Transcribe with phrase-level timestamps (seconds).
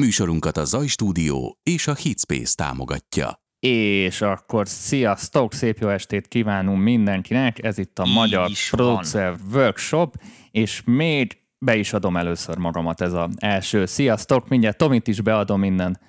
[0.00, 3.42] Műsorunkat a Zaj Stúdió és a Hitspace támogatja.
[3.58, 10.14] És akkor sziasztok, szép jó estét kívánunk mindenkinek, ez itt a Így Magyar Producer Workshop,
[10.50, 13.86] és még be is adom először magamat ez az első.
[13.86, 16.00] Sziasztok, mindjárt Tomit is beadom minden.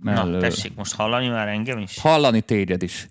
[0.00, 0.40] Na, mellől.
[0.40, 1.98] tessék most hallani már engem is?
[1.98, 3.08] Hallani téged is.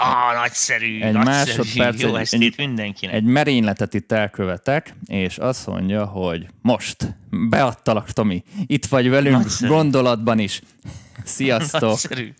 [0.00, 1.56] Ah, nagyszerű, Egy nagyszerű.
[1.56, 3.14] másodperc, Jó egy- estét mindenkinek.
[3.14, 8.42] Egy merényletet itt elkövetek, és azt mondja, hogy most beadtalak, Tomi.
[8.66, 9.72] Itt vagy velünk Nagyszerű.
[9.72, 10.60] gondolatban is.
[11.24, 11.80] Sziasztok!
[11.80, 12.32] Nagyszerű.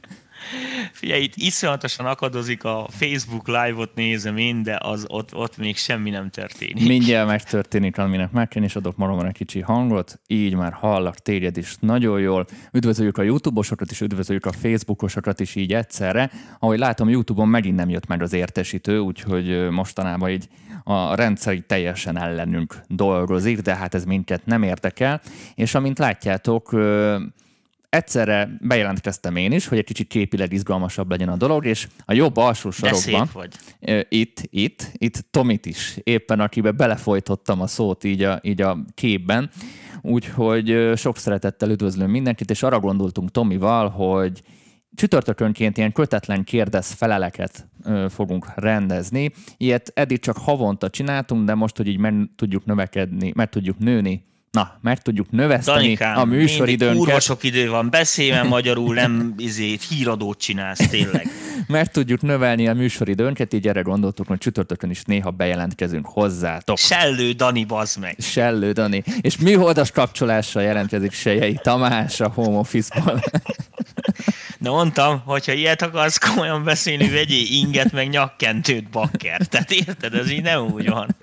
[0.93, 6.11] Figyelj, itt iszonyatosan akadozik a Facebook live-ot nézem én, de az ott, ott még semmi
[6.11, 6.87] nem történik.
[6.89, 11.57] Mindjárt megtörténik, aminek meg kell, és adok magamra egy kicsi hangot, így már hallak téged
[11.57, 12.47] is nagyon jól.
[12.73, 16.31] Üdvözöljük a YouTube-osokat is, üdvözöljük a Facebookosokat is így egyszerre.
[16.59, 20.49] Ahogy látom, YouTube-on megint nem jött meg az értesítő, úgyhogy mostanában így
[20.85, 25.21] a rendszer így teljesen ellenünk dolgozik, de hát ez minket nem érdekel.
[25.55, 26.73] És amint látjátok,
[27.89, 32.37] egyszerre bejelentkeztem én is, hogy egy kicsit képileg izgalmasabb legyen a dolog, és a jobb
[32.37, 33.29] alsó sarokban...
[33.33, 33.55] vagy.
[34.09, 39.51] Itt, itt, itt Tomit is éppen, akibe belefolytottam a szót így a, így a képben.
[40.03, 44.43] Úgyhogy sok szeretettel üdvözlöm mindenkit, és arra gondoltunk Tomival, hogy
[44.95, 49.33] csütörtökönként ilyen kötetlen kérdez feleleket ö, fogunk rendezni.
[49.57, 54.25] Ilyet eddig csak havonta csináltunk, de most, hogy így meg tudjuk növekedni, meg tudjuk nőni,
[54.59, 57.23] na, meg tudjuk növeszteni Danikám, a mindig kurva műsoridőnket.
[57.23, 61.29] sok idő van, beszélj már magyarul, nem izét, híradót csinálsz tényleg.
[61.67, 66.79] meg tudjuk növelni a műsoridőnket, így erre gondoltuk, hogy csütörtökön is néha bejelentkezünk hozzátok.
[66.79, 68.17] Sellő Dani, bazd meg.
[68.19, 69.03] Sellő Dani.
[69.21, 73.21] És műholdas kapcsolással jelentkezik Sejei Tamás a Home Office-ból.
[74.61, 79.41] De mondtam, hogyha ilyet akarsz komolyan beszélni, vegyél inget, meg nyakkentőt, bakker.
[79.47, 81.17] Tehát érted, ez így nem úgy van.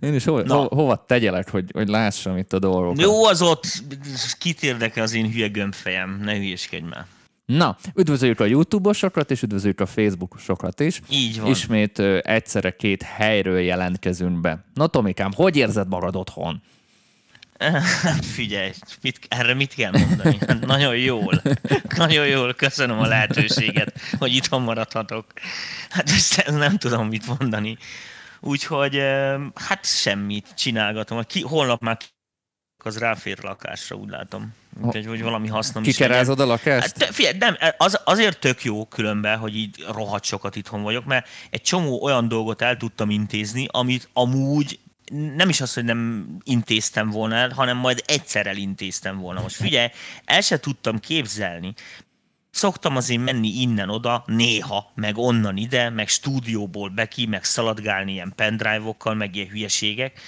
[0.00, 0.54] Én is ho- Na.
[0.54, 3.00] ho- hova tegyelek, hogy, hogy lássam itt a dolgokat.
[3.00, 3.82] Jó, az ott,
[4.38, 7.06] kit érdekel az én hülye gömbfejem, ne hülyeskedj már.
[7.46, 11.00] Na, üdvözöljük a YouTube-osokat, és üdvözöljük a Facebook-osokat is.
[11.10, 11.50] Így van.
[11.50, 14.64] Ismét ö, egyszerre két helyről jelentkezünk be.
[14.74, 16.62] Na Tomikám, hogy érzed magad otthon?
[18.02, 18.70] Hát figyelj,
[19.02, 20.38] mit, erre mit kell mondani?
[20.46, 21.42] Hát nagyon jól.
[21.96, 25.26] Nagyon jól, köszönöm a lehetőséget, hogy itthon maradhatok.
[25.90, 27.76] Hát ezt nem tudom mit mondani.
[28.40, 29.02] Úgyhogy
[29.54, 31.22] hát semmit csinálgatom.
[31.22, 31.98] Ki, holnap már
[32.84, 34.54] az ráfér lakásra, úgy látom.
[34.82, 35.96] Úgyhogy hogy valami hasznom is.
[35.96, 37.02] Kikerázod a lakást?
[37.02, 41.28] Hát, figyelj, nem, az, azért tök jó különben, hogy így rohadt sokat itthon vagyok, mert
[41.50, 44.78] egy csomó olyan dolgot el tudtam intézni, amit amúgy
[45.36, 49.40] nem is az, hogy nem intéztem volna el, hanem majd egyszer elintéztem volna.
[49.40, 49.88] Most figyelj,
[50.24, 51.74] el se tudtam képzelni.
[52.56, 59.14] Szoktam azért menni innen-oda, néha, meg onnan ide, meg stúdióból beki, meg szaladgálni ilyen pendrive-okkal,
[59.14, 60.20] meg ilyen hülyeségek.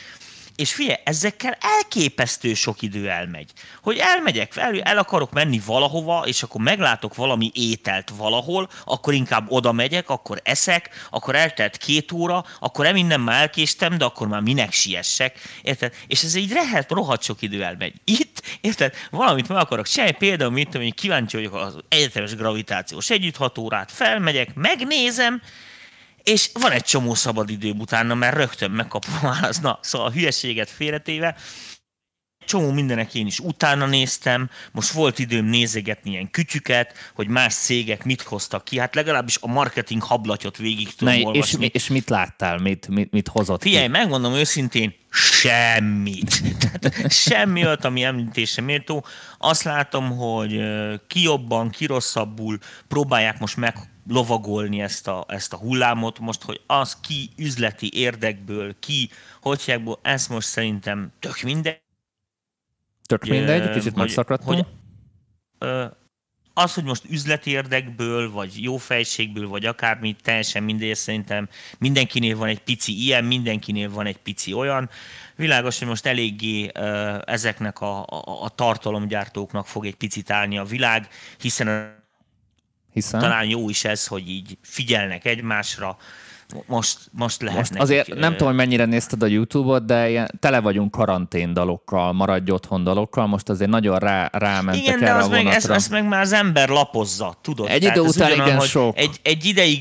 [0.58, 3.50] És figyelj, ezekkel elképesztő sok idő elmegy.
[3.82, 9.50] Hogy elmegyek, el, el akarok menni valahova, és akkor meglátok valami ételt valahol, akkor inkább
[9.50, 14.28] oda megyek, akkor eszek, akkor eltelt két óra, akkor nem innen már elkéstem, de akkor
[14.28, 15.94] már minek siessek, érted?
[16.06, 17.94] És ez így rehet, rohadt sok idő elmegy.
[18.04, 18.94] Itt, érted?
[19.10, 24.54] Valamit meg akarok csinálni, például, mit tudom, én kíváncsi vagyok az egyetemes gravitációs együtthatórát, felmegyek,
[24.54, 25.42] megnézem,
[26.28, 29.62] és van egy csomó szabad időm utána, mert rögtön megkapom a választ.
[29.62, 31.36] Na, szóval a hülyeséget félretéve,
[32.46, 38.04] csomó mindenek én is utána néztem, most volt időm nézegetni ilyen kütyüket, hogy más cégek
[38.04, 41.58] mit hoztak ki, hát legalábbis a marketing hablatyot végig tudom Na, és, olvasni.
[41.58, 43.90] mi- és mit láttál, mit, mit, mit hozott Figyelj, ki?
[43.90, 46.42] megmondom őszintén, semmit.
[46.80, 49.04] Tehát semmi olyat, ami említése méltó.
[49.38, 50.60] Azt látom, hogy
[51.06, 52.58] ki jobban, ki rosszabbul
[52.88, 53.76] próbálják most meg
[54.08, 59.10] lovagolni ezt a, ezt a hullámot, most, hogy az ki üzleti érdekből, ki
[59.40, 61.80] hogyságból, ez most szerintem tök mindegy.
[63.06, 64.66] Tök mindegy, kicsit megszakadtunk.
[66.54, 71.48] az, hogy most üzleti érdekből, vagy jó fejségből, vagy akármi, teljesen mindegy, szerintem
[71.78, 74.90] mindenkinél van egy pici ilyen, mindenkinél van egy pici olyan.
[75.36, 76.70] Világos, hogy most eléggé
[77.24, 81.08] ezeknek a, a, a tartalomgyártóknak fog egy picit állni a világ,
[81.38, 81.96] hiszen
[83.02, 83.20] Hiszen?
[83.20, 85.96] talán jó is ez, hogy így figyelnek egymásra,
[86.66, 90.60] most, most lehet Most azért nem tudom, hogy mennyire nézted a YouTube-ot, de ilyen, tele
[90.60, 95.26] vagyunk karantén dalokkal, maradj otthon dalokkal, most azért nagyon rá, rámentek Igen, de erre az
[95.26, 97.68] a meg, ezt, ezt meg már az ember lapozza, tudod?
[97.68, 98.98] Egy idő után ugyanolyan, igen sok.
[98.98, 99.80] Egy, egy ideig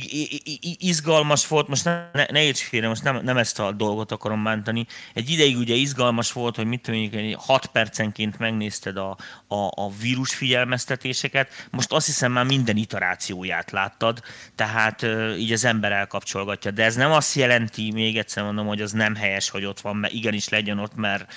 [0.80, 4.44] izgalmas volt, most ne, ne, ne érts félre, most nem, nem ezt a dolgot akarom
[4.44, 4.86] bántani.
[5.14, 9.18] Egy ideig ugye izgalmas volt, hogy mit tudom, én, 6 percenként megnézted a,
[9.48, 14.22] a, a vírus figyelmeztetéseket, most azt hiszem már minden iterációját láttad,
[14.56, 15.06] tehát
[15.38, 18.92] így az ember elkapcsolgatja mutogatja, de ez nem azt jelenti, még egyszer mondom, hogy az
[18.92, 21.34] nem helyes, hogy ott van, mert igenis legyen ott, mert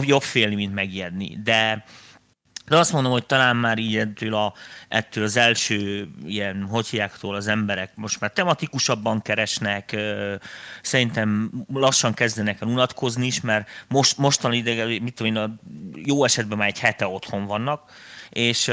[0.00, 1.38] jobb félni, mint megijedni.
[1.42, 1.84] De,
[2.66, 4.54] de azt mondom, hogy talán már így ettől, a,
[4.88, 9.96] ettől az első ilyen, hogy az emberek most már tematikusabban keresnek,
[10.82, 15.58] szerintem lassan kezdenek el unatkozni is, mert most, mostan ide, mit tudom én,
[16.04, 17.90] jó esetben már egy hete otthon vannak,
[18.30, 18.70] és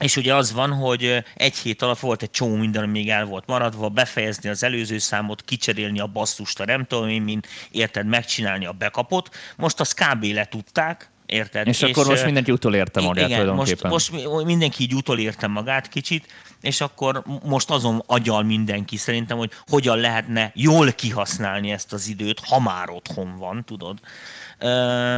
[0.00, 3.24] és ugye az van, hogy egy hét alatt volt egy csomó minden, ami még el
[3.24, 8.06] volt maradva, befejezni az előző számot, kicserélni a basszust, a nem tudom én, mint érted,
[8.06, 9.34] megcsinálni a bekapot.
[9.56, 10.24] Most azt kb.
[10.24, 11.66] letudták, Érted?
[11.66, 13.90] És, és akkor most mindenki utolérte magát igen, tulajdonképpen.
[13.90, 16.26] Most, most mindenki így utolérte magát kicsit,
[16.60, 22.40] és akkor most azon agyal mindenki szerintem, hogy hogyan lehetne jól kihasználni ezt az időt,
[22.40, 23.98] ha már otthon van, tudod.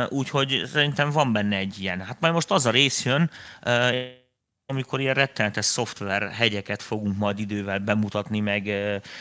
[0.08, 2.00] Úgyhogy szerintem van benne egy ilyen.
[2.00, 3.30] Hát majd most az a rész jön,
[4.66, 8.70] amikor ilyen rettenetes szoftver hegyeket fogunk majd idővel bemutatni, meg,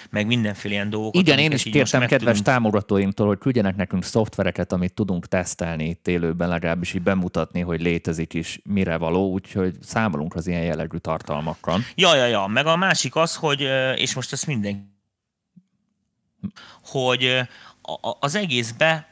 [0.09, 1.21] meg mindenféle ilyen dolgokat.
[1.21, 2.45] Igen, én is kértem kedves tudunk...
[2.45, 8.33] támogatóimtól, hogy küldjenek nekünk szoftvereket, amit tudunk tesztelni itt élőben, legalábbis így bemutatni, hogy létezik
[8.33, 11.79] is, mire való, úgyhogy számolunk az ilyen jellegű tartalmakkal.
[11.95, 13.61] Ja, ja, ja, meg a másik az, hogy,
[13.95, 14.93] és most ezt minden
[16.83, 17.39] hogy
[18.19, 19.11] az egészbe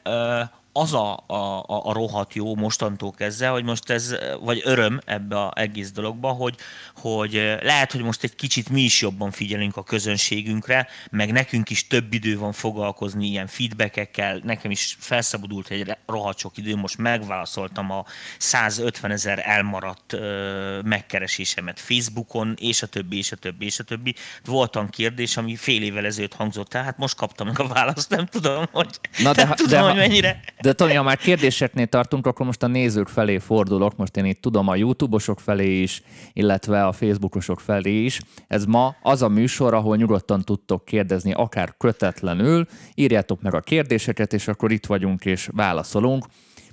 [0.76, 5.50] az a, a, a rohadt jó mostantól kezdve, hogy most ez, vagy öröm ebbe az
[5.54, 6.56] egész dologba, hogy,
[6.96, 7.32] hogy
[7.62, 12.12] lehet, hogy most egy kicsit mi is jobban figyelünk a közönségünkre, meg nekünk is több
[12.12, 18.04] idő van foglalkozni ilyen feedbackekkel, nekem is felszabadult egy rohadt sok idő, most megválaszoltam a
[18.38, 24.14] 150 ezer elmaradt ö, megkeresésemet Facebookon, és a többi, és a többi, és a többi.
[24.44, 28.66] Voltam kérdés, ami fél évvel ezelőtt hangzott tehát most kaptam meg a választ, nem tudom,
[28.72, 32.46] hogy, Na de, nem tudom, de, hogy mennyire de Tony, ha már kérdéseknél tartunk, akkor
[32.46, 33.96] most a nézők felé fordulok.
[33.96, 36.02] Most én itt tudom a YouTube-osok felé is,
[36.32, 38.20] illetve a Facebookosok felé is.
[38.46, 42.66] Ez ma az a műsor, ahol nyugodtan tudtok kérdezni, akár kötetlenül.
[42.94, 46.26] Írjátok meg a kérdéseket, és akkor itt vagyunk és válaszolunk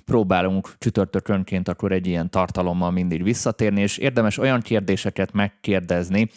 [0.04, 6.30] próbálunk csütörtökönként akkor egy ilyen tartalommal mindig visszatérni, és érdemes olyan kérdéseket megkérdezni,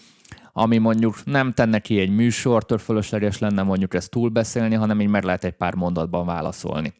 [0.54, 5.24] ami mondjuk nem tenne ki egy műsortól fölösleges lenne mondjuk ezt túlbeszélni, hanem így meg
[5.24, 6.94] lehet egy pár mondatban válaszolni.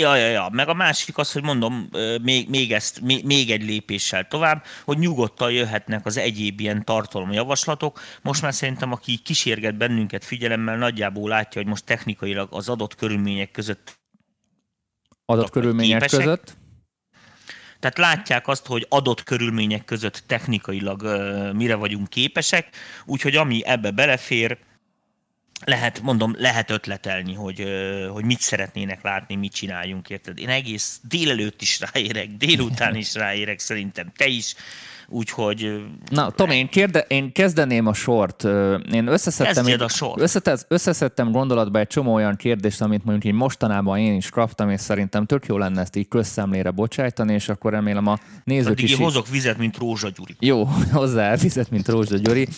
[0.00, 0.48] Ja, ja, ja.
[0.52, 1.88] Meg a másik az, hogy mondom,
[2.22, 8.00] még, még, ezt, még, még egy lépéssel tovább, hogy nyugodtan jöhetnek az egyéb ilyen tartalomjavaslatok.
[8.22, 13.50] Most már szerintem, aki kísérget bennünket figyelemmel, nagyjából látja, hogy most technikailag az adott körülmények
[13.50, 13.98] között
[15.24, 16.20] adott körülmények képesek.
[16.20, 16.56] között?
[17.80, 22.68] Tehát látják azt, hogy adott körülmények között technikailag uh, mire vagyunk képesek,
[23.04, 24.58] úgyhogy ami ebbe belefér,
[25.64, 27.64] lehet, mondom, lehet ötletelni, hogy,
[28.12, 30.38] hogy mit szeretnének látni, mit csináljunk, érted?
[30.38, 34.54] Én egész délelőtt is ráérek, délután is ráérek, szerintem te is
[35.08, 35.84] úgyhogy...
[36.10, 38.44] Na, Tom, én, kérde, én kezdeném a sort.
[38.92, 40.20] Én összeszedtem, egy, a sort.
[40.20, 44.80] Összetez, összeszedtem gondolatba egy csomó olyan kérdést, amit mondjuk így mostanában én is kaptam, és
[44.80, 48.92] szerintem tök jó lenne ezt így közszemlére bocsájtani, és akkor remélem a nézők Addig is...
[48.92, 48.98] Így...
[48.98, 50.36] hozok vizet, mint Rózsa Gyuri.
[50.40, 52.48] Jó, hozzá vizet, mint Rózsa Gyuri.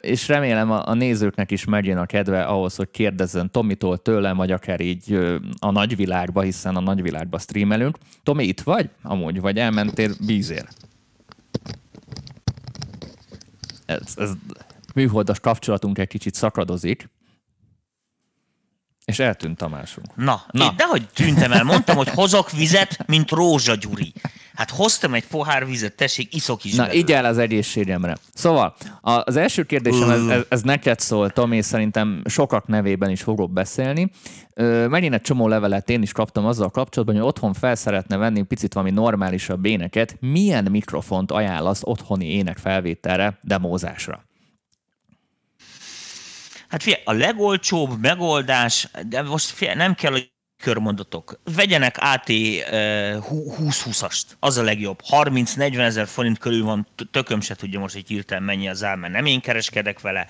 [0.00, 4.50] és remélem a, a nézőknek is megjön a kedve ahhoz, hogy kérdezzen Tomitól, tőlem, vagy
[4.50, 5.18] akár így
[5.58, 7.98] a nagyvilágba, hiszen a nagyvilágba streamelünk.
[8.22, 8.88] Tomi, itt vagy?
[9.02, 10.87] Amúgy, vagy elmentél vízért?
[13.86, 14.30] Ez, ez
[14.94, 17.08] műholdas kapcsolatunk egy kicsit szakadozik,
[19.08, 20.06] és eltűnt Tamásunk.
[20.14, 20.64] Na, Na.
[20.64, 24.12] Én dehogy tűntem el, mondtam, hogy hozok vizet, mint Rózsa Gyuri.
[24.54, 26.74] Hát hoztam egy pohár vizet, tessék, iszok is.
[26.74, 26.98] Na, belőle.
[26.98, 28.16] így el az egészségemre.
[28.34, 33.22] Szóval, az első kérdésem, ez, ez, ez neked szól, Tom, és szerintem sokak nevében is
[33.22, 34.10] fogok beszélni.
[34.88, 38.74] Megint egy csomó levelet én is kaptam azzal kapcsolatban, hogy otthon fel szeretne venni picit
[38.74, 40.16] valami normálisabb éneket.
[40.20, 44.26] Milyen mikrofont ajánlasz otthoni énekfelvételre, demózásra?
[46.68, 50.32] Hát figyelj, a legolcsóbb megoldás, de most figyelj, nem kell, hogy
[50.62, 51.40] körmondatok.
[51.54, 55.00] Vegyenek AT 20-20-ast, az a legjobb.
[55.10, 59.12] 30-40 ezer forint körül van, tököm se tudja most, hogy hirtelen mennyi az ár, mert
[59.12, 60.26] nem én kereskedek vele.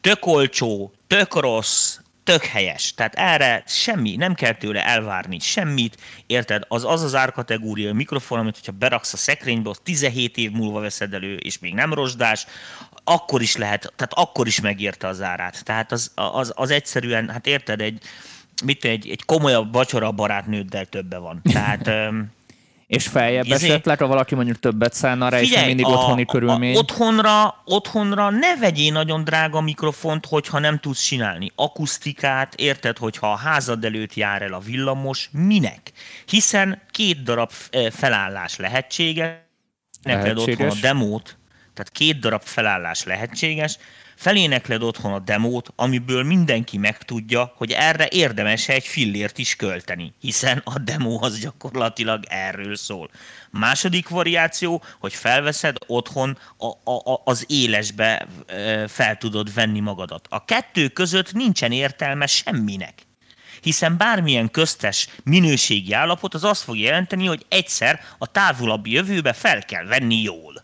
[0.00, 2.94] Tök olcsó, tök rossz, tök helyes.
[2.94, 6.62] Tehát erre semmi, nem kell tőle elvárni semmit, érted?
[6.68, 11.14] Az az az árkategória mikrofon, amit hogyha beraksz a szekrénybe, az 17 év múlva veszed
[11.14, 12.46] elő, és még nem rozsdás,
[13.04, 15.64] akkor is lehet, tehát akkor is megérte az árát.
[15.64, 18.02] Tehát az, az, az egyszerűen, hát érted, egy,
[18.64, 21.40] mit egy, egy komolyabb vacsora barátnőddel többe van.
[21.52, 21.90] Tehát
[22.86, 26.24] És feljebb Ezért, esetleg, ha valaki mondjuk többet szállna rá, figyelj, és mindig a, otthoni
[26.24, 26.76] körülmény?
[26.76, 31.52] A, otthonra, otthonra ne vegyél nagyon drága mikrofont, hogyha nem tudsz csinálni.
[31.54, 35.92] Akusztikát, érted, hogyha a házad előtt jár el a villamos, minek?
[36.26, 37.50] Hiszen két darab
[37.90, 39.30] felállás lehetséges,
[40.02, 41.36] neked otthon a demót,
[41.74, 43.78] tehát két darab felállás lehetséges,
[44.16, 50.62] felénekled otthon a demót, amiből mindenki megtudja, hogy erre érdemes egy fillért is költeni, hiszen
[50.64, 53.10] a demo az gyakorlatilag erről szól.
[53.50, 58.26] Második variáció, hogy felveszed otthon a, a, az élesbe
[58.86, 60.26] fel tudod venni magadat.
[60.30, 63.06] A kettő között nincsen értelme semminek
[63.60, 69.64] hiszen bármilyen köztes minőségi állapot az azt fog jelenteni, hogy egyszer a távolabbi jövőbe fel
[69.64, 70.55] kell venni jól.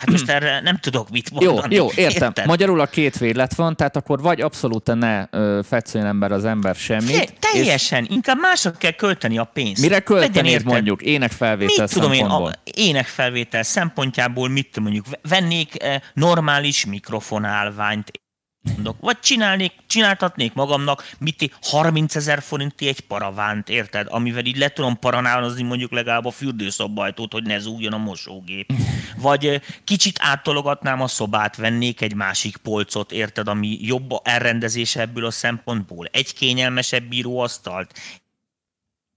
[0.00, 1.74] Hát most erre nem tudok mit mondani.
[1.74, 2.28] Jó, jó értem.
[2.28, 2.46] Érted?
[2.46, 6.74] Magyarul a két vélet van, tehát akkor vagy abszolút ne ö, fetszőn ember az ember
[6.74, 7.16] semmit.
[7.16, 8.10] Fé, teljesen, és...
[8.10, 9.82] inkább mások kell költeni a pénzt.
[9.82, 16.00] Mire költenéd mondjuk énekfelvétel mit tudom én, a énekfelvétel szempontjából mit tudom mondjuk, vennék eh,
[16.14, 18.19] normális mikrofonálványt,
[18.62, 18.96] mondok.
[19.00, 24.06] Vagy csinálnék, csináltatnék magamnak, mit 30 ezer forinti egy paravánt, érted?
[24.10, 28.72] Amivel így le tudom paranálozni mondjuk legalább a fürdőszobajtót, hogy ne zúgjon a mosógép.
[29.16, 35.30] Vagy kicsit áttologatnám a szobát, vennék egy másik polcot, érted, ami jobb elrendezése ebből a
[35.30, 36.08] szempontból.
[36.12, 37.98] Egy kényelmesebb bíróasztalt,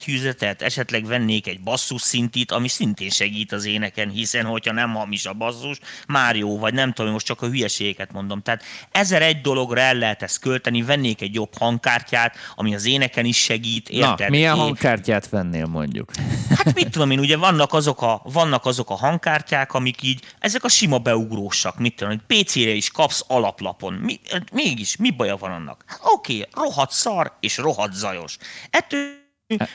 [0.03, 5.25] tűzetet, esetleg vennék egy basszus szintit, ami szintén segít az éneken, hiszen hogyha nem hamis
[5.25, 8.41] a basszus, már jó, vagy nem tudom, most csak a hülyeségeket mondom.
[8.41, 13.25] Tehát ezer egy dologra el lehet ezt költeni, vennék egy jobb hangkártyát, ami az éneken
[13.25, 13.89] is segít.
[13.89, 14.19] Érted?
[14.19, 16.11] Na, milyen hangkártyát vennél mondjuk?
[16.63, 20.63] Hát mit tudom én, ugye vannak azok a, vannak azok a hangkártyák, amik így, ezek
[20.63, 23.93] a sima beugrósak, mit tudom, hogy PC-re is kapsz alaplapon.
[23.93, 24.19] Mi,
[24.51, 25.83] mégis, mi baja van annak?
[25.87, 28.37] Hát, Oké, okay, rohadt szar és rohadt zajos.
[28.69, 29.22] Ettől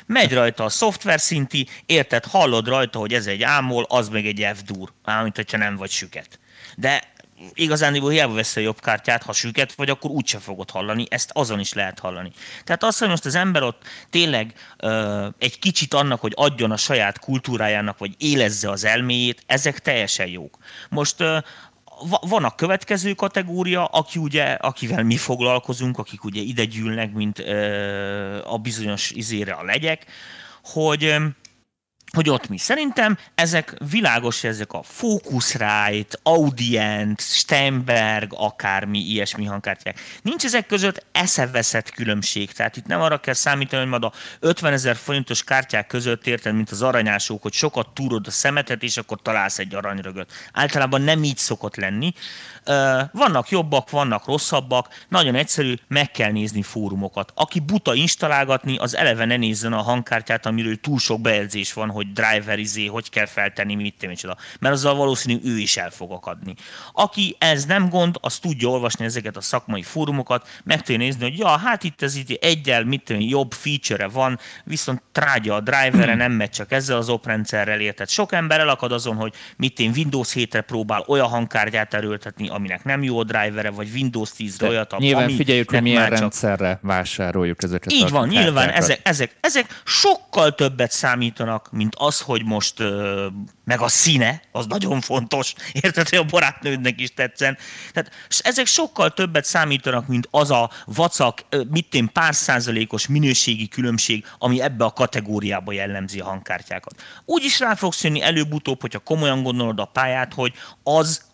[0.07, 4.47] Megy rajta a szoftver szinti, érted, hallod rajta, hogy ez egy ámol, az meg egy
[4.55, 6.39] F-dur, mint hogyha nem vagy süket.
[6.77, 7.13] De
[7.55, 11.61] igazán hiába vesz a jobb kártyát, ha süket vagy, akkor úgyse fogod hallani, ezt azon
[11.61, 12.31] is lehet hallani.
[12.65, 16.77] Tehát az, hogy most az ember ott tényleg ö, egy kicsit annak, hogy adjon a
[16.77, 20.59] saját kultúrájának, vagy élezze az elméjét, ezek teljesen jók.
[20.89, 21.39] Most ö,
[22.21, 27.39] van a következő kategória, aki ugye, akivel mi foglalkozunk, akik ugye ide gyűlnek, mint
[28.45, 30.07] a bizonyos izére a legyek,
[30.63, 31.17] hogy
[32.13, 32.59] hogy ott mi.
[32.59, 40.01] Szerintem ezek világos, ezek a Focusrite, Audient, Steinberg, akármi ilyesmi hangkártyák.
[40.23, 42.53] Nincs ezek között eszeveszett különbség.
[42.53, 46.55] Tehát itt nem arra kell számítani, hogy majd a 50 ezer forintos kártyák között érted,
[46.55, 50.33] mint az aranyások, hogy sokat túrod a szemetet, és akkor találsz egy aranyrögöt.
[50.53, 52.13] Általában nem így szokott lenni.
[53.13, 57.33] Vannak jobbak, vannak rosszabbak, nagyon egyszerű, meg kell nézni fórumokat.
[57.35, 62.13] Aki buta installálgatni, az eleve ne nézzen a hangkártyát, amiről túl sok bejegyzés van, hogy
[62.13, 64.37] driver izé, hogy kell feltenni, mit tudom, micsoda.
[64.61, 66.55] Mert azzal valószínű ő is el fog akadni.
[66.93, 71.39] Aki ez nem gond, az tudja olvasni ezeket a szakmai fórumokat, meg tudja nézni, hogy
[71.39, 76.15] ja, hát itt ez itt egyel, mit tudom, jobb feature van, viszont trágya a drivere,
[76.15, 78.09] nem megy csak ezzel az oprendszerrel érted.
[78.09, 83.03] Sok ember elakad azon, hogy mit én Windows 7-re próbál olyan hangkártyát erőltetni, aminek nem
[83.03, 86.83] jó a drivere, vagy Windows 10-re olyat, Nyilván ami figyeljük, hogy milyen rendszerre csak...
[86.83, 92.75] vásároljuk ezeket Így van, nyilván ezek, ezek, ezek sokkal többet számítanak, mint az, hogy most
[93.65, 97.59] meg a színe, az nagyon fontos, érted, hogy a barátnődnek is tetszen.
[97.93, 104.61] Tehát ezek sokkal többet számítanak, mint az a vacak, mit pár százalékos minőségi különbség, ami
[104.61, 107.03] ebbe a kategóriába jellemzi a hangkártyákat.
[107.25, 110.53] Úgy is rá fogsz jönni előbb-utóbb, hogyha komolyan gondolod a pályát, hogy
[110.83, 111.27] az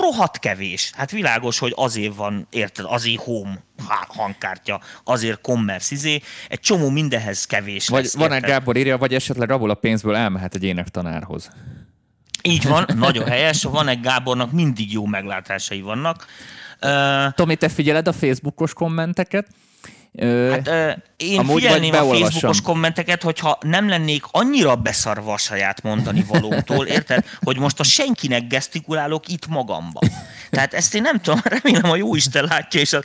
[0.00, 0.92] rohadt kevés.
[0.94, 3.62] Hát világos, hogy azért van, érted, azért home
[4.08, 9.14] hangkártya, azért commerce izé, egy csomó mindenhez kevés Vagy lesz, van egy Gábor írja, vagy
[9.14, 11.50] esetleg abból a pénzből elmehet egy énektanárhoz.
[12.42, 13.62] Így van, nagyon helyes.
[13.62, 16.26] Van egy Gábornak mindig jó meglátásai vannak.
[17.34, 19.46] Tomi, te figyeled a Facebookos kommenteket?
[20.50, 25.82] Hát ö, én Amúgy figyelném a Facebookos kommenteket, hogyha nem lennék annyira beszarva a saját
[25.82, 27.24] mondani valótól, érted?
[27.40, 30.00] Hogy most a senkinek gesztikulálok itt magamba.
[30.50, 33.04] Tehát ezt én nem tudom, remélem a jó Isten látja, és az,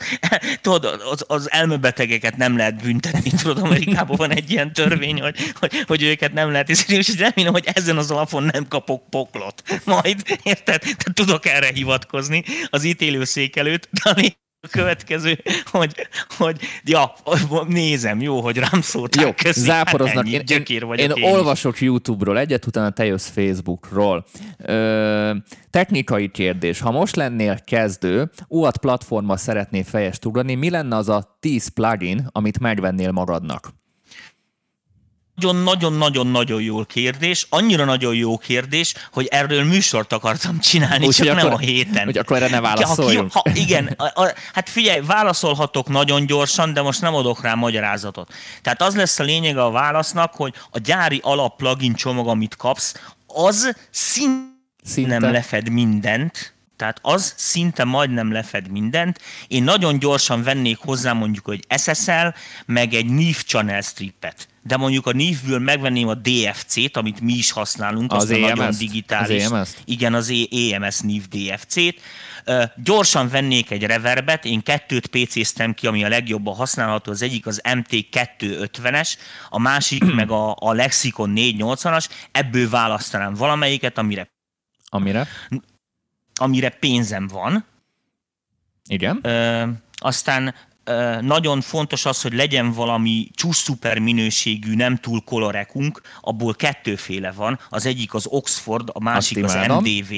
[0.60, 5.84] tudod, az, az elmebetegeket nem lehet büntetni, tudod, Amerikában van egy ilyen törvény, hogy, hogy,
[5.86, 9.62] hogy őket nem lehet iszni, és remélem, hogy ezen az alapon nem kapok poklot.
[9.84, 10.80] Majd, érted?
[10.80, 14.34] Tehát tudok erre hivatkozni az ítélőszék előtt, de
[14.64, 15.38] a következő,
[15.70, 17.12] hogy, hogy ja,
[17.66, 19.24] nézem, jó, hogy rám szóltál.
[19.24, 20.16] Jó, köszi, záporoznak.
[20.16, 24.24] Hát ennyi, én, gyökér vagyok én, én, én olvasok YouTube-ról egyet, utána te jössz Facebook-ról.
[24.58, 25.34] Ö,
[25.70, 26.80] technikai kérdés.
[26.80, 32.28] Ha most lennél kezdő, UAT platforma szeretné fejest ugrani, mi lenne az a 10 plugin,
[32.32, 33.82] amit megvennél magadnak?
[35.34, 41.38] Nagyon-nagyon-nagyon-nagyon jó kérdés, annyira nagyon jó kérdés, hogy erről műsort akartam csinálni, Úgy, csak nem
[41.38, 42.04] akkor, a héten.
[42.04, 43.32] Hogy akkor erre ne válaszoljunk.
[43.32, 47.54] Ha, ha, igen, a, a, hát figyelj, válaszolhatok nagyon gyorsan, de most nem adok rá
[47.54, 48.32] magyarázatot.
[48.62, 52.94] Tehát az lesz a lényege a válasznak, hogy a gyári alap plugin csomag, amit kapsz,
[53.26, 59.20] az szinte, szinte nem lefed mindent, Tehát az szinte majdnem lefed mindent.
[59.48, 62.26] Én nagyon gyorsan vennék hozzá mondjuk, hogy SSL,
[62.66, 64.48] meg egy NIF channel strippet.
[64.66, 69.44] De mondjuk a NIF-ből megvenném a DFC-t, amit mi is használunk, az a nagyon digitális.
[69.44, 69.82] Az EMS-t?
[69.84, 72.00] Igen, az EMS NIF DFC-t.
[72.46, 77.46] Uh, gyorsan vennék egy reverbet, én kettőt PC-ztem ki, ami a legjobban használható, az egyik
[77.46, 79.14] az MT250-es,
[79.48, 84.28] a másik meg a, a Lexicon 480-as, ebből választanám valamelyiket, amire
[84.94, 85.28] Amire?
[86.34, 87.64] amire pénzem van.
[88.88, 89.18] Igen.
[89.22, 90.54] Ö, aztán
[91.20, 97.58] nagyon fontos az, hogy legyen valami csúszszuper minőségű, nem túl kolorekunk, abból kettőféle van.
[97.68, 100.12] Az egyik az Oxford, a másik az MDV.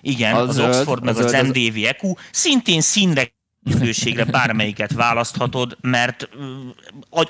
[0.00, 2.14] Igen, az, az zöld, Oxford meg az, az MDV EQ.
[2.30, 3.32] Szintén színre
[3.62, 6.28] minőségre bármelyiket választhatod, mert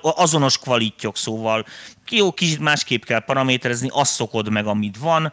[0.01, 1.65] azonos kvalittyok, szóval
[2.11, 5.33] jó, kicsit másképp kell paraméterezni, azt szokod meg, amit van.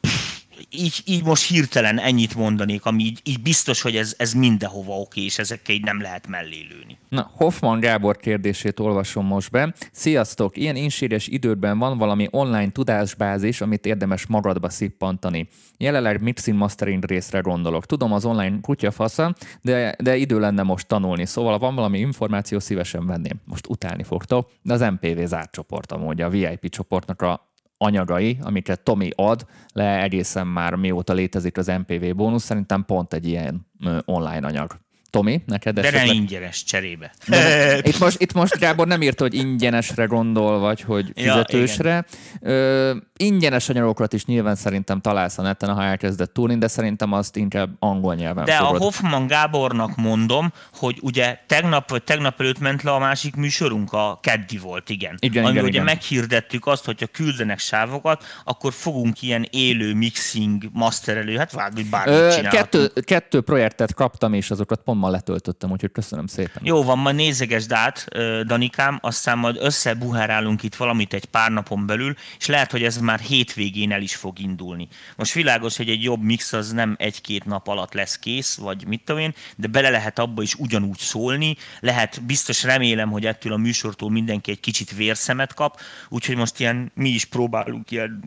[0.00, 0.37] Pff,
[0.70, 5.24] így, így most hirtelen ennyit mondanék, ami így, így biztos, hogy ez, ez mindenhova oké,
[5.24, 6.98] és ezekkel így nem lehet mellé lőni.
[7.08, 9.74] Na, Hoffman Gábor kérdését olvasom most be.
[9.92, 10.56] Sziasztok!
[10.56, 15.48] Ilyen insíres időben van valami online tudásbázis, amit érdemes magadba szippantani.
[15.76, 17.86] Jelenleg mixing mastering részre gondolok.
[17.86, 23.06] Tudom, az online kutyafasza, de, de idő lenne most tanulni, szóval van valami információ, szívesen
[23.06, 23.40] venném.
[23.44, 27.47] Most utálni fogtok, de az MPV zárt csoport amúgy, a VIP csoportnak a
[27.78, 33.26] anyagai, amiket Tomi ad le egészen már mióta létezik az MPV bónusz, szerintem pont egy
[33.26, 33.66] ilyen
[34.04, 34.87] online anyag.
[35.10, 36.06] Tomi, neked De esetleg...
[36.06, 37.12] nem ingyenes cserébe.
[37.26, 41.90] De, itt, most, itt most Gábor nem írta, hogy ingyenesre gondol, vagy hogy fizetősre.
[41.90, 42.04] Ja,
[42.40, 47.36] Ö, ingyenes anyagokat is nyilván szerintem találsz a neten, ha elkezdett túlni, de szerintem azt
[47.36, 48.80] inkább angol nyelven De fogod.
[48.80, 53.92] a Hoffman Gábornak mondom, hogy ugye tegnap vagy tegnap előtt ment le a másik műsorunk,
[53.92, 55.14] a Keddi volt, igen.
[55.18, 55.84] igen Ami igen, ugye igen.
[55.84, 62.48] meghirdettük azt, hogyha küldenek sávokat, akkor fogunk ilyen élő mixing masterelő, hát vagy bármit Ö,
[62.50, 66.62] kettő, kettő projektet kaptam, és azokat pont ma letöltöttem, úgyhogy köszönöm szépen.
[66.64, 68.08] Jó van, majd nézegesd át,
[68.46, 73.18] Danikám, aztán majd összebuhárálunk itt valamit egy pár napon belül, és lehet, hogy ez már
[73.18, 74.88] hétvégén el is fog indulni.
[75.16, 79.02] Most világos, hogy egy jobb mix az nem egy-két nap alatt lesz kész, vagy mit
[79.04, 83.56] tudom én, de bele lehet abba is ugyanúgy szólni, lehet, biztos remélem, hogy ettől a
[83.56, 88.22] műsortól mindenki egy kicsit vérszemet kap, úgyhogy most ilyen mi is próbálunk ilyen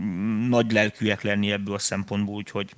[0.49, 2.73] nagy lelkűek lenni ebből a szempontból, úgyhogy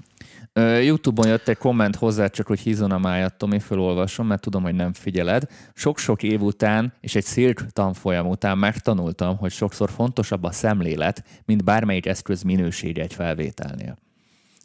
[0.59, 4.75] Youtube-on jött egy komment hozzá, csak hogy hízon a májat, Tomi, felolvasom, mert tudom, hogy
[4.75, 5.43] nem figyeled.
[5.73, 11.63] Sok-sok év után és egy szilk tanfolyam után megtanultam, hogy sokszor fontosabb a szemlélet, mint
[11.63, 13.97] bármelyik eszköz minősége egy felvételnél.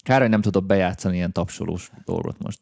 [0.03, 2.59] Kár, hogy nem tudok bejátszani ilyen tapsolós dolgot most.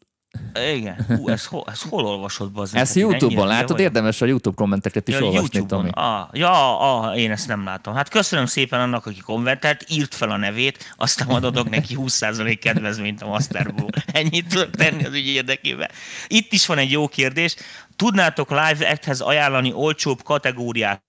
[0.73, 2.79] Igen, Hú, ez, hol, ez hol olvasod be?
[2.79, 3.79] Ezt YouTube-on látod, vagy?
[3.79, 5.89] érdemes a YouTube kommenteket is ja, olvasni, Tomi.
[5.91, 7.93] Ah, ja, ah, én ezt nem látom.
[7.93, 12.57] Hát köszönöm szépen annak, aki kommentelt, írt fel a nevét, aztán majd adok neki 20%
[12.61, 13.89] kedvezményt a Masterból.
[14.05, 15.89] Ennyit tudok tenni az ügy érdekében.
[16.27, 17.55] Itt is van egy jó kérdés.
[17.95, 21.03] Tudnátok Live Act-hez ajánlani olcsóbb kategóriát,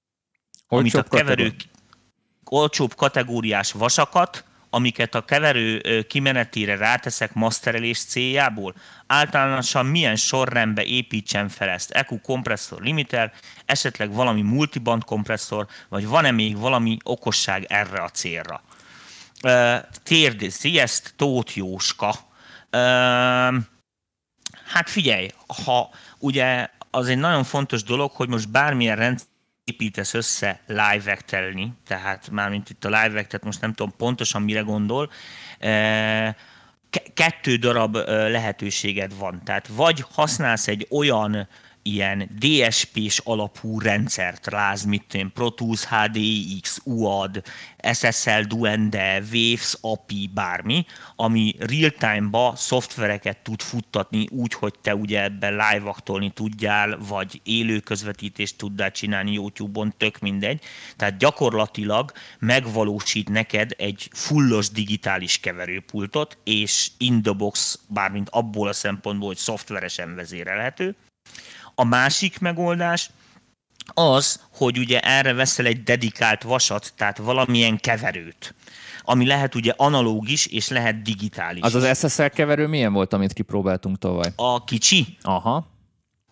[0.69, 1.55] olcsóbb amit a keverők,
[2.45, 8.75] olcsóbb kategóriás vasakat, amiket a keverő kimenetére ráteszek masterelés céljából?
[9.07, 11.91] Általánosan milyen sorrendbe építsen fel ezt?
[11.91, 13.33] EQ kompresszor limiter,
[13.65, 18.63] esetleg valami multiband kompresszor, vagy van-e még valami okosság erre a célra?
[20.03, 22.15] Kérdezi ezt Tóth Jóska.
[24.67, 25.29] Hát figyelj,
[25.65, 29.27] ha ugye az egy nagyon fontos dolog, hogy most bármilyen rendszer
[29.69, 34.61] építesz össze live actelni, tehát mármint itt a live act most nem tudom pontosan mire
[34.61, 35.11] gondol,
[37.15, 39.41] kettő darab lehetőséged van.
[39.45, 41.49] Tehát vagy használsz egy olyan
[41.92, 47.42] ilyen DSP-s alapú rendszert, láz, mit tudom, Pro Tools, HDX, UAD,
[47.92, 55.53] SSL, Duende, Waves, API, bármi, ami real-time-ba szoftvereket tud futtatni úgy, hogy te ugye ebben
[55.53, 60.62] live aktolni tudjál, vagy élő közvetítést tudjál csinálni YouTube-on, tök mindegy.
[60.96, 68.72] Tehát gyakorlatilag megvalósít neked egy fullos digitális keverőpultot, és in the box, bármint abból a
[68.72, 70.96] szempontból, hogy szoftveresen vezérelhető.
[71.81, 73.11] A másik megoldás
[73.95, 78.55] az, hogy ugye erre veszel egy dedikált vasat, tehát valamilyen keverőt,
[79.03, 81.62] ami lehet ugye analóg is, és lehet digitális.
[81.62, 84.33] Az az SSL keverő milyen volt, amit kipróbáltunk tavaly?
[84.37, 85.17] A kicsi?
[85.23, 85.67] Aha.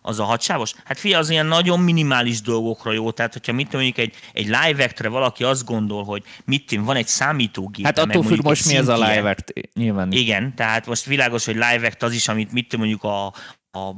[0.03, 0.75] Az a hadsávos?
[0.85, 4.85] Hát fia, az ilyen nagyon minimális dolgokra jó, tehát hogyha mit mondjuk egy, egy live
[4.85, 7.85] act valaki azt gondol, hogy mit tudom, van egy számítógép.
[7.85, 10.13] Hát attól függ most mi ez a live act, nyilván.
[10.13, 13.33] Igen, tehát most világos, hogy live act az is, amit mit tudom, mondjuk a,
[13.71, 13.95] a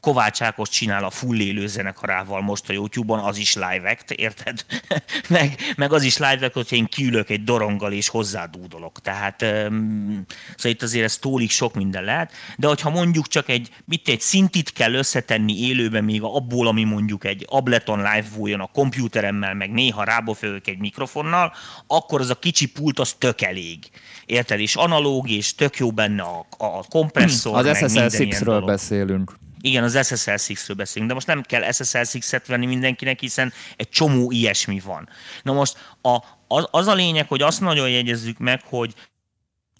[0.00, 4.64] Kovács Ákos csinál a full élő zenekarával most a YouTube-on, az is live act, érted?
[5.28, 9.00] meg, meg az is live act, hogyha én kiülök egy doronggal és hozzádúdolok.
[9.00, 10.24] Tehát um,
[10.56, 14.20] szóval itt azért ez tólik sok minden lehet, de hogyha mondjuk csak egy, mit egy
[14.20, 19.70] szintit kell összetenni élőben még abból, ami mondjuk egy Ableton live voljon a kompjúteremmel, meg
[19.70, 21.54] néha rábofők egy mikrofonnal,
[21.86, 23.90] akkor az a kicsi pult az tök elég.
[24.30, 24.60] Érted?
[24.60, 29.32] És analóg, és tök jó benne a, a kompresszor, Az SSL6-ről beszélünk.
[29.60, 33.88] Igen, az SSL 6-ről beszélünk, de most nem kell SSL 6-et venni mindenkinek, hiszen egy
[33.88, 35.08] csomó ilyesmi van.
[35.42, 36.16] Na most a,
[36.48, 38.94] az, az a lényeg, hogy azt nagyon jegyezzük meg, hogy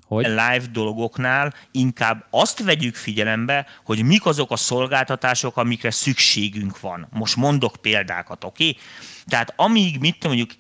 [0.07, 0.27] hogy?
[0.27, 7.09] live dolgoknál inkább azt vegyük figyelembe, hogy mik azok a szolgáltatások, amikre szükségünk van.
[7.11, 8.69] Most mondok példákat, oké?
[8.69, 8.83] Okay?
[9.27, 10.59] Tehát amíg, mit tudom, mondjuk,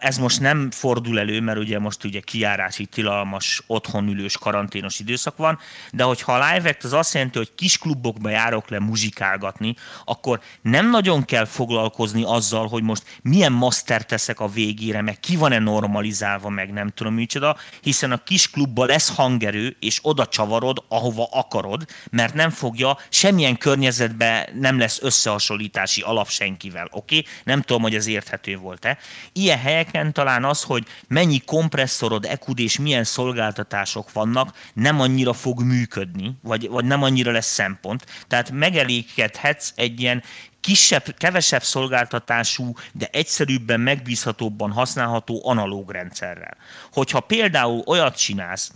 [0.00, 5.58] ez most nem fordul elő, mert ugye most ugye kiárási tilalmas, otthonülős, karanténos időszak van,
[5.92, 10.40] de hogyha a live act az azt jelenti, hogy kis klubokba járok le muzsikálgatni, akkor
[10.62, 15.58] nem nagyon kell foglalkozni azzal, hogy most milyen master teszek a végére, meg ki van-e
[15.58, 21.28] normalizálva, meg nem tudom micsoda, hiszen a kis klubban lesz hangerő, és oda csavarod, ahova
[21.30, 27.18] akarod, mert nem fogja, semmilyen környezetben nem lesz összehasonlítási alap senkivel, oké?
[27.18, 27.32] Okay?
[27.44, 28.98] Nem tudom, hogy ez érthető volt-e.
[29.32, 35.62] Ilyen helyeken talán az, hogy mennyi kompresszorod, EQD és milyen szolgáltatások vannak, nem annyira fog
[35.62, 38.06] működni, vagy, vagy nem annyira lesz szempont.
[38.28, 40.22] Tehát megelégedhetsz egy ilyen
[40.60, 46.56] kisebb, kevesebb szolgáltatású, de egyszerűbben, megbízhatóbban használható analóg rendszerrel.
[46.92, 48.72] Hogyha például olyat csinálsz,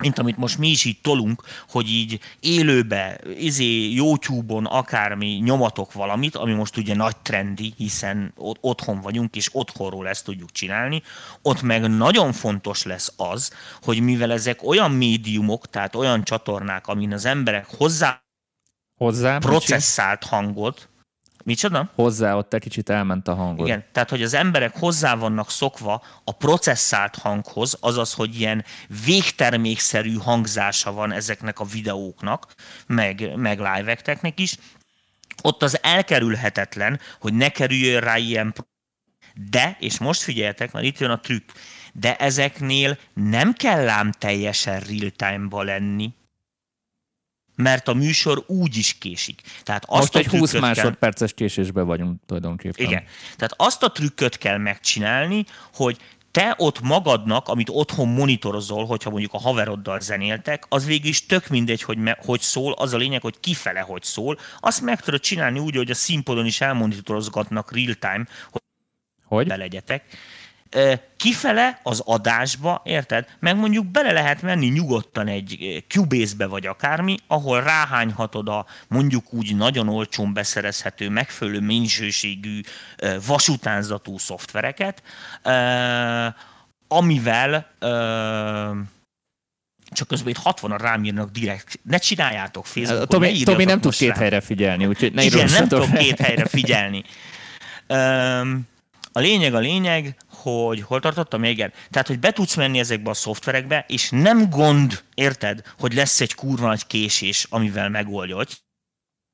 [0.00, 6.36] mint amit most mi is így tolunk, hogy így élőbe, izé, YouTube-on akármi nyomatok valamit,
[6.36, 11.02] ami most ugye nagy trendi, hiszen otthon vagyunk, és otthonról ezt tudjuk csinálni,
[11.42, 17.12] ott meg nagyon fontos lesz az, hogy mivel ezek olyan médiumok, tehát olyan csatornák, amin
[17.12, 18.22] az emberek hozzá,
[18.96, 20.88] hozzá processzált hangot,
[21.44, 21.90] Micsoda?
[21.94, 23.66] Hozzá, ott egy kicsit elment a hangod.
[23.66, 28.64] Igen, tehát hogy az emberek hozzá vannak szokva a processzált hanghoz, azaz, hogy ilyen
[29.04, 32.54] végtermékszerű hangzása van ezeknek a videóknak,
[32.86, 33.98] meg, meg live
[34.34, 34.56] is,
[35.42, 38.54] ott az elkerülhetetlen, hogy ne kerüljön rá ilyen
[39.50, 41.50] de, és most figyeljetek, mert itt jön a trükk,
[41.92, 46.14] de ezeknél nem kell ám teljesen real-time-ba lenni,
[47.60, 49.40] mert a műsor úgy is késik.
[49.62, 51.46] Tehát azt Most egy 20 másodperces kell...
[51.46, 52.86] késésben vagyunk tulajdonképpen.
[52.86, 53.02] Igen.
[53.36, 55.44] Tehát azt a trükköt kell megcsinálni,
[55.74, 55.98] hogy
[56.30, 61.48] te ott magadnak, amit otthon monitorozol, hogyha mondjuk a haveroddal zenéltek, az végül is tök
[61.48, 64.38] mindegy, hogy me, hogy szól, az a lényeg, hogy kifele hogy szól.
[64.60, 68.62] Azt meg tudod csinálni úgy, hogy a színpadon is elmonitorozgatnak real time, hogy,
[69.24, 69.46] hogy?
[69.46, 70.04] belegyetek
[71.16, 73.26] kifele az adásba, érted?
[73.38, 79.56] Meg mondjuk bele lehet menni nyugodtan egy Cubase-be vagy akármi, ahol ráhányhatod a mondjuk úgy
[79.56, 82.60] nagyon olcsón beszerezhető, megfelelő minőségű
[83.26, 85.02] vasutánzatú szoftvereket,
[86.88, 87.70] amivel
[89.92, 94.16] csak közben itt 60 rám írnak direkt, ne csináljátok Facebookon, Tomi, Tomi nem tud két
[94.16, 97.04] helyre figyelni, úgyhogy ne Igen, nem tudok két helyre figyelni.
[99.12, 101.44] A lényeg a lényeg, hogy hol tartottam?
[101.44, 101.72] Igen.
[101.90, 106.34] Tehát, hogy be tudsz menni ezekbe a szoftverekbe, és nem gond, érted, hogy lesz egy
[106.34, 108.48] kurva nagy késés, amivel megoldod.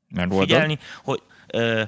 [0.09, 0.49] Megoldod.
[0.49, 1.83] Figyelni, hogy ö,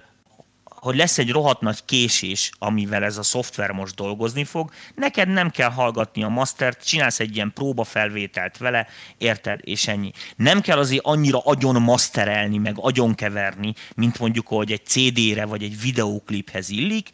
[0.81, 5.51] hogy lesz egy rohadt nagy késés, amivel ez a szoftver most dolgozni fog, neked nem
[5.51, 8.87] kell hallgatni a mastert, csinálsz egy ilyen próbafelvételt vele,
[9.19, 10.13] érted, és ennyi.
[10.37, 15.63] Nem kell azért annyira agyon masterelni, meg agyon keverni, mint mondjuk, hogy egy CD-re vagy
[15.63, 17.11] egy videókliphez illik.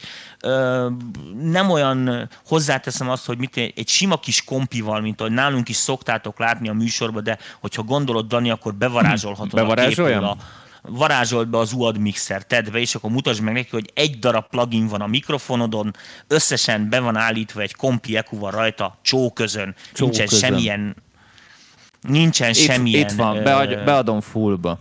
[1.41, 6.39] Nem olyan, hozzáteszem azt, hogy mit, egy sima kis kompival, mint ahogy nálunk is szoktátok
[6.39, 10.37] látni a műsorban, de hogyha gondolod, Dani, akkor bevarázsolhatod a képről a,
[10.89, 14.49] varázsolt be az UAD mixer, tedd be, és akkor mutasd meg neki, hogy egy darab
[14.49, 19.75] plugin van a mikrofonodon, összesen be van állítva egy kompi EQ van rajta, csó közön,
[19.93, 20.49] csó nincsen közön.
[20.49, 20.97] semmilyen
[22.01, 23.09] nincsen itt, semmilyen...
[23.09, 24.79] Itt van, bead, beadom fullba.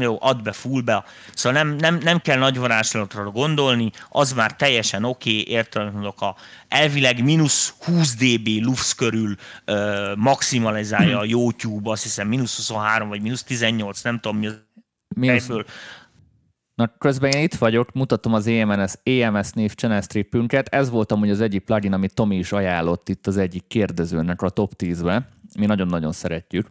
[0.00, 1.04] Jó, add be fullba.
[1.34, 6.36] Szóval nem, nem, nem kell nagy varázslatra gondolni, az már teljesen oké, okay, értelmezők a
[6.68, 9.34] elvileg mínusz 20 dB lufsz körül
[9.66, 14.65] uh, maximalizálja a YouTube, azt hiszem mínusz 23 vagy mínusz 18, nem tudom mi az
[15.20, 15.46] Minus...
[16.74, 20.68] Na, közben én itt vagyok, mutatom az EMS, EMS név channel stripünket.
[20.68, 24.48] Ez volt amúgy az egyik plugin, amit Tomi is ajánlott itt az egyik kérdezőnek a
[24.48, 25.28] top 10-be.
[25.58, 26.68] Mi nagyon-nagyon szeretjük.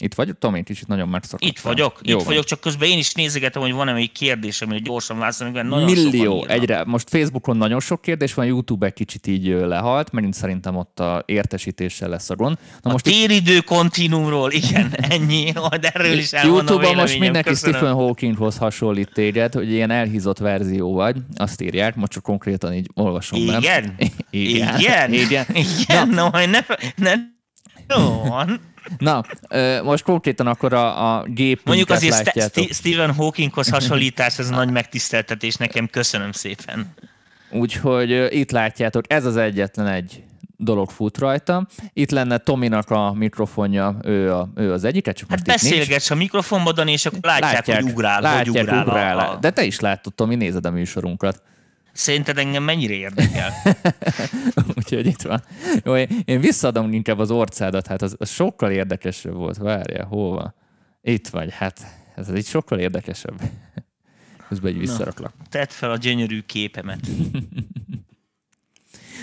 [0.00, 1.48] Itt vagy, Tomi, kicsit nagyon megszokottam.
[1.48, 2.24] Itt vagyok, Jó itt van.
[2.24, 5.90] vagyok, csak közben én is nézegetem, hogy van-e még kérdés, amire gyorsan válaszolni, mert nagyon
[5.90, 6.84] Millió, egyre.
[6.84, 11.22] Most Facebookon nagyon sok kérdés van, YouTube egy kicsit így lehalt, megint szerintem ott a
[11.26, 12.58] értesítéssel lesz a gond.
[12.82, 13.64] Na a most téridő itt...
[13.64, 17.74] kontinumról, igen, ennyi, de erről is YouTube-on most mindenki Köszönöm.
[17.74, 22.90] Stephen Hawkinghoz hasonlít téged, hogy ilyen elhízott verzió vagy, azt írják, most csak konkrétan így
[22.94, 23.40] olvasom.
[23.40, 23.60] Igen?
[23.62, 23.94] Nem?
[24.30, 24.78] Igen?
[24.78, 25.12] Igen?
[25.12, 25.46] Igen?
[25.54, 26.08] Igen?
[26.08, 26.60] Na, no, ne,
[26.96, 27.14] ne,
[27.86, 28.22] no,
[28.98, 29.24] Na,
[29.82, 31.60] most konkrétan akkor a, a gép.
[31.64, 32.64] Mondjuk azért látjátok.
[32.70, 36.94] Stephen Hawkinghoz hasonlítás, ez nagy megtiszteltetés nekem, köszönöm szépen.
[37.50, 40.22] Úgyhogy itt látjátok, ez az egyetlen egy
[40.56, 41.66] dolog fut rajta.
[41.92, 45.12] Itt lenne Tominak a mikrofonja, ő, a, ő az egyik.
[45.12, 48.20] Csak hát beszélgetsz a mikrofonban, és akkor látják, látják hogy ugrál.
[48.20, 49.36] Látják, hogy ugrál, ugrál a...
[49.40, 51.42] De te is látod, Tomi, nézed a műsorunkat.
[51.96, 53.52] Szerinted engem mennyire érdekel?
[54.76, 55.42] Úgyhogy itt van.
[55.84, 59.56] Jó, én visszaadom inkább az orcádat, hát az, az sokkal érdekesebb volt.
[59.56, 60.54] Várja, hova?
[61.02, 61.80] Itt vagy, hát
[62.16, 63.40] ez így sokkal érdekesebb.
[64.48, 65.32] Közben egy visszaraklak.
[65.48, 67.00] Tedd fel a gyönyörű képemet.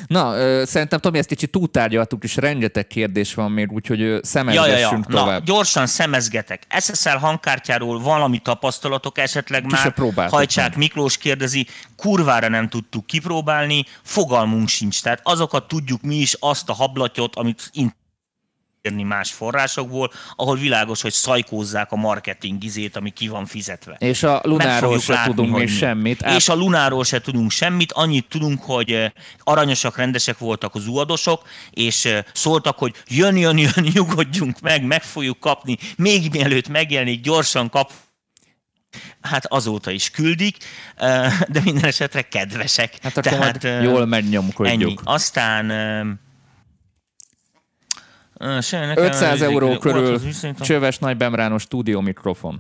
[0.07, 4.77] Na, ö, szerintem Tomi, ezt kicsit túltárgyaltuk, és rengeteg kérdés van még, úgyhogy szemezgessünk ja,
[4.77, 5.19] ja, ja.
[5.19, 5.39] tovább.
[5.39, 6.63] Na, gyorsan szemezgetek.
[6.79, 9.93] SSL hangkártyáról valami tapasztalatok esetleg már?
[10.29, 10.77] Hajtsák meg.
[10.77, 15.01] Miklós kérdezi, kurvára nem tudtuk kipróbálni, fogalmunk sincs.
[15.01, 17.69] Tehát azokat tudjuk mi is, azt a hablatyot, amit
[18.83, 23.95] kérni más forrásokból, ahol világos, hogy szajkózzák a marketing izét, ami ki van fizetve.
[23.99, 26.23] És a Lunáról se látni, tudunk még semmit.
[26.23, 26.35] Át...
[26.35, 29.11] És a Lunáról se tudunk semmit, annyit tudunk, hogy eh,
[29.43, 35.03] aranyosak, rendesek voltak az uadosok, és eh, szóltak, hogy jön, jön, jön, nyugodjunk meg, meg
[35.03, 37.91] fogjuk kapni, még mielőtt megjelenik, gyorsan kap,
[39.21, 40.57] Hát azóta is küldik,
[40.95, 42.93] eh, de minden esetre kedvesek.
[43.01, 44.81] Hát akkor Tehát, jól megnyomkodjuk.
[44.81, 44.95] Ennyi.
[45.03, 45.71] Aztán
[48.95, 50.21] 500 euró körül
[50.61, 52.59] csöves nagy bemrános stúdió mikrofon.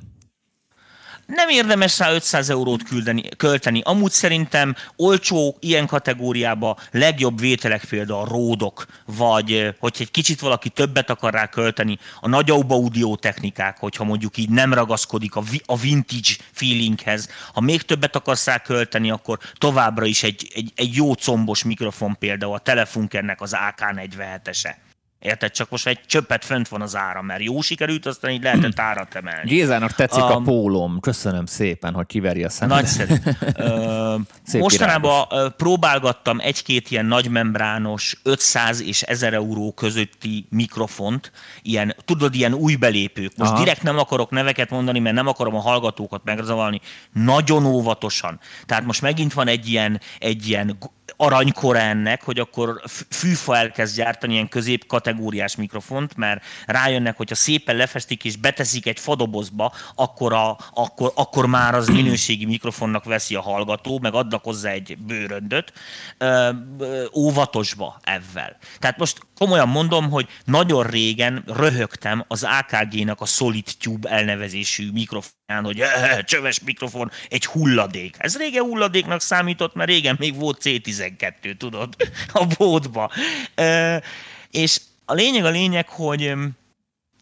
[1.25, 3.81] Nem érdemes rá 500 eurót küldeni, költeni.
[3.83, 10.69] Amúgy szerintem olcsó ilyen kategóriába legjobb vételek például a ródok, vagy hogyha egy kicsit valaki
[10.69, 15.63] többet akar rá költeni, a nagyobb audio technikák, hogyha mondjuk így nem ragaszkodik a, vi-
[15.65, 17.29] a vintage feelinghez.
[17.53, 22.15] Ha még többet akarsz rá költeni, akkor továbbra is egy, egy, egy jó combos mikrofon
[22.19, 24.75] például a Telefunkernek az AK47-ese.
[25.23, 25.51] Érted?
[25.51, 29.15] Csak most egy csöppet fönt van az ára, mert jó sikerült, aztán így lehetett árat
[29.15, 29.49] emelni.
[29.49, 30.99] Gézának tetszik um, a pólom.
[30.99, 32.75] Köszönöm szépen, hogy kiveri a szemet.
[32.75, 33.13] Nagyszerű.
[34.45, 35.51] Szép Mostanában irányos.
[35.57, 41.31] próbálgattam egy-két ilyen nagymembrános 500 és 1000 euró közötti mikrofont,
[41.61, 43.31] ilyen, tudod, ilyen új belépők.
[43.37, 43.59] Most Aha.
[43.59, 46.81] direkt nem akarok neveket mondani, mert nem akarom a hallgatókat megzavarni.
[47.13, 48.39] Nagyon óvatosan.
[48.65, 50.77] Tehát most megint van egy ilyen, egy ilyen
[51.15, 58.23] aranykor ennek, hogy akkor fűfa elkezd gyártani ilyen középkategóriás mikrofont, mert rájönnek, hogyha szépen lefestik
[58.23, 63.99] és beteszik egy fadobozba, akkor, a, akkor, akkor már az minőségi mikrofonnak veszi a hallgató,
[63.99, 65.73] meg adnak hozzá egy bőröndöt.
[66.17, 68.57] Ö, ö, óvatosba ezzel.
[68.79, 74.91] Tehát most komolyan mondom, hogy nagyon régen röhögtem az AKG-nak a Solid Tube elnevezésű
[75.61, 78.15] mikrofonján, hogy csöves mikrofon, egy hulladék.
[78.17, 81.95] Ez régen hulladéknak számított, mert régen még volt C12, tudod,
[82.33, 83.11] a bódba.
[84.51, 86.33] És a lényeg a lényeg, hogy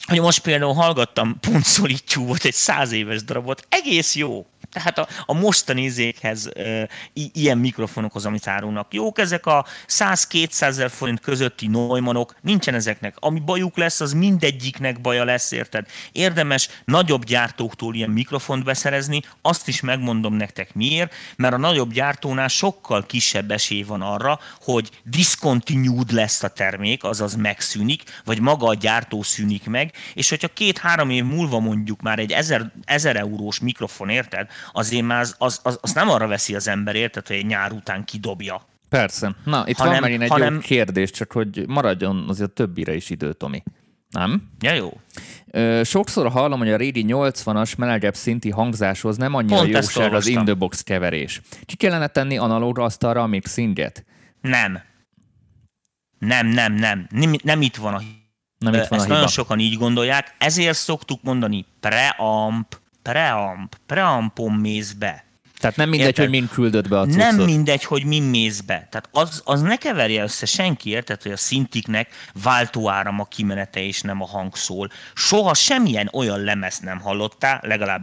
[0.07, 2.03] hogy most például hallgattam pont Solid
[2.43, 8.47] egy száz éves darabot, egész jó tehát a, a mostani izékhez e, ilyen mikrofonokhoz, amit
[8.47, 8.93] árulnak.
[8.93, 13.15] Jók ezek a 100-200 ezer forint közötti Neumannok, nincsen ezeknek.
[13.19, 15.85] Ami bajuk lesz, az mindegyiknek baja lesz, érted?
[16.11, 22.47] Érdemes nagyobb gyártóktól ilyen mikrofont beszerezni, azt is megmondom nektek miért, mert a nagyobb gyártónál
[22.47, 28.73] sokkal kisebb esély van arra, hogy discontinued lesz a termék, azaz megszűnik, vagy maga a
[28.73, 34.09] gyártó szűnik meg, és hogyha két-három év múlva mondjuk már egy ezer, ezer eurós mikrofon,
[34.09, 37.45] érted, azért már az, az, az, az nem arra veszi az ember, érted, hogy egy
[37.45, 38.61] nyár után kidobja.
[38.89, 39.35] Persze.
[39.43, 40.53] Na, itt hanem, van megint egy hanem...
[40.53, 43.63] jó kérdés, csak hogy maradjon azért többire is idő, Tomi.
[44.09, 44.49] Nem?
[44.59, 44.99] Ja, jó.
[45.51, 50.27] Ö, sokszor hallom, hogy a régi 80-as melegebb szinti hangzáshoz nem annyira Pont jóság az
[50.27, 51.41] in the box keverés.
[51.65, 54.05] Ki kellene tenni analógra asztalra a mixinget?
[54.41, 54.81] Nem.
[56.19, 57.07] Nem, nem, nem.
[57.09, 58.01] Nem, nem itt van a
[58.57, 64.53] nem itt van Ezt a nagyon sokan így gondolják, ezért szoktuk mondani preamp, preamp, preampon
[64.53, 65.25] mész be.
[65.61, 66.23] Tehát nem mindegy, érted?
[66.23, 67.17] hogy mind küldött be a cuccot.
[67.17, 68.87] Nem mindegy, hogy mind mész be.
[68.91, 72.09] Tehát az, az ne keverje össze senki, érted, hogy a szintiknek
[72.43, 74.89] váltóáram a kimenete és nem a hang szól.
[75.13, 78.01] Soha semmilyen olyan lemez nem hallottál, legalább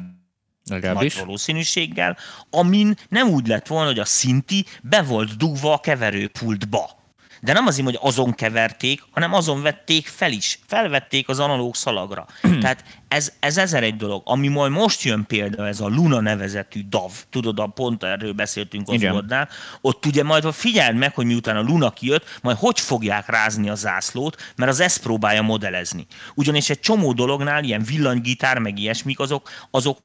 [0.64, 1.14] Legalábbis.
[1.14, 2.16] nagy valószínűséggel,
[2.50, 6.97] amin nem úgy lett volna, hogy a szinti be volt dugva a keverőpultba.
[7.40, 10.58] De nem azért, hogy azon keverték, hanem azon vették fel is.
[10.66, 12.26] Felvették az analóg szalagra.
[12.60, 14.22] Tehát ez, ez ezer egy dolog.
[14.24, 18.88] Ami majd most jön például, ez a Luna nevezetű DAV, tudod, a pont erről beszéltünk
[18.88, 19.48] az oldnál,
[19.80, 23.74] ott ugye majd figyeld meg, hogy miután a Luna kijött, majd hogy fogják rázni a
[23.74, 26.06] zászlót, mert az ezt próbálja modellezni.
[26.34, 29.98] Ugyanis egy csomó dolognál, ilyen villanygitár, meg ilyesmik, azok, azok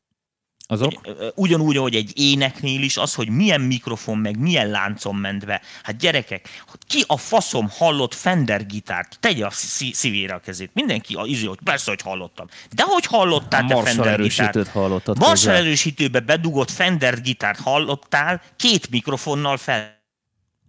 [0.68, 1.02] azok?
[1.36, 5.62] Ugyanúgy, ahogy egy éneknél is, az, hogy milyen mikrofon, meg milyen láncon ment be.
[5.84, 9.18] Hát gyerekek, ki a faszom hallott Fender gitárt?
[9.20, 9.52] Tegye a
[9.92, 10.72] szívére a kezét.
[10.74, 12.48] Mindenki az izé, hogy persze, hogy hallottam.
[12.76, 14.68] De hogy hallottál te Fender gitárt?
[14.68, 15.18] hallottad.
[15.18, 20.02] Marshall erősítőbe bedugott Fender gitárt hallottál két mikrofonnal fel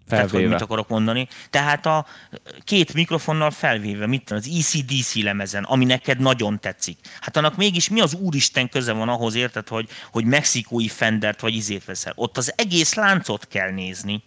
[0.06, 0.28] felvéve.
[0.28, 1.28] Tehát, hogy mit akarok mondani.
[1.50, 2.06] Tehát a
[2.64, 6.98] két mikrofonnal felvéve, mit az ECDC lemezen, ami neked nagyon tetszik.
[7.20, 11.54] Hát annak mégis mi az úristen köze van ahhoz, érted, hogy, hogy mexikói fendert vagy
[11.54, 12.12] izét veszel.
[12.16, 14.22] Ott az egész láncot kell nézni.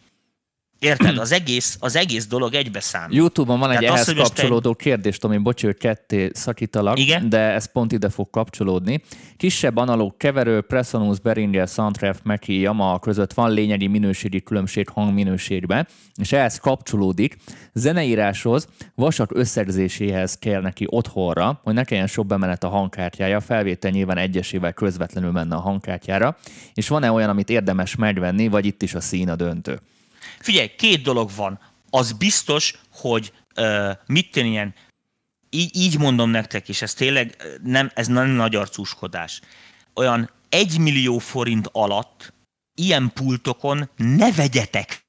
[0.79, 1.17] Érted?
[1.17, 3.15] Az egész, az egész dolog egybe számít.
[3.15, 4.83] Youtube-on van egy Tehát ehhez az, kapcsolódó te...
[4.83, 7.29] kérdés, Tomi, bocs, hogy ketté szakítalak, Igen?
[7.29, 9.01] de ez pont ide fog kapcsolódni.
[9.37, 16.31] Kisebb analóg keverő, Presonus, Behringer, Soundtraf, Mackie, Yamaha között van lényegi minőségi különbség hangminőségben, és
[16.31, 17.37] ehhez kapcsolódik.
[17.73, 24.17] Zeneíráshoz, vasak összegzéséhez kell neki otthonra, hogy ne kelljen sok bemenet a hangkártyája, felvétel nyilván
[24.17, 26.37] egyesével közvetlenül menne a hangkártyára,
[26.73, 29.79] és van-e olyan, amit érdemes megvenni, vagy itt is a szín a döntő?
[30.39, 31.59] Figyelj, két dolog van.
[31.89, 34.73] Az biztos, hogy uh, mit tenni ilyen,
[35.49, 39.41] így, így mondom nektek, és ez tényleg nem, ez nem nagy arcúskodás.
[39.93, 42.33] Olyan egy millió forint alatt
[42.75, 45.05] ilyen pultokon ne vegyetek.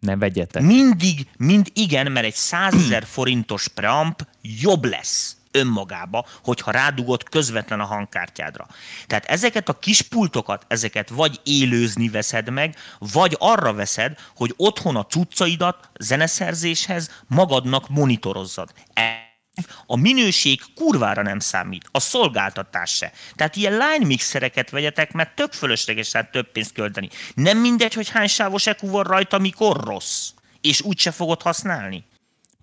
[0.00, 0.62] Ne vegyetek.
[0.62, 7.84] Mindig, mind igen, mert egy százezer forintos preamp jobb lesz önmagába, hogyha rádugod közvetlen a
[7.84, 8.66] hangkártyádra.
[9.06, 14.96] Tehát ezeket a kis pultokat, ezeket vagy élőzni veszed meg, vagy arra veszed, hogy otthon
[14.96, 18.72] a cuccaidat zeneszerzéshez magadnak monitorozzad.
[19.86, 23.12] A minőség kurvára nem számít, a szolgáltatás se.
[23.34, 27.08] Tehát ilyen line mixereket vegyetek, mert tök fölösleges tehát több pénzt költeni.
[27.34, 32.04] Nem mindegy, hogy hány sávos EQ van rajta, mikor rossz, és úgyse fogod használni.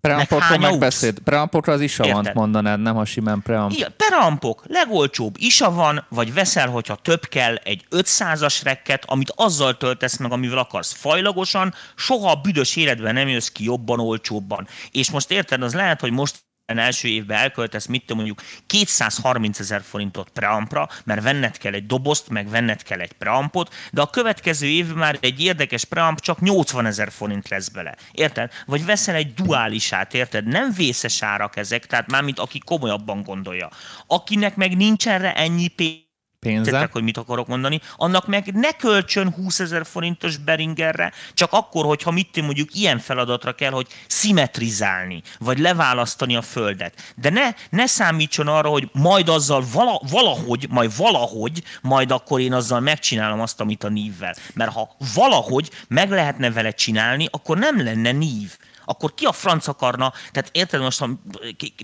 [0.02, 1.20] Preampokról megbeszéd.
[1.20, 3.72] Preampokra az isa van, mondanád, nem a simán preamp.
[3.72, 9.78] Igen, preampok, legolcsóbb isa van, vagy veszel, hogyha több kell, egy 500-as rekket, amit azzal
[9.78, 14.68] töltesz meg, amivel akarsz fajlagosan, soha a büdös életben nem jössz ki jobban, olcsóbban.
[14.92, 16.36] És most érted, az lehet, hogy most
[16.78, 22.30] első évben elköltesz, mit te mondjuk 230 ezer forintot preampra, mert venned kell egy dobozt,
[22.30, 26.86] meg venned kell egy preampot, de a következő évben már egy érdekes preamp csak 80
[26.86, 27.96] ezer forint lesz bele.
[28.12, 28.52] Érted?
[28.66, 30.48] Vagy veszel egy duálisát, érted?
[30.48, 33.70] Nem vészes árak ezek, tehát mármint aki komolyabban gondolja.
[34.08, 36.10] Akinek meg nincs erre ennyi pénz,
[36.42, 36.72] pénze.
[36.72, 41.86] Tettek, hogy mit akarok mondani, annak meg ne költsön 20 ezer forintos Beringerre, csak akkor,
[41.86, 47.14] hogyha mit mondjuk ilyen feladatra kell, hogy szimmetrizálni, vagy leválasztani a földet.
[47.16, 52.54] De ne, ne számítson arra, hogy majd azzal vala, valahogy, majd valahogy, majd akkor én
[52.54, 54.36] azzal megcsinálom azt, amit a nívvel.
[54.54, 59.68] Mert ha valahogy meg lehetne vele csinálni, akkor nem lenne nív akkor ki a franc
[59.68, 61.06] akarna, tehát érted most,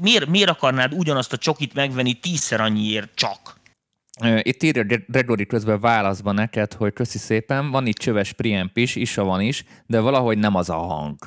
[0.02, 3.57] miért, miért akarnád ugyanazt a csokit megvenni tízszer annyiért csak?
[4.42, 9.24] Itt írja Gregory közben válaszban neked, hogy köszi szépen, van itt csöves preamp is, isa
[9.24, 11.18] van is, de valahogy nem az a hang.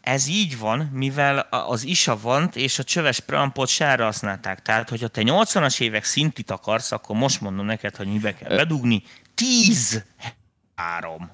[0.00, 4.62] Ez így van, mivel az isa van, és a csöves preampot sára használták.
[4.62, 9.02] Tehát, hogyha te 80-as évek szintit akarsz, akkor most mondom neked, hogy mibe kell bedugni.
[9.34, 10.04] 10
[10.74, 11.30] 3.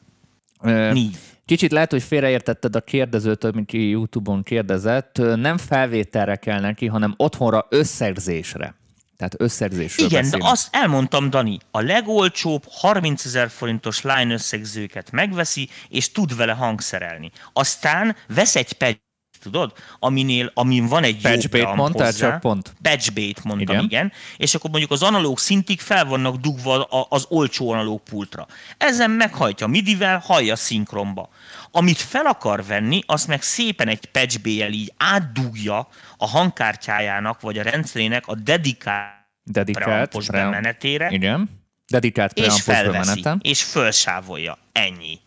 [0.63, 1.17] Négy.
[1.45, 5.17] Kicsit lehet, hogy félreértetted a kérdezőt, aki YouTube-on kérdezett.
[5.37, 8.75] Nem felvételre kell neki, hanem otthonra összegzésre.
[9.17, 10.43] Tehát összegzésről Igen, beszélünk.
[10.43, 16.53] de azt elmondtam, Dani, a legolcsóbb 30 ezer forintos line összegzőket megveszi, és tud vele
[16.53, 17.31] hangszerelni.
[17.53, 18.97] Aztán vesz egy ped
[19.43, 19.73] tudod?
[19.99, 22.31] Aminél, amin van egy Patch jó mondtál, hozzá.
[22.31, 22.75] csak pont.
[22.83, 23.85] Patchbait mondtam, igen.
[23.85, 24.13] igen.
[24.37, 28.47] És akkor mondjuk az analóg szintig fel vannak dugva az olcsó analóg pultra.
[28.79, 31.29] Ezen meghajtja midivel, hallja szinkronba.
[31.71, 37.63] Amit fel akar venni, azt meg szépen egy patchbay-el így átdugja a hangkártyájának, vagy a
[37.63, 39.11] rendszerének a dedikált,
[39.45, 41.09] dedikált bemenetére.
[41.11, 41.61] Igen.
[41.87, 44.59] Dedikált és felveszi, és felsávolja.
[44.73, 45.21] Ennyi.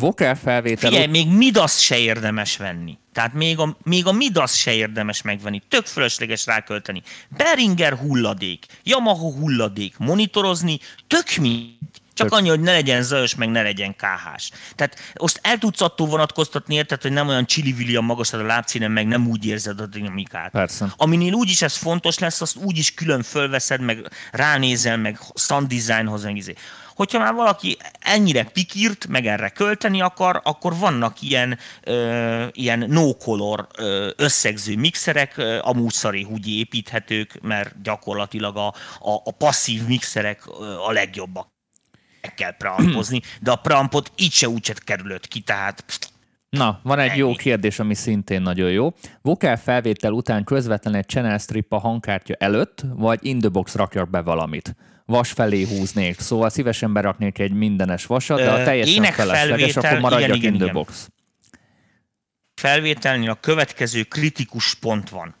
[0.00, 0.90] Vokál felvétel...
[0.90, 2.98] Figyelj, még Midas se érdemes venni.
[3.12, 5.62] Tehát még a, még a Midas se érdemes megvenni.
[5.68, 7.02] Tök fölösleges rákölteni.
[7.36, 11.78] Beringer hulladék, Yamaha hulladék, monitorozni, tök mi.
[12.14, 12.38] Csak tök.
[12.38, 14.50] annyi, hogy ne legyen zajos, meg ne legyen káhás.
[14.74, 18.90] Tehát most el tudsz attól vonatkoztatni, érted, hogy nem olyan csili a magas a lábszínen,
[18.90, 20.50] meg nem úgy érzed a dinamikát.
[20.50, 20.92] Persze.
[20.96, 26.36] Aminél úgyis ez fontos lesz, azt úgyis külön fölveszed, meg ránézel, meg sound designhoz, meg
[26.36, 26.54] izé
[27.00, 33.66] hogyha már valaki ennyire pikírt, meg erre költeni akar, akkor vannak ilyen, ö, ilyen no-color
[33.78, 40.46] ö, összegző mixerek, ö, amúgy szari húgyi építhetők, mert gyakorlatilag a, a, a passzív mixerek
[40.86, 41.48] a legjobbak.
[42.22, 45.84] Meg kell preampozni, de a preampot így se úgy kerülött ki, tehát
[46.50, 48.94] Na, van egy jó kérdés, ami szintén nagyon jó.
[49.22, 54.10] Vokál felvétel után közvetlen egy channel strip a hangkártya előtt, vagy in the box rakjak
[54.10, 54.74] be valamit?
[55.10, 59.76] Vas felé húznék, szóval szívesen beraknék egy mindenes vasat, de a Ö, teljesen énekfelvétel, felesleges,
[59.76, 61.08] akkor maradjak igen, igen, in the box.
[62.60, 65.34] felvételnél a következő kritikus pont van.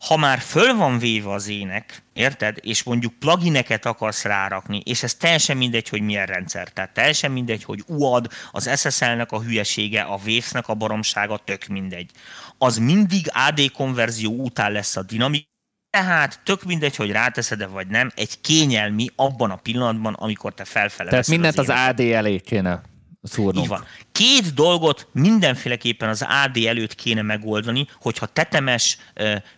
[0.00, 5.14] Ha már föl van véve az ének, érted, és mondjuk plugineket akarsz rárakni, és ez
[5.14, 10.18] teljesen mindegy, hogy milyen rendszer, tehát teljesen mindegy, hogy UAD, az SSL-nek a hülyesége, a
[10.26, 12.10] Waves-nek a baromsága, tök mindegy.
[12.58, 15.49] Az mindig AD konverzió után lesz a dinamik,
[15.90, 21.10] tehát tök mindegy, hogy ráteszed-e vagy nem, egy kényelmi abban a pillanatban, amikor te felfele
[21.10, 21.88] Tehát mindent az éneket.
[21.88, 22.80] AD elé kéne
[23.22, 23.64] szúrnunk.
[23.64, 23.84] Így van.
[24.20, 28.98] Két dolgot mindenféleképpen az AD előtt kéne megoldani, hogyha tetemes,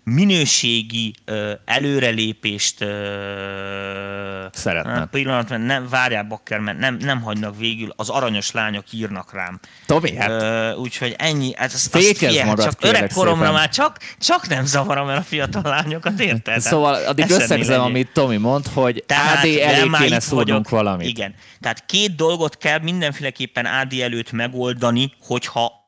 [0.04, 1.14] minőségi
[1.64, 4.94] előrelépést ö, Szeretnéd.
[4.94, 9.60] hát Pillanatban nem, várjál bakker, mert nem, nem hagynak végül, az aranyos lányok írnak rám.
[9.86, 13.52] Tomi, hát úgyhogy ennyi, hát azt, azt figyelj, magad, csak kérlek öreg koromra szépen.
[13.52, 16.60] már csak, csak nem zavarom el a fiatal lányokat, érted?
[16.60, 21.08] Szóval addig összegzem, amit Tomi mond, hogy AD de elé kéne szúrnunk valamit.
[21.08, 21.34] Igen.
[21.60, 25.80] Tehát két dolgot kell mindenféleképpen AD előtt megoldani, hogyha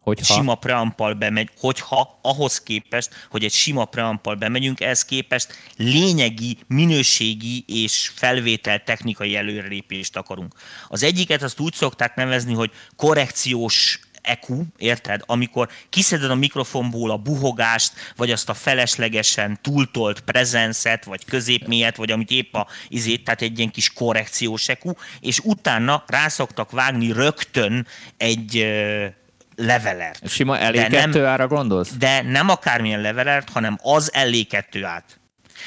[0.00, 0.34] Hogyha...
[0.34, 7.64] sima preampal bemegy, hogyha ahhoz képest, hogy egy sima preampal bemegyünk, ehhez képest lényegi, minőségi
[7.66, 10.54] és felvétel technikai előrelépést akarunk.
[10.88, 15.20] Az egyiket azt úgy szokták nevezni, hogy korrekciós EQ, érted?
[15.26, 22.10] Amikor kiszeded a mikrofonból a buhogást, vagy azt a feleslegesen túltolt prezenszet, vagy középmélyet, vagy
[22.10, 27.86] amit épp a izét, tehát egy ilyen kis korrekciós EQ, és utána rászoktak vágni rögtön
[28.16, 28.66] egy
[29.56, 30.28] levelert.
[30.28, 31.90] Sima elé De nem- kettő ára gondolsz?
[31.98, 35.20] De nem akármilyen levelert, hanem az LE2 át.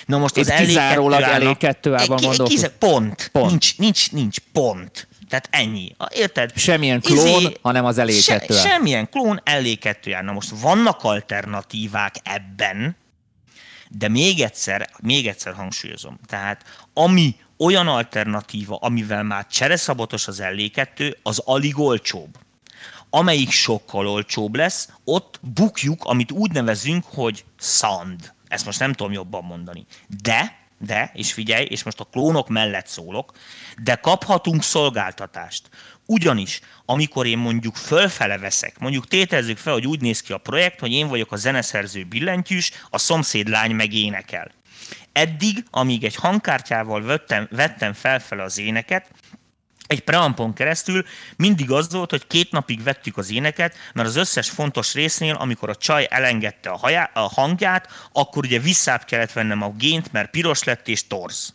[0.06, 3.30] Na most az Itt kizárólag LE2 ának- LE2 ában Pont.
[3.32, 3.50] Pont.
[3.50, 5.08] Nincs, nincs, nincs, pont.
[5.30, 5.96] Tehát ennyi.
[6.10, 6.52] Érted?
[6.56, 8.62] Semmilyen klón, hanem az LE2 Se, át.
[8.62, 10.24] Semmilyen klón LE2 át.
[10.24, 12.96] Na most vannak alternatívák ebben,
[13.90, 16.20] de még egyszer, még egyszer hangsúlyozom.
[16.28, 16.64] Tehát
[16.94, 22.38] ami olyan alternatíva, amivel már csereszabotos az LE2, az alig olcsóbb
[23.10, 28.34] amelyik sokkal olcsóbb lesz, ott bukjuk, amit úgy nevezünk, hogy sound.
[28.48, 29.86] Ezt most nem tudom jobban mondani.
[30.22, 33.32] De, de, és figyelj, és most a klónok mellett szólok,
[33.84, 35.70] de kaphatunk szolgáltatást.
[36.06, 40.80] Ugyanis, amikor én mondjuk fölfele veszek, mondjuk tételezzük fel, hogy úgy néz ki a projekt,
[40.80, 44.52] hogy én vagyok a zeneszerző billentyűs, a szomszéd lány meg énekel.
[45.12, 49.12] Eddig, amíg egy hangkártyával vettem, vettem felfele az éneket,
[49.88, 51.06] egy preampon keresztül
[51.36, 55.70] mindig az volt, hogy két napig vettük az éneket, mert az összes fontos résznél, amikor
[55.70, 60.30] a csaj elengedte a, hajá, a hangját, akkor ugye visszább kellett vennem a gént, mert
[60.30, 61.54] piros lett és torz.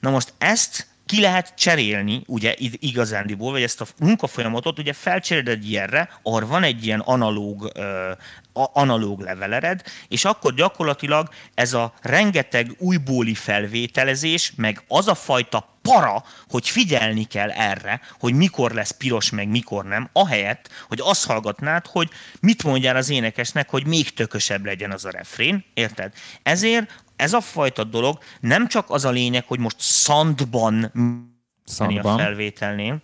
[0.00, 5.70] Na most ezt ki lehet cserélni, ugye igazándiból, vagy ezt a munkafolyamatot ugye felcseréled egy
[5.70, 8.10] ilyenre, ahol van egy ilyen analóg, ö,
[8.52, 16.24] analóg levelered, és akkor gyakorlatilag ez a rengeteg újbóli felvételezés, meg az a fajta para,
[16.48, 21.86] hogy figyelni kell erre, hogy mikor lesz piros, meg mikor nem, ahelyett, hogy azt hallgatnád,
[21.86, 22.10] hogy
[22.40, 26.12] mit mondjál az énekesnek, hogy még tökösebb legyen az a refrén, érted?
[26.42, 31.22] Ezért ez a fajta dolog nem csak az a lényeg, hogy most szandban menni
[31.64, 32.18] a Szandban.
[32.18, 33.00] felvételnél,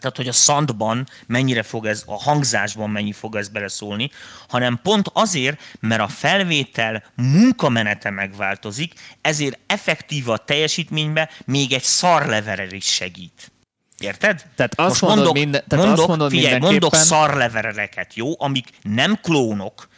[0.00, 4.10] tehát hogy a szandban mennyire fog ez, a hangzásban mennyi fog ez beleszólni,
[4.48, 12.72] hanem pont azért, mert a felvétel munkamenete megváltozik, ezért effektív a teljesítménybe még egy szarleverer
[12.72, 13.52] is segít.
[13.98, 14.44] Érted?
[14.56, 19.88] Tehát azt mondod minden- tehát azt mondok, mondod figyelj, mondok szarleverereket, jó, amik nem klónok,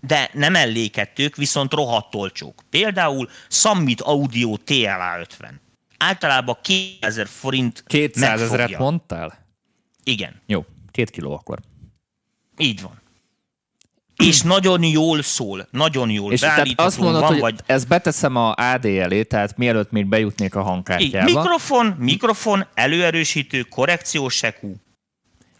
[0.00, 2.62] de nem ellékettők, viszont rohadt olcsók.
[2.70, 5.60] Például Summit Audio TLA 50.
[5.98, 9.43] Általában 2000 forint 200 ezeret mondtál?
[10.04, 11.58] Igen, Jó, két kiló akkor.
[12.56, 13.02] így van.
[14.16, 18.36] És nagyon jól szól, nagyon jól És tehát azt mondod, van, hogy vagy ezt beteszem
[18.36, 21.24] a AD elé, tehát mielőtt még bejutnék a így, hangkártyába.
[21.32, 24.74] mikrofon, mikrofon, előerősítő, korrekciós sekú,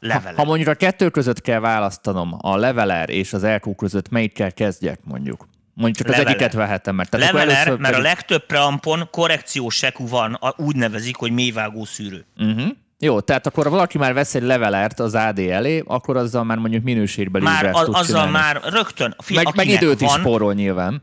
[0.00, 0.36] levelet.
[0.36, 4.98] Ha mondjuk a kettő között kell választanom, a leveler és az LQ között melyikkel kezdjek
[5.04, 5.48] mondjuk?
[5.74, 6.34] Mondjuk csak az Leveler.
[6.34, 10.54] egyiket vehetem, mert tehát Leveler, először mert a pedig- legtöbb preampon korrekciós sekú van, a-
[10.56, 12.24] úgy nevezik, hogy mélyvágó szűrő.
[12.36, 12.68] Uh-huh.
[13.04, 16.82] Jó, tehát akkor valaki már vesz egy levelert az AD elé, akkor azzal már mondjuk
[16.82, 18.30] minőségbeli Már ugrást a, tud azzal csinálni.
[18.30, 21.02] már rögtön, figyelj, meg, meg időt is van, spórol nyilván.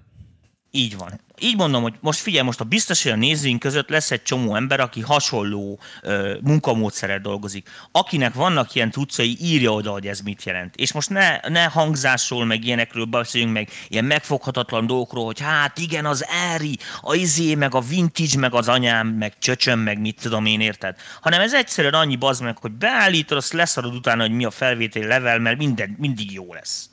[0.71, 1.19] Így van.
[1.41, 4.55] Így mondom, hogy most figyelj, most a biztos, hogy a nézőink között lesz egy csomó
[4.55, 7.69] ember, aki hasonló ö, munkamódszerrel dolgozik.
[7.91, 10.75] Akinek vannak ilyen tudcai, írja oda, hogy ez mit jelent.
[10.75, 16.05] És most ne, ne hangzásról, meg ilyenekről beszéljünk, meg ilyen megfoghatatlan dolgokról, hogy hát igen,
[16.05, 20.45] az Eri, a izé, meg a vintage, meg az anyám, meg csöcsöm, meg mit tudom
[20.45, 20.95] én, érted?
[21.21, 25.05] Hanem ez egyszerűen annyi bazd meg, hogy beállítod, azt leszarod utána, hogy mi a felvételi
[25.05, 26.89] level, mert minden, mindig jó lesz.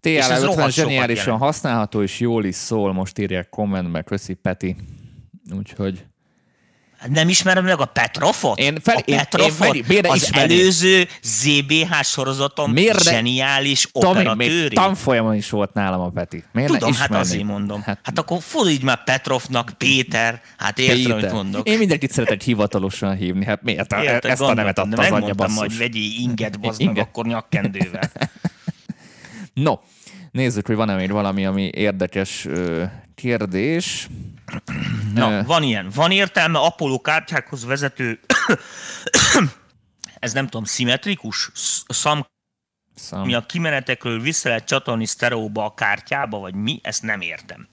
[0.00, 4.76] TL 50 zseniálisan használható, és jól is szól, most írják kommentbe, köszi Peti.
[5.56, 6.04] Úgyhogy...
[7.08, 8.58] Nem ismerem meg a Petrofot?
[8.58, 10.52] Én fel, a Petrofot, én, én, az ismeri?
[10.52, 14.74] előző ZBH sorozatom miért zseniális operatőri.
[14.74, 16.44] Tanfolyamon is volt nálam a Peti.
[16.52, 17.82] Miért Tudom, hát azért mondom.
[17.82, 21.68] Hát, hát akkor fordíts már Petrovnak, Péter, hát értem, amit mondok.
[21.68, 23.92] Én mindenkit szeretek hivatalosan hívni, hát miért?
[23.92, 25.56] Érted, Ezt a nevet adta az anyja basszus.
[25.56, 28.10] majd vegyi inget, bazd meg, akkor nyakkendővel.
[29.54, 29.78] no,
[30.30, 32.48] nézzük, hogy van-e még valami, ami érdekes
[33.14, 34.08] kérdés.
[35.14, 35.90] Na, van ilyen.
[35.94, 38.20] Van értelme Apollo kártyákhoz vezető,
[40.18, 41.50] ez nem tudom, szimmetrikus
[41.88, 42.26] szam,
[42.94, 43.26] Szam.
[43.26, 47.68] mi a kimenetekről vissza lehet csatolni sztereóba a kártyába, vagy mi, ezt nem értem.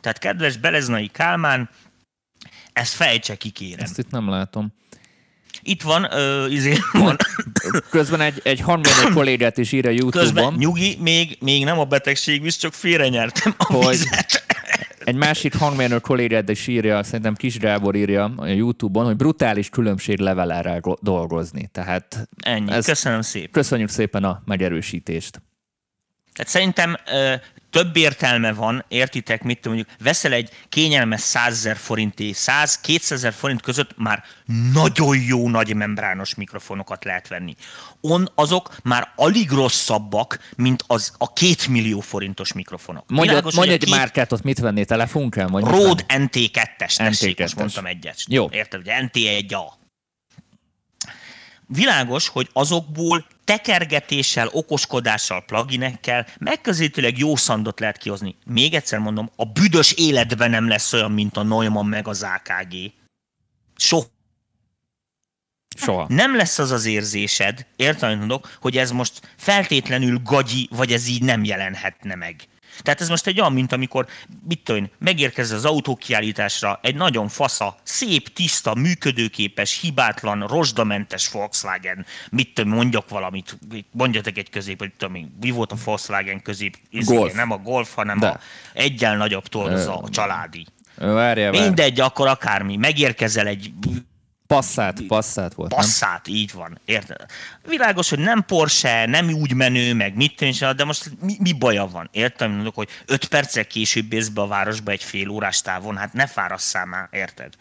[0.00, 1.70] Tehát kedves Beleznai Kálmán,
[2.72, 3.84] ezt fejtse ki, kérem.
[3.84, 4.72] Ezt itt nem látom.
[5.62, 7.16] Itt van, ö, izé, van.
[7.90, 10.24] Közben egy, egy harmadik kollégát is ír a Youtube-on.
[10.24, 14.46] Közben, nyugi, még, még nem a betegség visz, csak félrenyertem a hogy, vizet.
[14.98, 20.18] Egy másik hangmérnök kollégád is írja, szerintem Kis Gábor írja a Youtube-on, hogy brutális különbség
[20.18, 21.68] levelerrel dolgozni.
[21.72, 23.50] Tehát Ennyi, köszönöm szépen.
[23.50, 25.42] Köszönjük szépen a megerősítést.
[26.32, 26.96] Tehát szerintem
[27.70, 33.90] több értelme van, értitek, mit mondjuk, veszel egy kényelmes 100 ezer forinti, 100-200 forint között
[33.96, 34.24] már
[34.72, 37.54] nagyon jó nagy membrános mikrofonokat lehet venni.
[38.00, 43.04] On azok már alig rosszabbak, mint az a két millió forintos mikrofonok.
[43.08, 43.94] Mondj, Világos, mondj egy két...
[43.94, 45.48] márkát, ott mit vennél, telefon kell?
[45.48, 48.22] Rode NT2-es, tessék, most mondtam egyet.
[48.26, 48.48] Jó.
[48.50, 49.77] Érted, hogy NT1A.
[51.70, 58.36] Világos, hogy azokból tekergetéssel, okoskodással, pluginekkel megközelítőleg jó szandot lehet kihozni.
[58.44, 62.92] Még egyszer mondom, a büdös életben nem lesz olyan, mint a Neumann meg az AKG.
[63.76, 64.06] Soha.
[65.76, 66.06] Soha.
[66.08, 71.44] Nem lesz az az érzésed, értelmű hogy ez most feltétlenül gagyi, vagy ez így nem
[71.44, 72.48] jelenhetne meg.
[72.82, 74.06] Tehát ez most egy olyan, mint amikor,
[74.48, 82.54] mit tudom megérkezz az autókiállításra egy nagyon fasza, szép, tiszta, működőképes, hibátlan, rozsdamentes Volkswagen, mit
[82.54, 83.58] tudom, mondjak valamit,
[83.90, 87.34] mondjatok egy közép, hogy tudom, mi volt a Volkswagen közép, Golf.
[87.34, 88.28] nem a Golf, hanem De.
[88.28, 88.40] a
[88.72, 90.66] egyel nagyobb torza, a családi.
[90.94, 91.50] Várja.
[91.50, 92.76] Mindegy, akkor akármi.
[92.76, 93.72] Megérkezel egy
[94.48, 95.74] Passzát, passzát volt.
[95.74, 96.34] Passzát, nem?
[96.34, 96.80] így van.
[96.84, 97.24] Érted?
[97.66, 101.86] Világos, hogy nem Porsche, nem úgy menő, meg mit tűnse, de most mi, mi baja
[101.86, 102.08] van?
[102.12, 106.12] Értem, mondok, hogy öt perccel később érsz be a városba egy fél órás távon, hát
[106.12, 107.54] ne fárasszál már, érted?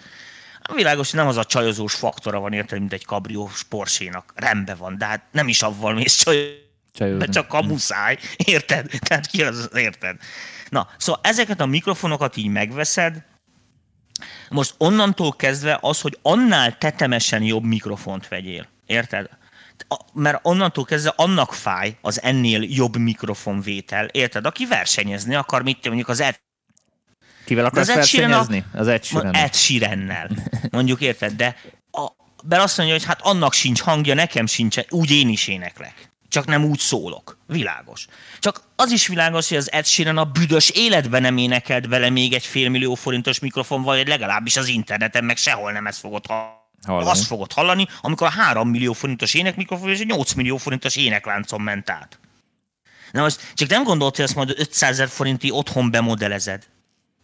[0.75, 4.33] Világos, hogy nem az a csajozós faktora van, érted, mint egy kabriós Porsche-nak.
[4.35, 7.17] Rendben van, de hát nem is avval mész csajozni.
[7.17, 8.89] De csak a muszáj, érted?
[8.99, 10.15] Tehát ki az, érted?
[10.69, 13.23] Na, szóval ezeket a mikrofonokat így megveszed,
[14.49, 18.68] most onnantól kezdve az, hogy annál tetemesen jobb mikrofont vegyél.
[18.86, 19.30] Érted?
[20.13, 24.45] mert onnantól kezdve annak fáj az ennél jobb mikrofonvétel, érted?
[24.45, 26.39] Aki versenyezni akar, mit mondjuk az Ed...
[27.45, 28.63] Kivel akarsz versenyezni?
[28.74, 29.36] Az Ed Sheeran.
[29.36, 30.30] Ed Sheerannel.
[30.70, 31.55] Mondjuk érted, de
[31.91, 32.07] a,
[32.47, 36.06] mert azt mondja, hogy hát annak sincs hangja, nekem sincs, úgy én is éneklek.
[36.30, 37.38] Csak nem úgy szólok.
[37.47, 38.05] Világos.
[38.39, 42.34] Csak az is világos, hogy az Ed Sheeran a büdös életben nem énekelt bele még
[42.34, 47.09] egy félmillió forintos mikrofon, vagy legalábbis az interneten, meg sehol nem ezt fogod hallani.
[47.09, 51.61] Azt fogod hallani, amikor a 3 millió forintos énekmikrofon és a 8 millió forintos énekláncon
[51.61, 52.19] ment át.
[53.11, 56.67] Na most csak nem gondolt, hogy ezt majd 500 ezer forinti otthon bemodelezed.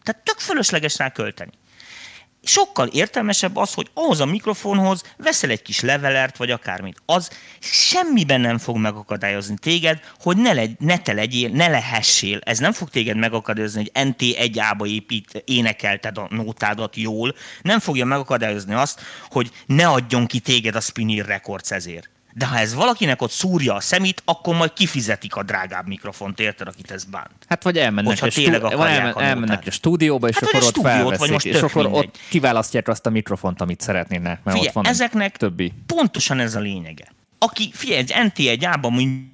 [0.02, 1.52] Tehát tök fölösleges rá költeni
[2.46, 7.02] sokkal értelmesebb az, hogy ahhoz a mikrofonhoz veszel egy kis levelert, vagy akármit.
[7.06, 7.30] Az
[7.60, 12.38] semmiben nem fog megakadályozni téged, hogy ne, legy, ne te legyél, ne lehessél.
[12.42, 17.34] Ez nem fog téged megakadályozni, hogy NT1-ába épít, énekelted a nótádat jól.
[17.62, 22.13] Nem fogja megakadályozni azt, hogy ne adjon ki téged a Spinir Records ezért.
[22.36, 26.68] De ha ez valakinek ott szúrja a szemét, akkor majd kifizetik a drágább mikrofont, érted,
[26.68, 27.30] akit ez bánt.
[27.48, 28.52] Hát vagy elmennek, a, stú...
[28.52, 32.04] elmen, elmennek a stúdióba, és hát, akkor ott felveszik, most és akkor mindegy.
[32.04, 35.72] ott kiválasztják azt a mikrofont, amit szeretnének, mert figyelj, ott van ezeknek többi.
[35.86, 37.12] pontosan ez a lényege.
[37.38, 39.32] Aki, figyelj, egy NT1-ában mondjuk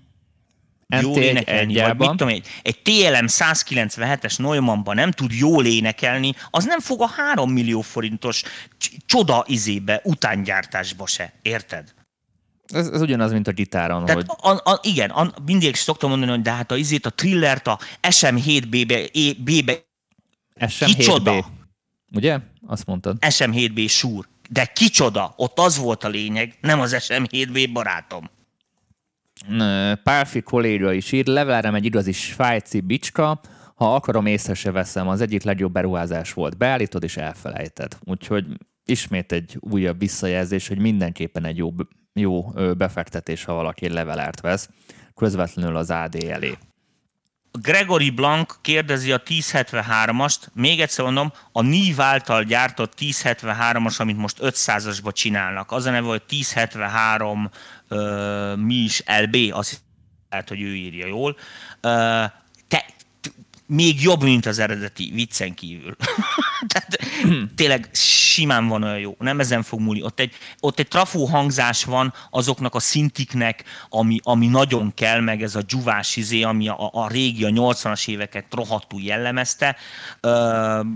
[0.89, 6.65] jól énekelni, vagy mit tudom, egy, egy TLM 197-es Neumannban nem tud jól énekelni, az
[6.65, 8.43] nem fog a 3 millió forintos
[9.07, 11.95] csoda izébe, utángyártásba se, érted?
[12.73, 14.05] Ez, ez ugyanaz, mint a gitáron.
[14.05, 14.57] Tehát hogy...
[14.65, 17.79] a, a, igen, a, mindig szoktam mondani, hogy de hát a izét, a trillert, a
[18.03, 19.09] SM7B-be,
[19.39, 19.89] B-be
[20.61, 20.93] SM7B.
[20.97, 21.47] Kicsoda?
[22.15, 22.39] Ugye?
[22.67, 23.17] Azt mondtad.
[23.21, 24.29] SM7B súr.
[24.51, 25.35] De kicsoda?
[25.37, 28.31] Ott az volt a lényeg, nem az SM7B barátom.
[30.03, 33.41] Pálfi kolléga is ír, levelem egy igazi svájci bicska,
[33.75, 36.57] ha akarom, észre se veszem, az egyik legjobb beruházás volt.
[36.57, 37.99] Beállítod és elfelejted.
[38.05, 38.47] Úgyhogy
[38.85, 41.75] ismét egy újabb visszajelzés, hogy mindenképpen egy jó,
[42.13, 44.69] jó befektetés, ha valaki levelárt vesz,
[45.15, 46.59] közvetlenül az AD elé.
[47.53, 54.39] Gregory Blank kérdezi a 1073-ast, még egyszer mondom, a NIV által gyártott 1073-as, amit most
[54.41, 55.73] 500-asba csinálnak.
[55.73, 57.51] Az a neve, hogy 1073
[57.91, 59.81] uh, mi is LB, azt
[60.31, 61.37] lehet, hogy ő írja jól.
[61.83, 62.25] Uh,
[63.71, 65.97] még jobb, mint az eredeti, viccen kívül.
[66.73, 66.99] Tehát
[67.55, 70.03] tényleg simán van olyan jó, nem ezen fog múlni.
[70.03, 75.43] Ott egy, ott egy trafó hangzás van azoknak a szintiknek, ami, ami nagyon kell, meg
[75.43, 79.77] ez a dzsuvás izé, ami a, a régi, a 80-as éveket rohadtul jellemezte.
[80.23, 80.87] Uh,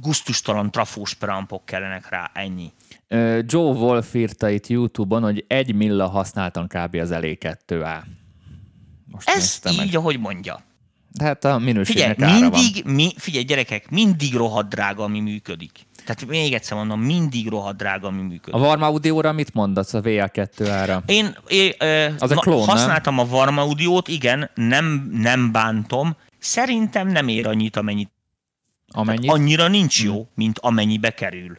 [0.00, 2.72] gusztustalan trafós preampok kellenek rá, ennyi.
[3.46, 6.94] Joe Wolf írta itt YouTube-on, hogy egy milla használtan kb.
[6.94, 8.02] az elé 2A.
[9.04, 9.94] Most Ez így, meg.
[9.94, 10.66] ahogy mondja.
[11.22, 12.94] Hát a minőségnek figyelj, mindig, van.
[12.94, 15.70] Mi, figyelj gyerekek, mindig rohadt drága, ami működik.
[16.04, 18.54] Tehát még egyszer mondom, mindig rohadt drága, ami működik.
[18.54, 21.02] A Varma Audio-ra mit mondasz a VA2 ára?
[21.06, 21.72] Én, én
[22.18, 23.24] Az a klón, használtam nem?
[23.24, 26.16] a Varma Audio-t, igen, nem, nem bántom.
[26.38, 28.10] Szerintem nem ér annyit, amennyit.
[28.88, 29.30] Amennyit?
[29.30, 30.28] annyira nincs jó, hmm.
[30.34, 31.58] mint amennyibe kerül.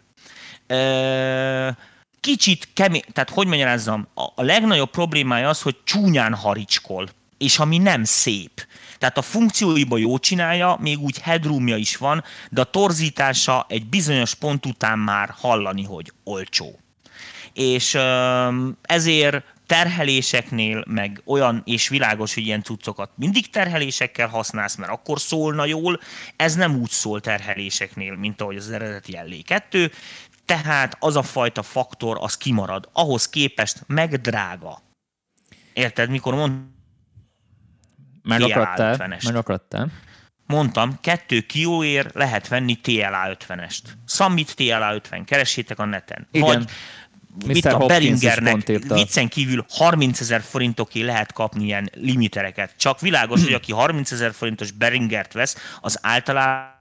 [2.20, 8.04] Kicsit kemény, tehát hogy magyarázzam, a legnagyobb problémája az, hogy csúnyán haricskol, és ami nem
[8.04, 8.68] szép.
[9.00, 14.34] Tehát a funkcióiba jó csinálja, még úgy headroomja is van, de a torzítása egy bizonyos
[14.34, 16.80] pont után már hallani, hogy olcsó.
[17.54, 17.98] És
[18.82, 25.66] ezért terheléseknél, meg olyan, és világos, hogy ilyen cuccokat mindig terhelésekkel használsz, mert akkor szólna
[25.66, 26.00] jól,
[26.36, 29.92] ez nem úgy szól terheléseknél, mint ahogy az eredeti LE2,
[30.46, 32.90] tehát az a fajta faktor, az kimarad.
[32.94, 34.82] Ahhoz képest meg drága.
[35.74, 36.36] Érted, mikor
[38.24, 39.18] Megakadtál?
[39.24, 39.92] Megakadtál?
[40.46, 43.82] Mondtam, kettő kilóért lehet venni TLA 50-est.
[44.08, 46.28] Summit TLA 50, keressétek a neten.
[46.32, 46.48] Igen.
[46.48, 46.70] Vagy
[47.46, 52.74] mit a Beringernek viccen kívül 30 ezer forintoké lehet kapni ilyen limitereket.
[52.78, 56.78] Csak világos, hogy aki 30 ezer forintos Beringert vesz, az általában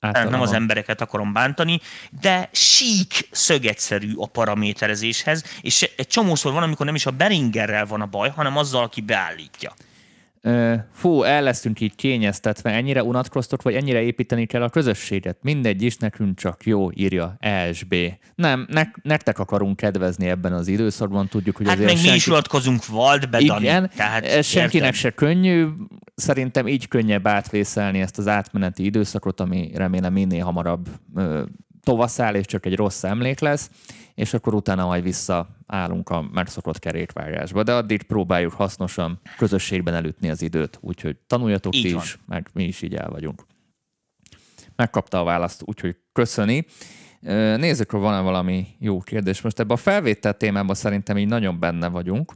[0.00, 0.32] Általában.
[0.32, 1.80] nem az embereket akarom bántani,
[2.20, 8.00] de sík szögetszerű a paraméterezéshez, és egy csomószor van, amikor nem is a Beringerrel van
[8.00, 9.72] a baj, hanem azzal, aki beállítja
[10.92, 15.36] fú, el leszünk így kényeztetve, ennyire unatkoztok, vagy ennyire építeni kell a közösséget.
[15.42, 17.94] Mindegy is, nekünk csak jó, írja ESB.
[18.34, 22.10] Nem, ne, nektek akarunk kedvezni ebben az időszakban, tudjuk, hogy hát azért meg senki...
[22.10, 25.00] mi is unatkozunk Waldbe, Igen, tehát ez senkinek értem.
[25.00, 25.66] se könnyű,
[26.14, 31.42] szerintem így könnyebb átvészelni ezt az átmeneti időszakot, ami remélem minél hamarabb ö,
[31.82, 33.70] tovaszáll, és csak egy rossz emlék lesz
[34.14, 35.02] és akkor utána majd
[35.72, 37.62] visszaállunk a megszokott kerékvágásba.
[37.62, 42.02] De addig próbáljuk hasznosan közösségben elütni az időt, úgyhogy tanuljatok így ti van.
[42.02, 43.46] is, meg mi is így el vagyunk.
[44.76, 46.66] Megkapta a választ, úgyhogy köszöni.
[47.56, 49.40] Nézzük, hogy van-e valami jó kérdés.
[49.40, 52.32] Most ebben a felvétel témában szerintem így nagyon benne vagyunk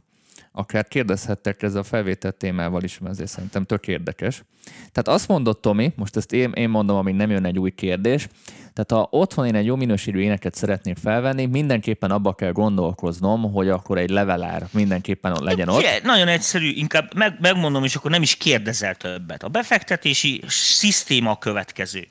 [0.57, 4.43] akár kérdezhettek ez a felvétel témával is, mert ezért szerintem tök érdekes.
[4.91, 8.27] Tehát azt mondott Tomi, most ezt én, én mondom, amíg nem jön egy új kérdés,
[8.73, 13.69] tehát ha otthon én egy jó minőségű éneket szeretnék felvenni, mindenképpen abba kell gondolkoznom, hogy
[13.69, 15.77] akkor egy levelár mindenképpen legyen ott.
[15.77, 19.43] Ugye, nagyon egyszerű, inkább meg, megmondom, és akkor nem is kérdezel többet.
[19.43, 22.07] A befektetési szisztéma a következő.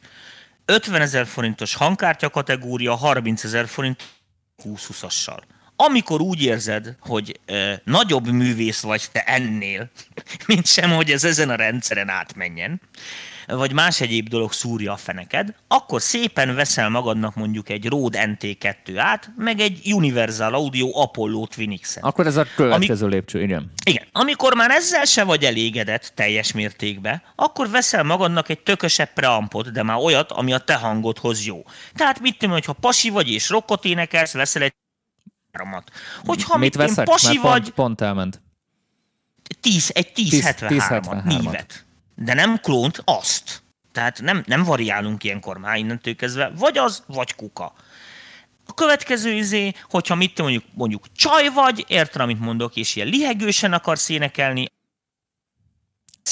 [0.64, 4.02] 50 ezer forintos hangkártya kategória, 30 ezer forint
[4.64, 5.38] 20-20-assal
[5.76, 9.90] amikor úgy érzed, hogy ö, nagyobb művész vagy te ennél,
[10.46, 12.80] mint sem, hogy ez ezen a rendszeren átmenjen,
[13.46, 18.94] vagy más egyéb dolog szúrja a feneked, akkor szépen veszel magadnak mondjuk egy Rode NT2
[18.96, 22.04] át, meg egy Universal Audio Apollo Twinix-et.
[22.04, 23.14] Akkor ez a következő Ami...
[23.14, 23.70] lépcső, igen.
[23.84, 24.04] Igen.
[24.12, 29.82] Amikor már ezzel se vagy elégedett teljes mértékben, akkor veszel magadnak egy tökösebb preampot, de
[29.82, 31.64] már olyat, ami a te hangodhoz jó.
[31.94, 34.74] Tehát mit tudom, hogyha pasi vagy és rockot énekelsz, veszel egy
[35.56, 35.90] áramat.
[36.24, 37.04] Hogyha mit veszek?
[37.04, 37.62] pasi Mert vagy...
[37.62, 38.40] Pont, pont elment.
[39.60, 41.84] 10, egy 1073-at, nívet.
[42.14, 43.62] De nem klónt, azt.
[43.92, 46.52] Tehát nem, nem variálunk ilyenkor már innentől kezdve.
[46.58, 47.72] Vagy az, vagy kuka.
[48.66, 53.72] A következő izé, hogyha mit mondjuk, mondjuk csaj vagy, érted, amit mondok, és ilyen lihegősen
[53.72, 54.66] akarsz énekelni,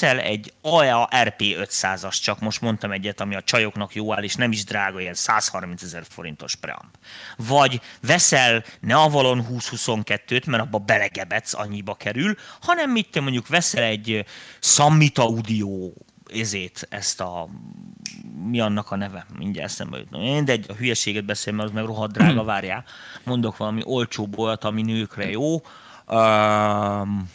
[0.00, 4.34] veszel egy AEA RP 500-as, csak most mondtam egyet, ami a csajoknak jó áll, és
[4.34, 6.98] nem is drága, ilyen 130 ezer forintos preamp.
[7.36, 13.82] Vagy veszel ne Avalon 2022-t, mert abba belegebetsz, annyiba kerül, hanem mit te mondjuk veszel
[13.82, 14.24] egy
[14.60, 15.92] Summit Audio
[16.32, 17.48] ezét, ezt a
[18.48, 19.26] mi annak a neve?
[19.38, 20.10] Mindjárt eszembe jut.
[20.10, 22.84] Mindegy, a hülyeséget beszél, mert az meg rohadt drága, várjál.
[23.24, 25.62] Mondok valami olcsó olyat, ami nőkre jó.
[26.06, 27.28] Um,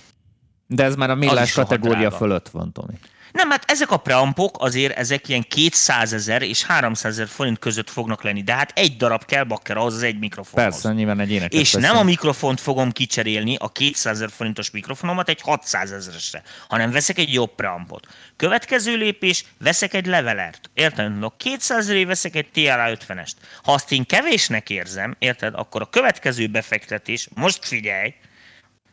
[0.72, 2.16] De ez már a millás kategória drága.
[2.16, 2.94] fölött van, Tomi.
[3.32, 7.90] nem, hát ezek a preampok azért ezek ilyen 200 ezer és 300 ezer forint között
[7.90, 10.72] fognak lenni, de hát egy darab kell bakker ahhoz az egy mikrofonhoz.
[10.74, 11.98] Persze, nyilván egy énekes És nem beszél.
[11.98, 17.34] a mikrofont fogom kicserélni, a 200 ezer forintos mikrofonomat egy 600 ezeresre, hanem veszek egy
[17.34, 18.08] jobb preampot.
[18.36, 20.70] Következő lépés, veszek egy levelert.
[20.74, 21.20] Érted?
[21.20, 23.32] No, 200 ezeré veszek egy TLA 50-est.
[23.64, 28.14] Ha azt én kevésnek érzem, érted, akkor a következő befektetés, most figyelj,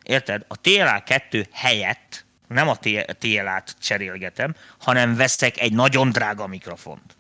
[0.07, 2.79] érted, a TLA 2 helyett nem a
[3.19, 7.16] TLA-t cserélgetem, hanem veszek egy nagyon drága mikrofont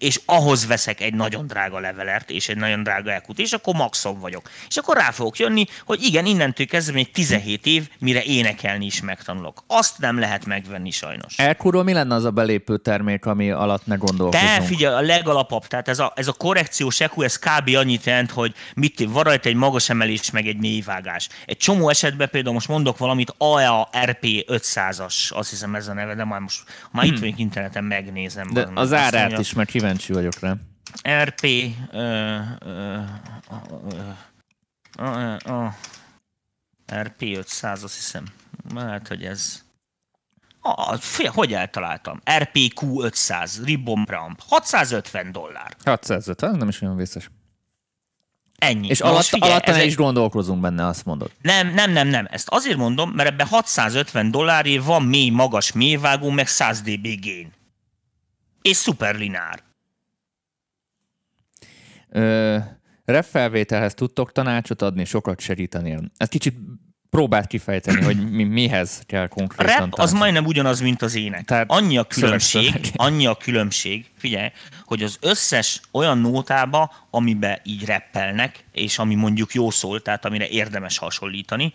[0.00, 4.20] és ahhoz veszek egy nagyon drága levelert, és egy nagyon drága elkut, és akkor maxon
[4.20, 4.50] vagyok.
[4.68, 9.00] És akkor rá fogok jönni, hogy igen, innentől kezdve még 17 év, mire énekelni is
[9.00, 9.62] megtanulok.
[9.66, 11.38] Azt nem lehet megvenni sajnos.
[11.38, 14.48] Elkurról mi lenne az a belépő termék, ami alatt ne gondolkozunk?
[14.48, 17.76] Te figyelj, a legalapabb, tehát ez a, ez a korrekciós EQ, ez kb.
[17.76, 21.28] annyit jelent, hogy mit, van rajta egy magas emelés, meg egy mélyvágás.
[21.46, 26.14] Egy csomó esetben például most mondok valamit, AEA RP 500-as, azt hiszem ez a neve,
[26.14, 28.48] de már most, már itt vagyok interneten, megnézem.
[28.52, 30.56] De az árát mondja, is, kíváncsi vagyok rá.
[31.22, 31.42] RP
[31.92, 32.98] ö, ö,
[33.46, 33.62] ö,
[34.98, 35.66] ö, ö,
[36.94, 38.24] RP 500, azt hiszem.
[38.74, 39.62] Lehet, hogy ez...
[40.60, 42.20] Ah, fél, hogy eltaláltam?
[42.38, 45.76] RPQ 500, Ribbon Preamp, 650 dollár.
[45.84, 47.30] 650, nem is olyan vészes.
[48.58, 48.88] Ennyi.
[48.88, 51.30] És Na alatt, most figyelj, alatt ez ne egy- is gondolkozunk benne, azt mondod.
[51.42, 52.26] Nem, nem, nem, nem.
[52.30, 57.52] Ezt azért mondom, mert ebben 650 dollárért van mély, magas mélyvágó, meg 100 dB gain.
[58.62, 59.62] És szuperlinár.
[62.10, 62.56] Ö,
[63.04, 65.98] rep felvételhez tudtok tanácsot adni, sokat segíteni.
[66.16, 66.56] Ezt kicsit
[67.10, 70.12] próbált kifejteni, hogy mi, mihez kell A konkrétan rap az tanács.
[70.12, 71.44] majdnem ugyanaz, mint az ének.
[71.44, 72.84] Tehát annyi a különbség, szöveg.
[72.96, 74.48] annyi a különbség, figyelj,
[74.84, 80.48] hogy az összes olyan nótába, amibe így rappelnek, és ami mondjuk jó szól, tehát amire
[80.48, 81.72] érdemes hasonlítani,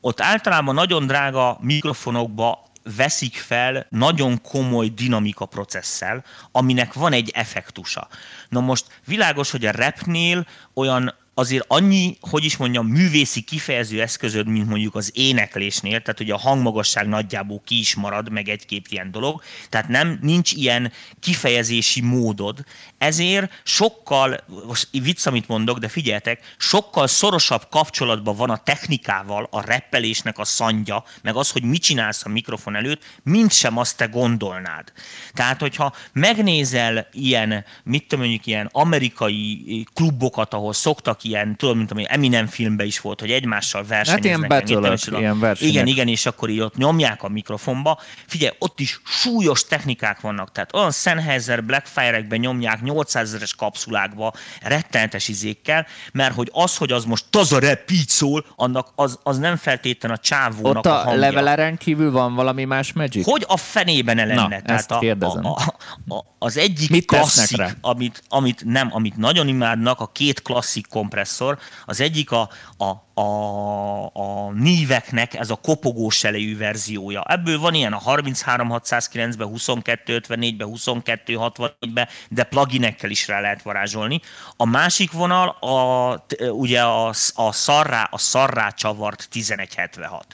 [0.00, 2.62] ott általában nagyon drága mikrofonokba
[2.96, 8.08] veszik fel nagyon komoly dinamika processzel, aminek van egy effektusa.
[8.48, 14.46] Na most világos, hogy a rapnél olyan azért annyi, hogy is mondjam, művészi kifejező eszközöd,
[14.46, 19.10] mint mondjuk az éneklésnél, tehát hogy a hangmagasság nagyjából ki is marad, meg egy-két ilyen
[19.10, 22.64] dolog, tehát nem, nincs ilyen kifejezési módod,
[23.04, 29.64] ezért sokkal, most vicc, amit mondok, de figyeljetek, sokkal szorosabb kapcsolatban van a technikával, a
[29.66, 34.06] reppelésnek a szandja, meg az, hogy mit csinálsz a mikrofon előtt, mint sem azt te
[34.06, 34.92] gondolnád.
[35.32, 41.90] Tehát, hogyha megnézel ilyen, mit tudom mondjuk, ilyen amerikai klubokat, ahol szoktak ilyen, tudom, mint
[41.90, 44.24] ami Eminem filmben is volt, hogy egymással versenyeznek.
[44.24, 45.72] ilyen meg battle-ök, mit tudom, ilyen versenyek.
[45.72, 48.00] Igen, igen, és akkor így ott nyomják a mikrofonba.
[48.26, 55.28] Figyelj, ott is súlyos technikák vannak, tehát olyan Sennheiser Blackfire-ekben nyomják 800 ezeres kapszulákba, rettenetes
[55.28, 59.38] izékkel, mert hogy az, hogy az most az a rap így szól, annak az, az
[59.38, 61.20] nem feltétlen a csávónak Ott a, a hangja.
[61.20, 63.24] leveleren kívül van valami más magic?
[63.24, 64.62] Hogy a fenében ne lenne?
[64.66, 65.46] Na, ezt a, kérdezem.
[65.46, 70.42] A, a, a, az egyik Mit klasszik, amit, amit, nem, amit nagyon imádnak, a két
[70.42, 77.22] klasszik kompresszor, az egyik a, a, a, a níveknek ez a kopogós elejű verziója.
[77.28, 84.20] Ebből van ilyen a 33609-ben, 2254-ben, 2264-ben, de pluginekkel is rá lehet varázsolni.
[84.56, 90.26] A másik vonal a, ugye a, a, szarrá, a szarrá csavart 1176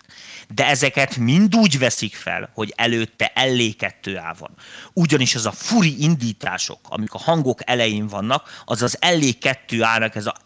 [0.54, 4.50] de ezeket mind úgy veszik fel, hogy előtte LE2A van.
[4.92, 10.36] Ugyanis az a furi indítások, amik a hangok elején vannak, az az LE2A-nak ez a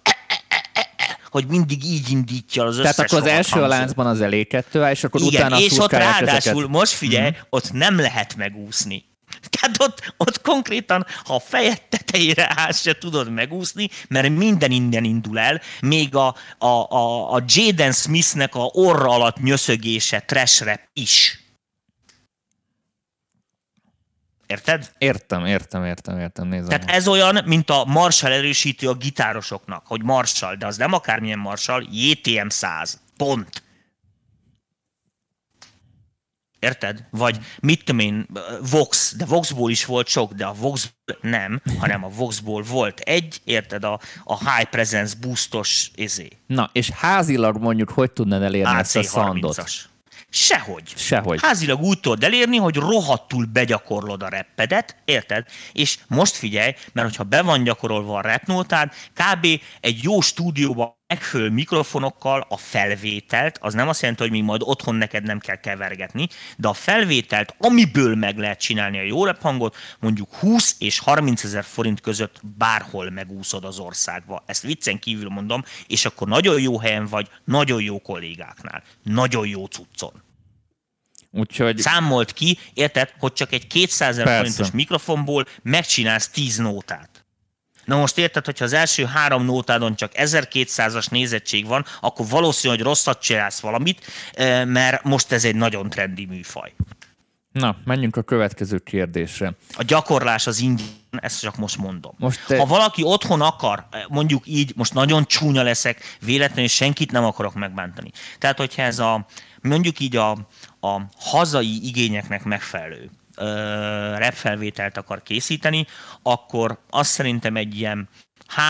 [1.34, 4.88] hogy mindig így indítja az összes Tehát akkor az első a láncban az elé kettő,
[4.88, 6.68] és akkor Igen, utána és ott ráadásul, ezeket.
[6.68, 7.40] Most figyelj, mm-hmm.
[7.50, 9.04] ott nem lehet megúszni.
[9.50, 15.04] Tehát ott, ott konkrétan, ha a fejed tetejére állsz, se tudod megúszni, mert minden innen
[15.04, 20.80] indul el, még a, a, a, a Jaden Smithnek a orra alatt nyöszögése trash rap
[20.92, 21.43] is.
[24.46, 24.92] Érted?
[24.98, 26.68] Értem, értem, értem, értem, nézem.
[26.68, 31.38] Tehát ez olyan, mint a Marshall erősítő a gitárosoknak, hogy Marshall, de az nem akármilyen
[31.38, 33.00] Marshall, JTM 100.
[33.16, 33.62] Pont.
[36.58, 37.04] Érted?
[37.10, 38.26] Vagy mit tudom én,
[38.70, 43.40] Vox, de Voxból is volt sok, de a Voxból nem, hanem a Voxból volt egy,
[43.44, 48.96] érted, a, a High Presence boostos izé, Na, és házilag mondjuk hogy tudnád elérni ezt
[48.96, 49.88] a szandot?
[50.34, 50.54] AC30-as.
[50.54, 50.92] Sehogy.
[50.96, 51.38] Sehogy.
[51.42, 55.46] Házilag úgy tudod elérni, hogy rohadtul begyakorlod a reppedet, érted?
[55.72, 59.46] És most figyelj, mert hogyha be van gyakorolva a repnótád, kb.
[59.80, 64.94] egy jó stúdióban megfelelő mikrofonokkal a felvételt, az nem azt jelenti, hogy még majd otthon
[64.94, 70.34] neked nem kell kevergetni, de a felvételt, amiből meg lehet csinálni a jó hangot, mondjuk
[70.34, 74.42] 20 és 30 ezer forint között bárhol megúszod az országba.
[74.46, 79.66] Ezt viccen kívül mondom, és akkor nagyon jó helyen vagy, nagyon jó kollégáknál, nagyon jó
[79.66, 80.23] cuccon.
[81.34, 81.78] Úgyhogy...
[81.78, 87.08] Számolt ki, érted, hogy csak egy 200 ezer forintos mikrofonból megcsinálsz 10 nótát.
[87.84, 92.84] Na most érted, hogyha az első három nótádon csak 1200-as nézettség van, akkor valószínű, hogy
[92.84, 96.72] rosszat csinálsz valamit, eh, mert most ez egy nagyon trendi műfaj.
[97.52, 99.52] Na, menjünk a következő kérdésre.
[99.76, 102.14] A gyakorlás az ingyen, ezt csak most mondom.
[102.18, 102.58] Most te...
[102.58, 108.10] Ha valaki otthon akar, mondjuk így, most nagyon csúnya leszek, véletlenül senkit nem akarok megbántani.
[108.38, 109.26] Tehát, hogyha ez a,
[109.62, 110.38] mondjuk így a,
[110.84, 113.10] a hazai igényeknek megfelelő,
[114.16, 115.86] repfelvételt akar készíteni,
[116.22, 118.08] akkor azt szerintem egy ilyen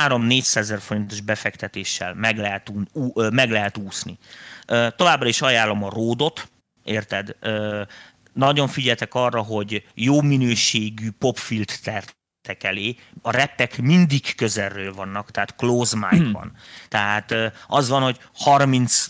[0.08, 4.18] 3-400 ezer forintos befektetéssel meg lehet, ú, meg lehet úszni.
[4.96, 6.48] Továbbra is ajánlom a ródot,
[6.84, 7.36] érted?
[8.32, 12.16] Nagyon figyeltek arra, hogy jó minőségű popfiltert
[12.48, 16.52] elé, a reppek mindig közelről vannak, tehát close mic van.
[16.88, 17.34] tehát
[17.66, 19.06] az van, hogy 30,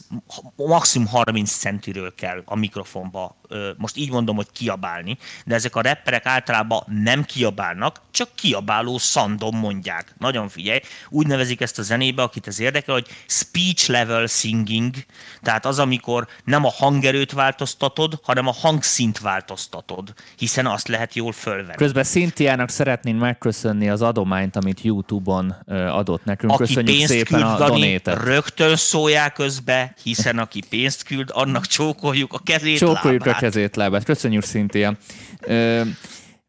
[0.56, 3.36] maximum 30 centiről kell a mikrofonba
[3.76, 9.56] most így mondom, hogy kiabálni, de ezek a rapperek általában nem kiabálnak, csak kiabáló szandom
[9.56, 10.14] mondják.
[10.18, 14.94] Nagyon figyelj, úgy nevezik ezt a zenébe, akit ez érdekel, hogy speech level singing,
[15.42, 21.32] tehát az, amikor nem a hangerőt változtatod, hanem a hangszint változtatod, hiszen azt lehet jól
[21.32, 21.76] fölvenni.
[21.76, 26.52] Közben Szintiának szeretnénk megköszönni az adományt, amit YouTube-on adott nekünk.
[26.52, 31.66] Aki Köszönjük pénzt szépen küld, a Dani, rögtön szólják közbe, hiszen aki pénzt küld, annak
[31.66, 33.33] csókoljuk a kezét, Csókoljuk lábát.
[33.33, 34.04] a kezét, lábát.
[34.04, 34.96] Köszönjük, Szintia.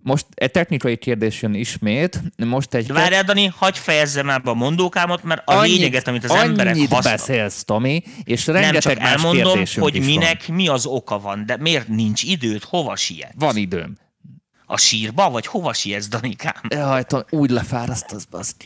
[0.06, 2.22] Most egy technikai kérdés jön ismét.
[2.38, 2.92] Most egy...
[2.92, 7.02] Várjál, Dani, hagyj fejezzem ebbe a mondókámat, mert a annyit, lényeget, amit az emberek használ...
[7.02, 10.56] beszélsz, Tomi, és rengeteg Nem csak más elmondom, hogy minek van.
[10.56, 13.34] mi az oka van, de miért nincs időt, hova siet?
[13.36, 13.98] Van időm.
[14.66, 16.62] A sírba, vagy hova sietsz, Danikám?
[16.68, 18.66] Jaj, úgy lefárasztasz, baszki.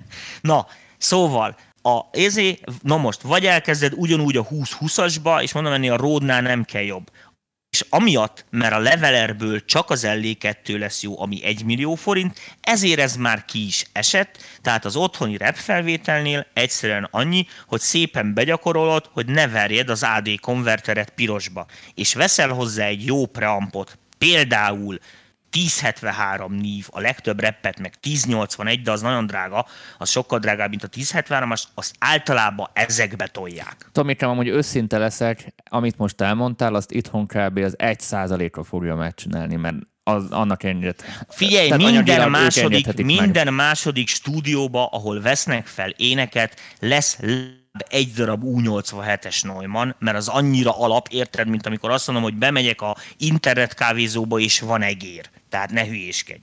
[0.40, 0.66] Na,
[0.98, 6.40] szóval, a ezé, na most, vagy elkezded ugyanúgy a 20-20-asba, és mondom enni a ródnál
[6.40, 7.10] nem kell jobb
[7.70, 13.00] és amiatt, mert a levelerből csak az LD2 lesz jó, ami 1 millió forint, ezért
[13.00, 19.08] ez már ki is esett, tehát az otthoni rep felvételnél egyszerűen annyi, hogy szépen begyakorolod,
[19.12, 24.98] hogy ne verjed az AD konverteret pirosba, és veszel hozzá egy jó preampot, például
[25.52, 29.66] 1073 nív, a legtöbb reppet meg 1081, de az nagyon drága,
[29.98, 33.88] az sokkal drágább, mint a 1073, azt, azt általában ezekbe tolják.
[33.92, 37.58] Tomikám, amúgy őszinte leszek, amit most elmondtál, azt itthon kb.
[37.58, 40.94] az 1% a fogja megcsinálni, mert az, annak ennyire.
[41.28, 43.54] Figyelj, Tehát minden második, minden meg.
[43.54, 47.18] második stúdióba, ahol vesznek fel éneket, lesz
[47.88, 52.80] egy darab U87-es Neumann, mert az annyira alap, érted, mint amikor azt mondom, hogy bemegyek
[52.80, 55.30] a internet kávézóba, és van egér.
[55.48, 56.42] Tehát ne hülyéskedj.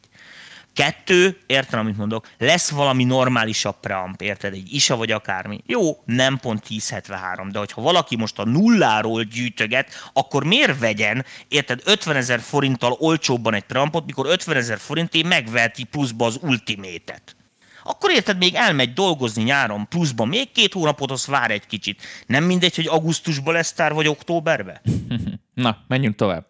[0.74, 5.62] Kettő, érted, amit mondok, lesz valami normálisabb preamp, érted, egy isa vagy akármi.
[5.66, 11.82] Jó, nem pont 1073, de hogyha valaki most a nulláról gyűjtöget, akkor miért vegyen, érted,
[11.86, 17.36] 50 ezer forinttal olcsóbban egy preampot, mikor 50 ezer forinté megveheti pluszba az ultimétet
[17.88, 22.02] akkor érted, még elmegy dolgozni nyáron pluszban, még két hónapot, az vár egy kicsit.
[22.28, 24.82] Nem mindegy, hogy augusztusban lesz tár, vagy októberbe?
[25.54, 26.46] Na, menjünk tovább.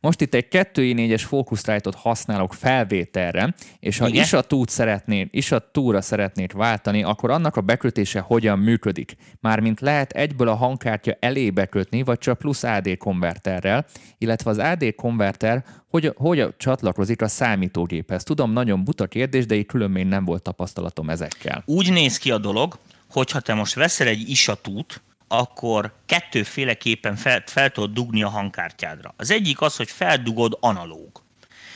[0.00, 5.70] Most itt egy 2i4-es Focusrite-ot használok felvételre, és ha is a tút szeretnéd, is a
[5.70, 9.16] túra szeretnéd váltani, akkor annak a bekötése hogyan működik?
[9.40, 13.86] Mármint lehet egyből a hangkártya elé bekötni, vagy csak plusz AD konverterrel,
[14.18, 18.22] illetve az AD konverter hogy, hogy csatlakozik a számítógéphez.
[18.22, 21.62] Tudom, nagyon buta kérdés, de így különben nem volt tapasztalatom ezekkel.
[21.66, 22.78] Úgy néz ki a dolog,
[23.10, 29.14] hogyha te most veszel egy isatút, akkor kettőféleképpen fel, fel tudod dugni a hangkártyádra.
[29.16, 31.22] Az egyik az, hogy feldugod analóg.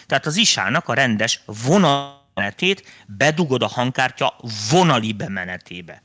[0.06, 4.36] Tehát az isának a rendes vonalmenetét bedugod a hangkártya
[4.70, 6.02] vonali bemenetébe.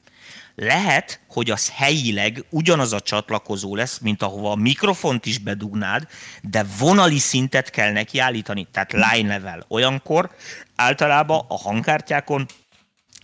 [0.56, 6.08] Lehet, hogy az helyileg ugyanaz a csatlakozó lesz, mint ahova a mikrofont is bedugnád,
[6.42, 9.66] de vonali szintet kell neki állítani, tehát line level.
[9.68, 10.32] Olyankor
[10.76, 12.46] általában a hangkártyákon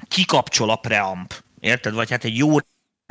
[0.07, 1.33] kikapcsol a preamp.
[1.59, 1.93] Érted?
[1.93, 2.57] Vagy hát egy jó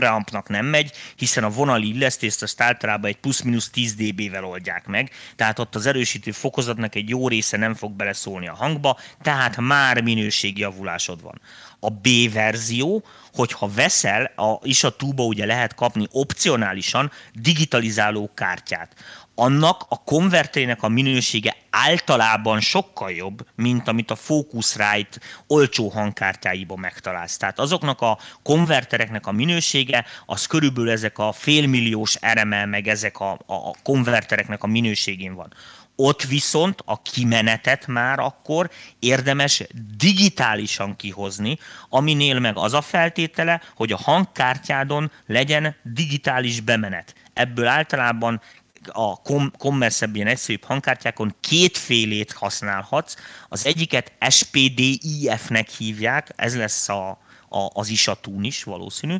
[0.00, 5.10] preampnak nem megy, hiszen a vonali illesztést azt általában egy plusz-minusz 10 dB-vel oldják meg,
[5.36, 10.02] tehát ott az erősítő fokozatnak egy jó része nem fog beleszólni a hangba, tehát már
[10.02, 11.40] minőségjavulásod van.
[11.80, 18.94] A B verzió, hogyha veszel, a, is a túba ugye lehet kapni opcionálisan digitalizáló kártyát
[19.40, 27.36] annak a konverterének a minősége általában sokkal jobb, mint amit a Focusrite olcsó hangkártyáiban megtalálsz.
[27.36, 33.30] Tehát azoknak a konvertereknek a minősége, az körülbelül ezek a félmilliós RML, meg ezek a,
[33.46, 35.54] a konvertereknek a minőségén van.
[35.96, 39.62] Ott viszont a kimenetet már akkor érdemes
[39.96, 47.14] digitálisan kihozni, aminél meg az a feltétele, hogy a hangkártyádon legyen digitális bemenet.
[47.32, 48.40] Ebből általában
[48.86, 49.22] a
[49.58, 53.14] kommerszebb, ilyen egyszerűbb hangkártyákon kétfélét használhatsz.
[53.48, 57.08] Az egyiket SPDIF-nek hívják, ez lesz a,
[57.48, 59.16] a, az isatún is valószínű,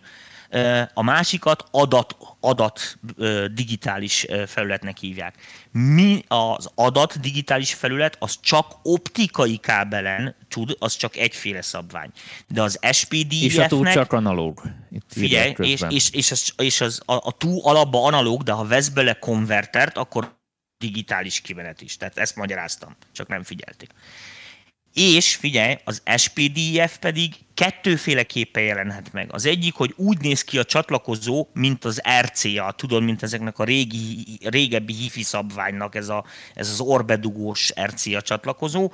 [0.95, 2.99] a másikat adat, adat
[3.53, 5.35] digitális felületnek hívják.
[5.71, 12.11] Mi az adat digitális felület, az csak optikai kábelen tud, az csak egyféle szabvány.
[12.47, 13.43] De az SPDF-nek...
[13.43, 14.63] És a túl csak analóg.
[14.91, 18.65] Itt figyelj, és, és, és, az, és az, a, a túl alapba analóg, de ha
[18.65, 20.39] vesz bele konvertert, akkor
[20.79, 21.97] digitális kimenet is.
[21.97, 23.91] Tehát ezt magyaráztam, csak nem figyelték.
[24.95, 29.33] És figyelj, az SPDF pedig kettőféleképpen jelenhet meg.
[29.33, 33.65] Az egyik, hogy úgy néz ki a csatlakozó, mint az RCA, tudod, mint ezeknek a
[33.65, 36.25] régi, régebbi hifi szabványnak ez, a,
[36.55, 38.93] ez az orbedugós RCA csatlakozó,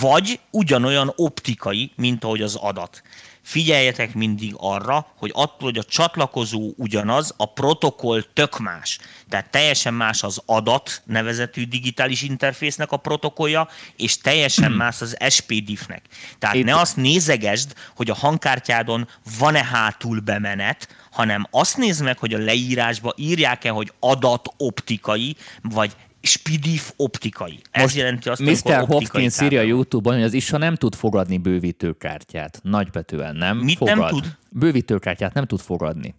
[0.00, 3.02] vagy ugyanolyan optikai, mint ahogy az adat
[3.48, 8.98] figyeljetek mindig arra, hogy attól, hogy a csatlakozó ugyanaz, a protokoll tök más.
[9.28, 16.02] Tehát teljesen más az adat nevezetű digitális interfésznek a protokollja, és teljesen más az SPDIF-nek.
[16.38, 16.64] Tehát Itt...
[16.64, 22.38] ne azt nézegesd, hogy a hangkártyádon van-e hátul bemenet, hanem azt nézd meg, hogy a
[22.38, 25.92] leírásba írják-e, hogy adat optikai, vagy
[26.28, 27.60] Spidif optikai.
[27.70, 28.86] Ez Most jelenti azt, Mr.
[28.86, 32.60] Hopkins írja YouTube-on, hogy az ISA nem tud fogadni bővítőkártyát.
[32.62, 33.98] Nagybetűen nem Mit fogad.
[33.98, 34.36] nem tud?
[34.50, 36.14] Bővítőkártyát nem tud fogadni.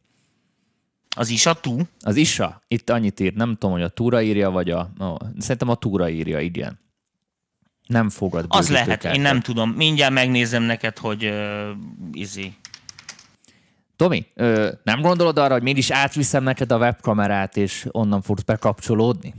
[1.15, 1.77] Az ISA tú?
[1.99, 2.61] Az ISA.
[2.67, 3.33] Itt annyit ír.
[3.33, 4.91] Nem tudom, hogy a túra írja, vagy a...
[4.97, 6.79] No, szerintem a túra írja, igen.
[7.87, 9.69] Nem fogad Az lehet, én nem tudom.
[9.69, 11.69] Mindjárt megnézem neked, hogy uh,
[12.11, 12.53] izé.
[13.95, 19.33] Tomi, ö, nem gondolod arra, hogy mégis átviszem neked a webkamerát, és onnan fogsz bekapcsolódni?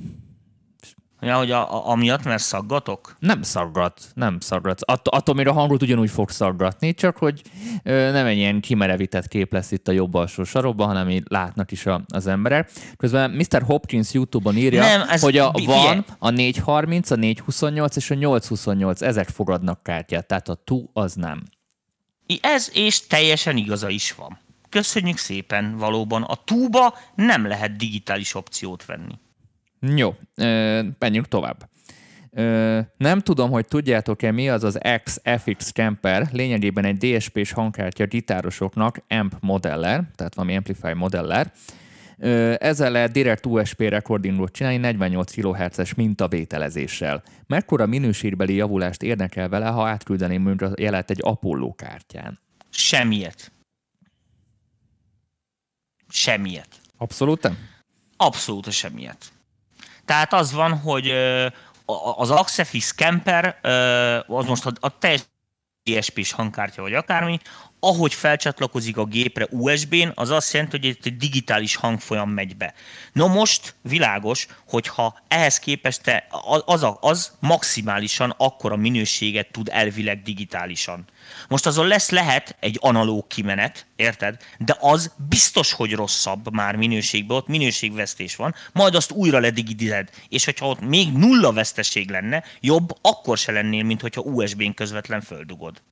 [1.21, 3.17] Ja, hogy a, a, amiatt, mert szaggatok?
[3.19, 4.81] Nem szaggat, nem szaggat.
[4.85, 7.43] Att, attól még a hangot ugyanúgy fog szaggatni, csak hogy
[7.83, 11.73] ö, nem egy ilyen kimerevített kép lesz itt a jobb alsó sarokban, hanem így látnak
[11.73, 12.71] is a, az emberek.
[12.97, 13.63] Közben Mr.
[13.63, 19.03] Hopkins YouTube-on írja, nem, ez hogy a van, a 430, a 428 és a 828,
[19.03, 21.43] ezek fogadnak kártyát, tehát a tu az nem.
[22.41, 24.39] Ez és teljesen igaza is van.
[24.69, 29.19] Köszönjük szépen, valóban a túba nem lehet digitális opciót venni.
[29.81, 30.15] Jó,
[30.99, 31.69] menjünk tovább.
[32.97, 39.37] Nem tudom, hogy tudjátok-e mi az az XFX Camper, lényegében egy DSP-s hangkártya gitárosoknak amp
[39.41, 41.53] modeller, tehát valami amplify modeller.
[42.59, 47.23] Ezzel lehet direkt USB recordingot csinálni 48 kHz-es mintavételezéssel.
[47.47, 52.39] Mekkora minőségbeli javulást érnek el vele, ha átküldeném a jelet egy Apollo kártyán?
[52.71, 53.53] Semmiet.
[56.09, 56.69] Semmiet.
[56.97, 57.59] Abszolút nem?
[58.17, 59.33] Abszolút semmiet.
[60.11, 61.13] Tehát az van, hogy
[62.17, 63.59] az Axefis Camper,
[64.27, 65.23] az most a, a teljes
[65.83, 67.41] DSP-s hangkártya vagy akármi,
[67.81, 72.75] ahogy felcsatlakozik a gépre USB-n, az azt jelenti, hogy egy digitális hangfolyam megy be.
[73.13, 76.27] No most világos, hogyha ehhez képest te,
[76.65, 81.05] az, az maximálisan akkora minőséget tud elvileg digitálizálisan.
[81.49, 84.37] Most azon lesz lehet egy analóg kimenet, érted?
[84.59, 90.11] De az biztos, hogy rosszabb már minőségben, ott minőségvesztés van, majd azt újra ledigitized.
[90.29, 95.21] És hogyha ott még nulla veszteség lenne, jobb akkor se lennél, mint hogyha USB-n közvetlen
[95.21, 95.83] földugod.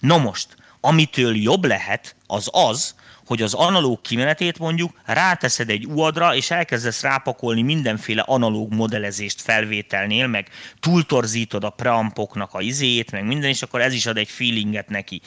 [0.00, 2.94] Na most, amitől jobb lehet, az az,
[3.26, 10.26] hogy az analóg kimenetét mondjuk ráteszed egy UAD-ra, és elkezdesz rápakolni mindenféle analóg modellezést felvételnél,
[10.26, 10.48] meg
[10.80, 15.20] túltorzítod a preampoknak a izét, meg minden, és akkor ez is ad egy feelinget neki.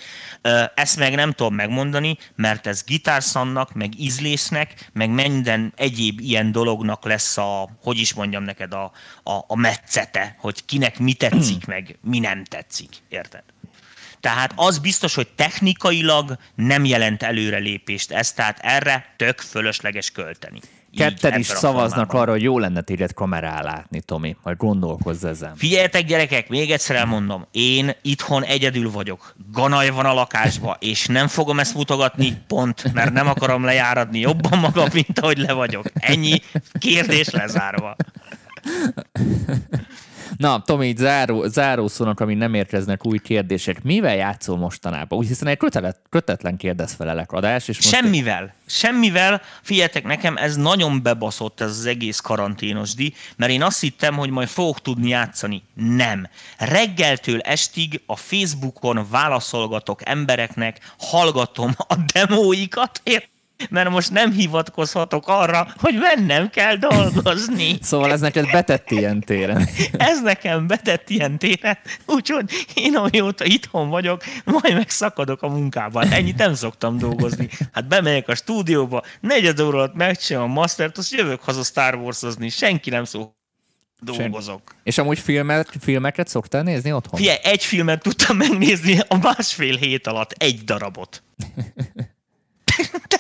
[0.76, 7.06] Ezt meg nem tudom megmondani, mert ez gitárszannak, meg ízlésznek, meg minden egyéb ilyen dolognak
[7.06, 8.92] lesz a, hogy is mondjam neked, a,
[9.24, 12.90] a, a metszete, hogy kinek mi tetszik, meg mi nem tetszik.
[13.10, 13.44] Érted?
[14.20, 20.60] Tehát az biztos, hogy technikailag nem jelent előrelépést ez, tehát erre tök fölösleges költeni.
[20.98, 24.36] Ketten is szavaznak arra, hogy jó lenne téged kamerá látni, Tomi.
[24.44, 25.56] Majd gondolkozz ezen.
[25.56, 27.48] Figyeljetek, gyerekek, még egyszer elmondom.
[27.52, 29.36] Én itthon egyedül vagyok.
[29.52, 34.60] Ganaj van a lakásba, és nem fogom ezt mutogatni, pont, mert nem akarom lejáradni jobban
[34.60, 35.86] magam, mint ahogy le vagyok.
[35.94, 36.42] Ennyi
[36.80, 37.96] kérdés lezárva.
[40.38, 43.84] Na, Tomi, záró, zárószónak, ami nem érkeznek új kérdések.
[43.84, 45.20] Mivel játszol mostanában?
[45.20, 47.68] Úgy hiszen egy kötelet, kötetlen kérdezfelelek adás.
[47.68, 48.54] És most Semmivel.
[48.66, 49.42] Semmivel.
[49.62, 54.30] Figyeljetek, nekem ez nagyon bebaszott ez az egész karanténos di, mert én azt hittem, hogy
[54.30, 55.64] majd fogok tudni játszani.
[55.74, 56.28] Nem.
[56.58, 63.38] Reggeltől estig a Facebookon válaszolgatok embereknek, hallgatom a demóikat, érted?
[63.70, 67.78] Mert most nem hivatkozhatok arra, hogy mennem kell dolgozni.
[67.82, 69.68] Szóval ez neked betett ilyen téren.
[69.98, 76.12] Ez nekem betett ilyen téren, úgyhogy én amióta itthon vagyok, majd megszakadok a munkában.
[76.12, 77.50] Ennyit nem szoktam dolgozni.
[77.72, 82.50] Hát bemegyek a stúdióba, negyed óra alatt megcsinálom a mastert, azt jövök haza Star Wars-ozni,
[82.50, 83.34] senki nem szó
[84.00, 84.62] dolgozok.
[84.66, 84.80] Sem.
[84.84, 87.20] És amúgy filmet, filmeket szoktál nézni otthon?
[87.20, 91.24] Figyelj, egy filmet tudtam megnézni a másfél hét alatt, egy darabot.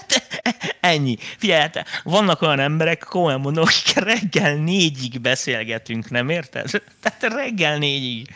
[0.79, 1.15] Ennyi.
[1.37, 6.69] Figyelj, hát vannak olyan emberek, komolyan mondom, akik reggel négyig beszélgetünk, nem érted?
[7.01, 8.27] Tehát reggel négyig.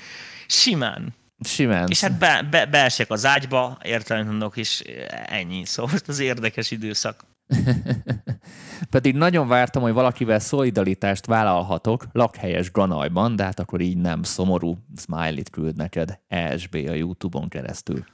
[0.47, 1.13] Simán.
[1.43, 1.87] Simán.
[1.89, 4.83] És hát be, be, beesek az ágyba, értelem mondok, és
[5.25, 5.65] ennyi.
[5.65, 7.25] Szóval az érdekes időszak.
[8.89, 14.77] Pedig nagyon vártam, hogy valakivel szolidaritást vállalhatok lakhelyes Ganajban, de hát akkor így nem szomorú
[14.97, 18.05] smiley-t küld neked ESB a Youtube-on keresztül.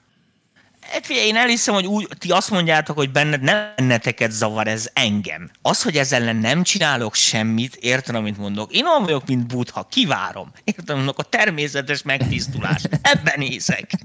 [0.91, 4.89] Hát figyelj, én elhiszem, hogy úgy, ti azt mondjátok, hogy benned nem benneteket zavar ez
[4.93, 5.49] engem.
[5.61, 8.71] Az, hogy ezzel ellen nem csinálok semmit, értem, amit mondok.
[8.71, 10.51] Én olyan vagyok, mint Buddha, kivárom.
[10.63, 12.81] Értem, mondok, a természetes megtisztulás.
[13.01, 13.91] Ebben hiszek.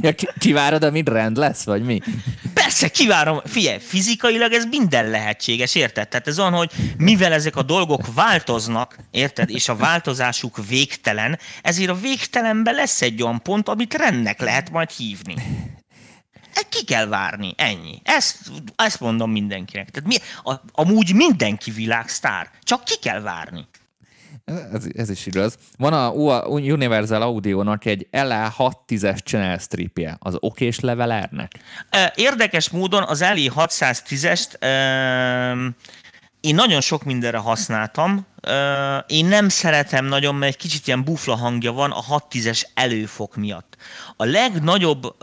[0.00, 2.00] Ja, kivárod, amit rend lesz, vagy mi?
[2.54, 3.40] Persze, kivárom.
[3.44, 6.08] Figyelj, fizikailag ez minden lehetséges, érted?
[6.08, 11.90] Tehát ez olyan, hogy mivel ezek a dolgok változnak, érted, és a változásuk végtelen, ezért
[11.90, 15.34] a végtelenben lesz egy olyan pont, amit rendnek lehet majd hívni.
[16.68, 18.00] Ki kell várni, ennyi.
[18.02, 18.38] Ezt,
[18.76, 19.90] ezt mondom mindenkinek.
[19.90, 20.16] Tehát mi,
[20.50, 23.66] a, amúgy mindenki világsztár, csak ki kell várni.
[24.72, 25.58] Ez, ez is igaz.
[25.78, 26.10] Van a
[26.48, 31.52] Universal Audio-nak egy LA610-es channel stripje, az okés levelernek.
[32.14, 34.58] Érdekes módon az LA 610-est
[36.46, 38.26] én nagyon sok mindenre használtam.
[39.06, 43.76] Én nem szeretem nagyon, mert egy kicsit ilyen bufla hangja van a 610-es előfok miatt.
[44.16, 45.16] A legnagyobb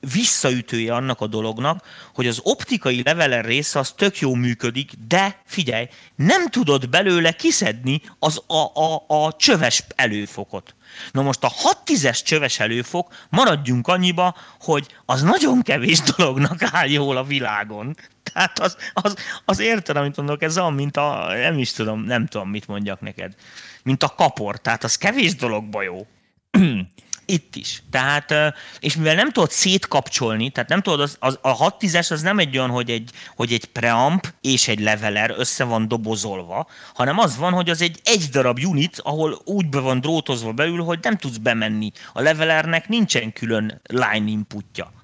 [0.00, 5.88] visszaütője annak a dolognak, hogy az optikai leveler része az tök jó működik, de figyelj,
[6.16, 10.74] nem tudod belőle kiszedni az a, a, a csöves előfokot.
[11.12, 16.88] Na most a 6 es csöves előfok, maradjunk annyiba, hogy az nagyon kevés dolognak áll
[16.88, 17.96] jól a világon.
[18.32, 22.26] Tehát az, az, az érted, amit mondok, ez olyan, mint a, nem is tudom, nem
[22.26, 23.34] tudom, mit mondjak neked,
[23.82, 26.06] mint a kapor, tehát az kevés dologba jó.
[27.30, 27.82] itt is.
[27.90, 28.34] Tehát,
[28.80, 32.38] és mivel nem tudod szétkapcsolni, tehát nem tudod, az, az, a 6 es az nem
[32.38, 37.36] egy olyan, hogy egy, hogy egy preamp és egy leveler össze van dobozolva, hanem az
[37.36, 41.16] van, hogy az egy egy darab unit, ahol úgy be van drótozva belül, hogy nem
[41.16, 41.90] tudsz bemenni.
[42.12, 44.99] A levelernek nincsen külön line inputja.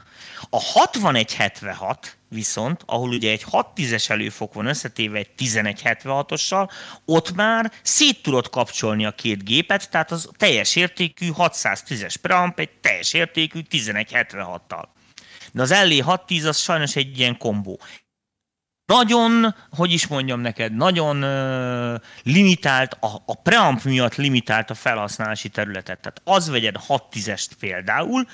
[0.51, 6.71] A 6176 viszont, ahol ugye egy 6-10-es előfok van összetéve egy 1176-ossal,
[7.05, 12.71] ott már szét tudod kapcsolni a két gépet, tehát az teljes értékű 610-es preamp egy
[12.71, 14.85] teljes értékű 1176-tal.
[15.53, 17.81] De az LE 610 az sajnos egy ilyen kombó.
[18.87, 25.49] Nagyon, hogy is mondjam neked, nagyon uh, limitált, a, a preamp miatt limitált a felhasználási
[25.49, 26.01] területet.
[26.01, 28.27] Tehát az vegyed 610-est például,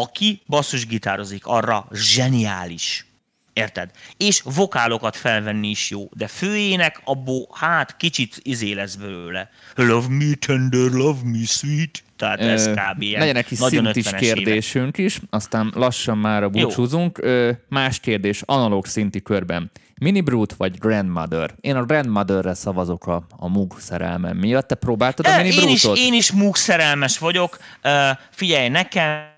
[0.00, 3.06] aki basszusgitározik, arra zseniális.
[3.52, 3.90] Érted?
[4.16, 9.50] És vokálokat felvenni is jó, de főjének abból, hát kicsit izé lesz belőle.
[9.74, 12.02] Love me tender, love me sweet.
[12.16, 13.02] Tehát ez kb.
[13.02, 17.18] Ilyen legyen egy kis szintis kérdésünk is, aztán lassan már a búcsúzunk.
[17.22, 19.70] Ö, más kérdés, analóg szinti körben.
[20.00, 21.54] Mini Brute vagy Grandmother?
[21.60, 24.68] Én a Grandmotherre szavazok a, a Moog szerelmem miatt.
[24.68, 25.96] Te próbáltad a Mini Brute-ot?
[25.96, 27.58] Én is, én is Moog szerelmes vagyok.
[27.84, 27.92] Uh,
[28.30, 29.36] figyelj, nekem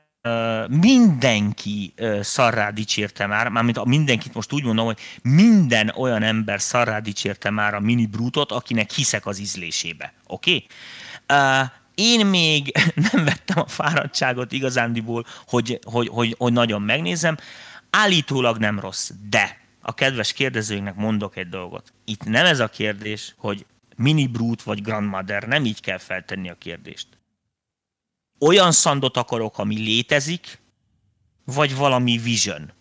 [0.68, 6.98] mindenki szarrá dicsérte már, mármint a mindenkit most úgy mondom, hogy minden olyan ember szarrá
[6.98, 10.12] dicsérte már a mini brutot, akinek hiszek az ízlésébe.
[10.26, 10.64] Oké?
[11.26, 11.66] Okay?
[11.94, 12.72] Én még
[13.12, 17.36] nem vettem a fáradtságot igazándiból, hogy, hogy, hogy, hogy nagyon megnézem.
[17.90, 21.92] Állítólag nem rossz, de a kedves kérdezőinknek mondok egy dolgot.
[22.04, 23.66] Itt nem ez a kérdés, hogy
[23.96, 27.19] mini brut vagy grandmother, nem így kell feltenni a kérdést
[28.40, 30.60] olyan szandot akarok, ami létezik,
[31.44, 32.72] vagy valami vision.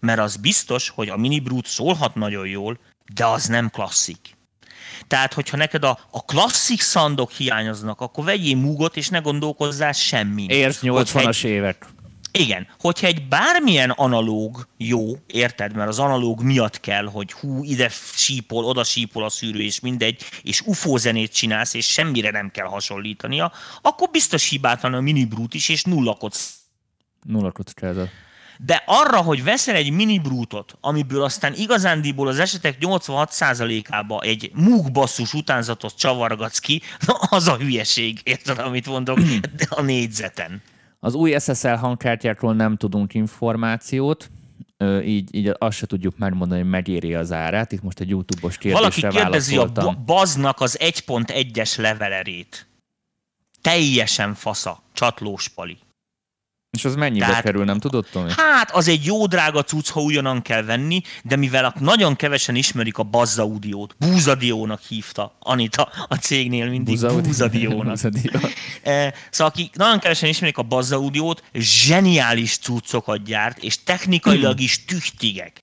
[0.00, 2.78] Mert az biztos, hogy a mini brute szólhat nagyon jól,
[3.14, 4.36] de az nem klasszik.
[5.06, 10.46] Tehát, hogyha neked a, a klasszik szandok hiányoznak, akkor vegyél múgot, és ne gondolkozzál semmi.
[10.48, 11.50] Érsz 80-as egy...
[11.50, 11.86] évek.
[12.32, 17.88] Igen, hogyha egy bármilyen analóg jó, érted, mert az analóg miatt kell, hogy hú, ide
[18.14, 22.66] sípol, oda sípol a szűrő, és mindegy, és UFO zenét csinálsz, és semmire nem kell
[22.66, 23.52] hasonlítania,
[23.82, 26.54] akkor biztos hibátlan a mini brút is, és nulla kocz.
[27.22, 28.08] Nulla kockázat.
[28.58, 34.92] De arra, hogy veszel egy mini brútot, amiből aztán igazándiból az esetek 86%-ába egy múg
[34.92, 39.18] basszus utánzatot csavargatsz ki, na az a hülyeség, érted, amit mondok,
[39.68, 40.62] a négyzeten.
[41.04, 44.30] Az új SSL hangkártyákról nem tudunk információt,
[45.04, 47.72] így, így azt se tudjuk megmondani, hogy megéri az árát.
[47.72, 52.66] Itt most egy YouTube-os kérdésre Valaki kérdezi a baznak az 1.1-es levelerét.
[53.60, 55.78] Teljesen fasza, csatlós pali.
[56.78, 58.30] És az mennyibe Tehát- kerül, nem tudod, Tomi?
[58.36, 62.98] Hát, az egy jó drága cucc, ha ugyanan kell venni, de mivel nagyon kevesen ismerik
[62.98, 67.86] a Bazzaudiót, Búzadiónak hívta Anita a cégnél mindig, Buzaudi- Búzadiónak.
[67.86, 68.30] Buzadió.
[68.82, 74.84] Eh, Szóval akik nagyon kevesen ismerik a Bazza Audiót, zseniális cuccokat gyárt, és technikailag is
[74.84, 75.61] tüchtigek.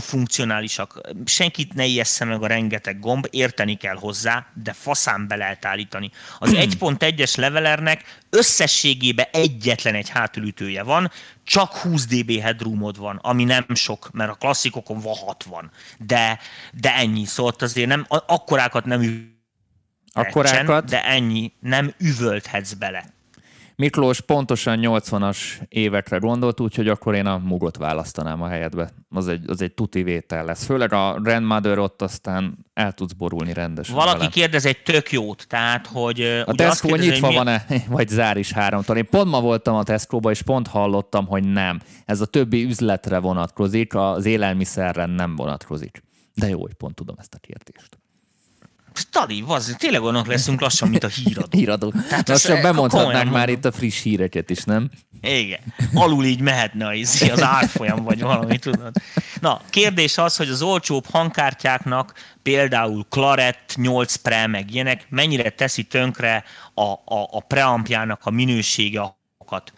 [0.00, 1.00] Funkcionálisak.
[1.24, 6.10] Senkit ne ijessze meg a rengeteg gomb, érteni kell hozzá, de faszán be lehet állítani.
[6.38, 11.10] Az 1.1-es levelernek összességében egyetlen egy hátulütője van,
[11.44, 15.70] csak 20 dB headroomod van, ami nem sok, mert a klasszikokon van 60.
[15.98, 16.38] De,
[16.72, 19.36] de ennyi, szóval azért nem, akkorákat nem ü-
[20.12, 20.84] Akkorákat?
[20.84, 23.17] de ennyi, nem üvölthetsz bele.
[23.82, 25.38] Miklós pontosan 80-as
[25.68, 28.90] évekre gondolt, úgyhogy akkor én a mugot választanám a helyedbe.
[29.08, 30.64] Az egy, az egy tuti vétel lesz.
[30.64, 34.30] Főleg a Grandmother ott aztán el tudsz borulni rendesen Valaki vele.
[34.30, 36.20] kérdez egy tök jót, tehát, hogy...
[36.44, 38.96] A Tesco nyitva mi- van-e, vagy zár is háromtól?
[38.96, 41.80] Én pont ma voltam a Tesco-ba, és pont hallottam, hogy nem.
[42.04, 46.02] Ez a többi üzletre vonatkozik, az élelmiszerre nem vonatkozik.
[46.34, 47.98] De jó, hogy pont tudom ezt a kérdést.
[49.10, 51.48] Tadi, az, tényleg olyanok leszünk lassan, mint a híradó.
[51.58, 51.92] Híradó.
[52.08, 54.90] Tehát eh, bemondhatnánk már itt a friss híreket is, nem?
[55.20, 55.60] Igen.
[55.94, 58.96] Alul így mehetne az, izé, az árfolyam, vagy valami, tudod.
[59.40, 62.12] Na, kérdés az, hogy az olcsóbb hangkártyáknak,
[62.42, 66.44] például Claret 8 Pre, meg ilyenek, mennyire teszi tönkre
[66.74, 69.72] a, a, a preampjának a minősége a hangokat.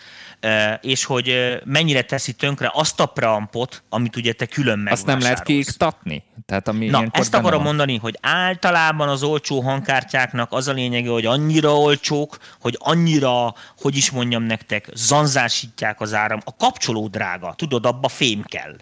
[0.80, 5.42] És hogy mennyire teszi tönkre azt a preampot, amit ugye te külön Azt nem lehet
[5.42, 6.22] kiiktatni?
[6.46, 7.66] Tehát ami Na, ezt akarom van.
[7.66, 13.96] mondani, hogy általában az olcsó hangkártyáknak az a lényege, hogy annyira olcsók, hogy annyira, hogy
[13.96, 16.40] is mondjam nektek, zanzásítják az áram.
[16.44, 18.76] A kapcsoló drága, tudod, abba fém kell.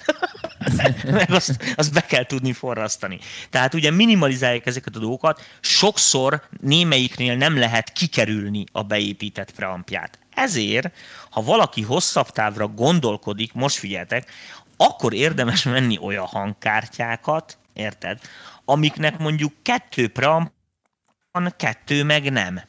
[1.11, 3.19] Meg azt, azt be kell tudni forrasztani.
[3.51, 10.19] Tehát ugye minimalizálják ezeket a dolgokat, sokszor némelyiknél nem lehet kikerülni a beépített preampját.
[10.39, 10.95] Ezért,
[11.31, 14.31] ha valaki hosszabb távra gondolkodik, most figyeltek,
[14.77, 18.21] akkor érdemes venni olyan hangkártyákat, érted,
[18.65, 20.53] amiknek mondjuk kettő preamp
[21.33, 22.61] van, kettő meg nem.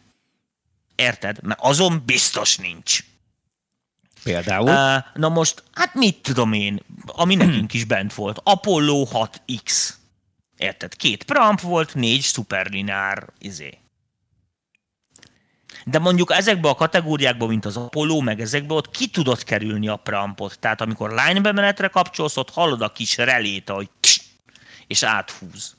[0.96, 1.44] Érted?
[1.44, 3.04] Mert azon biztos nincs.
[4.24, 4.70] Például?
[4.70, 9.90] Uh, na most, hát mit tudom én, ami nekünk is bent volt, Apollo 6X.
[10.58, 10.96] Érted?
[10.96, 13.78] Két preamp volt, négy szuperlinár izé.
[15.90, 19.96] De mondjuk ezekbe a kategóriákba, mint az Apollo, meg ezekbe ott ki tudod kerülni a
[19.96, 20.60] preampot.
[20.60, 24.22] Tehát amikor line bemenetre kapcsolsz, ott hallod a kis relét, ahogy tss,
[24.88, 25.76] és áthúz.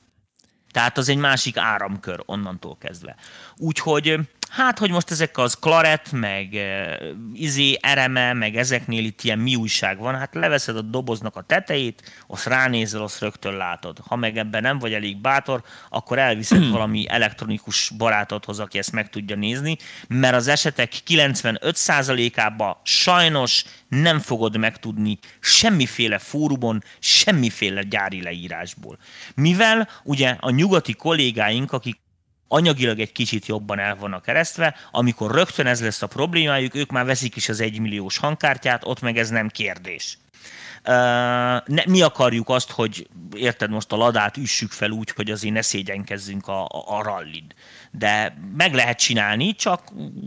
[0.71, 3.15] Tehát az egy másik áramkör onnantól kezdve.
[3.57, 4.19] Úgyhogy
[4.51, 6.97] hát, hogy most ezek az Claret, meg eh,
[7.33, 12.23] izé, RME, meg ezeknél itt ilyen mi újság van, hát leveszed a doboznak a tetejét,
[12.27, 13.97] azt ránézel, azt rögtön látod.
[14.07, 19.09] Ha meg ebben nem vagy elég bátor, akkor elviszed valami elektronikus barátodhoz, aki ezt meg
[19.09, 28.97] tudja nézni, mert az esetek 95%-ában sajnos nem fogod megtudni semmiféle fórumon, semmiféle gyári leírásból.
[29.35, 32.00] Mivel ugye a nyugati kollégáink, akik
[32.51, 37.05] anyagilag egy kicsit jobban el vannak keresztve, amikor rögtön ez lesz a problémájuk, ők már
[37.05, 40.17] veszik is az egymilliós hangkártyát, ott meg ez nem kérdés.
[41.85, 46.47] Mi akarjuk azt, hogy érted, most a ladát üssük fel úgy, hogy azért ne szégyenkezzünk
[46.47, 47.53] a, a, a rallid.
[47.91, 49.83] De meg lehet csinálni, csak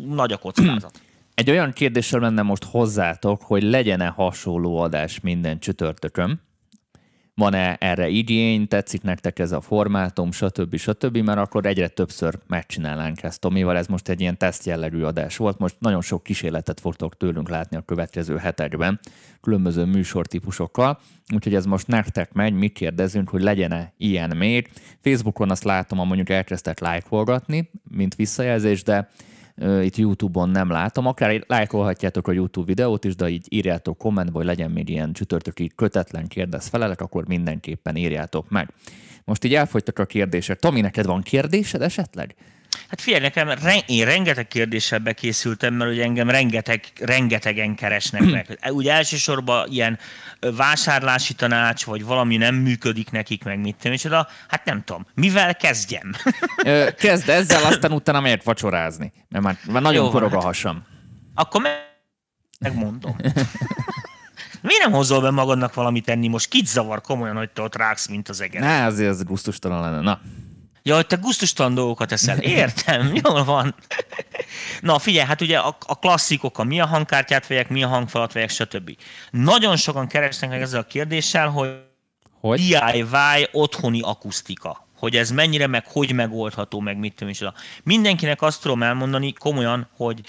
[0.07, 1.01] nagy a kockázat.
[1.35, 6.41] Egy olyan kérdéssel lenne most hozzátok, hogy legyen-e hasonló adás minden csütörtökön.
[7.37, 10.77] Van-e erre igény, tetszik nektek ez a formátum, stb.
[10.77, 13.77] stb., mert akkor egyre többször megcsinálnánk ezt Tomival.
[13.77, 15.59] Ez most egy ilyen teszt jellegű adás volt.
[15.59, 19.01] Most nagyon sok kísérletet fogtok tőlünk látni a következő hetekben,
[19.41, 21.01] különböző műsortípusokkal.
[21.35, 24.71] Úgyhogy ez most nektek megy, mi kérdezünk, hogy legyen-e ilyen még.
[25.01, 29.09] Facebookon azt látom, hogy mondjuk elkezdtek lájkolgatni, mint visszajelzés, de
[29.83, 31.07] itt YouTube-on nem látom.
[31.07, 35.73] Akár lájkolhatjátok a YouTube videót is, de így írjátok kommentbe, hogy legyen még ilyen csütörtöki
[35.75, 38.69] kötetlen kérdez felelek, akkor mindenképpen írjátok meg.
[39.25, 40.59] Most így elfogytak a kérdések.
[40.59, 42.35] Tomi, neked van kérdésed esetleg?
[42.89, 48.59] Hát figyelj, nekem re- én rengeteg kérdéssel bekészültem, mert ugye engem rengeteg, rengetegen keresnek meg.
[48.71, 49.99] Ugye elsősorban ilyen
[50.41, 55.07] vásárlási tanács, vagy valami nem működik nekik, meg mit tudom, és oda, hát nem tudom,
[55.15, 56.13] mivel kezdjem?
[56.99, 59.13] Kezd ezzel, aztán utána miért vacsorázni?
[59.29, 60.85] Mert már, már nagyon Jó, korog a hát hasam.
[61.35, 61.63] Akkor
[62.59, 63.17] megmondom.
[64.61, 66.29] Miért nem hozol be magadnak valamit enni?
[66.29, 68.61] Most kit zavar komolyan, hogy te ott ráksz, mint az eger?
[68.61, 70.01] Ne, azért ez gusztustalan lenne.
[70.01, 70.21] Na.
[70.87, 72.39] Ja, hogy te gusztustalan dolgokat eszel.
[72.39, 73.75] Értem, jól van.
[74.81, 78.33] Na figyelj, hát ugye a, a klasszikok, a mi a hangkártyát vegyek, mi a hangfalat
[78.33, 78.97] vegyek, stb.
[79.31, 81.69] Nagyon sokan keresnek meg ezzel a kérdéssel, hogy,
[82.41, 82.61] hogy?
[82.61, 87.43] DIY otthoni akusztika hogy ez mennyire meg hogy megoldható, meg mit tudom is.
[87.83, 90.21] Mindenkinek azt tudom elmondani komolyan, hogy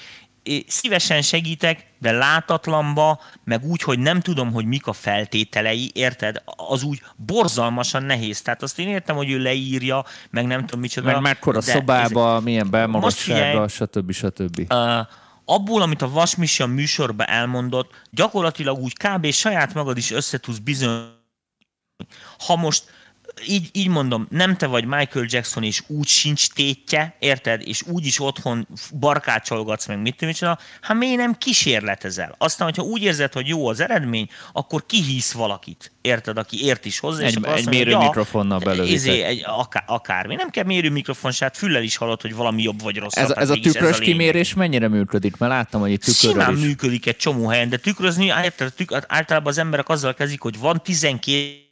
[0.67, 6.41] szívesen segítek, de látatlanba, meg úgy, hogy nem tudom, hogy mik a feltételei, érted?
[6.45, 8.41] Az úgy borzalmasan nehéz.
[8.41, 11.11] Tehát azt én értem, hogy ő leírja, meg nem tudom micsoda.
[11.11, 12.43] Meg mekkora szobába, ez...
[12.43, 14.11] milyen belmagassága, stb.
[14.11, 14.59] stb.
[14.69, 15.07] Uh,
[15.45, 19.31] abból, amit a Vasmisi a műsorban elmondott, gyakorlatilag úgy kb.
[19.31, 21.03] saját magad is összetudsz bizony.
[22.37, 22.83] Ha most
[23.47, 27.61] így, így mondom, nem te vagy Michael Jackson, és úgy sincs tétje, érted?
[27.65, 28.67] És úgy is otthon
[28.99, 32.35] barkácsolgatsz meg, mit tudom, hát miért nem kísérletezel?
[32.37, 36.99] Aztán, hogyha úgy érzed, hogy jó az eredmény, akkor kihisz valakit, érted, aki ért is
[36.99, 37.25] hozzá.
[37.25, 38.89] Egy, és egy mérő ja, mikrofonnal belőle.
[38.89, 40.35] Izé, egy, akár, akármi.
[40.35, 43.23] Nem kell mérő mikrofon, hát füllel is hallod, hogy valami jobb vagy rosszabb.
[43.23, 45.37] Ez, ez a tükrös ez a kimérés mennyire működik?
[45.37, 46.63] Mert láttam, hogy itt tükrös Simán is.
[46.63, 50.81] működik egy csomó helyen, de tükrözni, érted, tük, általában az emberek azzal kezdik, hogy van
[50.83, 51.64] 12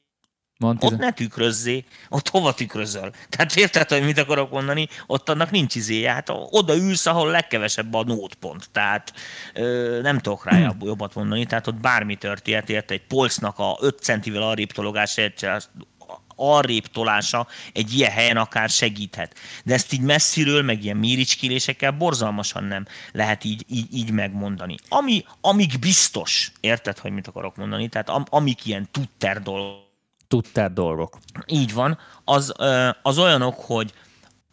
[0.58, 3.12] Mondd, ott ne tükrözzé, ott hova tükrözöl?
[3.30, 4.88] Tehát érted, hogy mit akarok mondani?
[5.08, 6.12] Ott annak nincs izéje.
[6.12, 8.70] Hát oda ülsz, ahol legkevesebb a nótpont.
[8.72, 9.14] Tehát
[9.54, 10.78] ö, nem tudok rá hmm.
[10.82, 11.46] jobbat mondani.
[11.46, 12.92] Tehát ott bármi történt, érted?
[12.92, 15.22] Egy polcnak a 5 centivel arrébb tologása,
[16.36, 19.36] arrébb tolása egy ilyen helyen akár segíthet.
[19.64, 24.76] De ezt így messziről, meg ilyen miricskélésekkel borzalmasan nem lehet így, így, így megmondani.
[24.90, 27.88] Ami, amíg biztos, érted, hogy mit akarok mondani?
[27.88, 29.83] Tehát am, amik ilyen tutter dolgok,
[30.34, 31.18] tudtál dolgok.
[31.46, 31.98] Így van.
[32.24, 32.54] Az,
[33.02, 33.94] az olyanok, hogy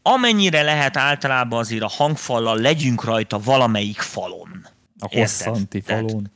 [0.02, 4.66] amennyire lehet általában azért a hangfallal legyünk rajta valamelyik falon.
[4.98, 6.06] A hosszanti falon.
[6.06, 6.30] Tehát,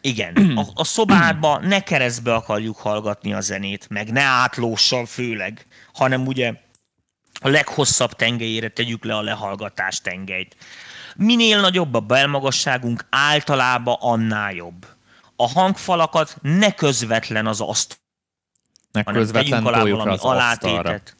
[0.00, 6.26] igen, a, a szobádba ne keresztbe akarjuk hallgatni a zenét, meg ne átlóssal főleg, hanem
[6.26, 6.54] ugye
[7.40, 10.56] a leghosszabb tengelyére tegyük le a lehallgatás tengelyt.
[11.16, 14.86] Minél nagyobb a belmagasságunk, általában annál jobb.
[15.36, 18.06] A hangfalakat ne közvetlen az azt
[18.92, 21.16] meg közvetlen toljuk az alátétet.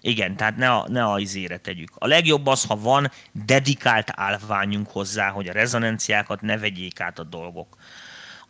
[0.00, 1.90] Igen, tehát ne a, ne a izére tegyük.
[1.94, 7.24] A legjobb az, ha van dedikált állványunk hozzá, hogy a rezonanciákat ne vegyék át a
[7.24, 7.76] dolgok.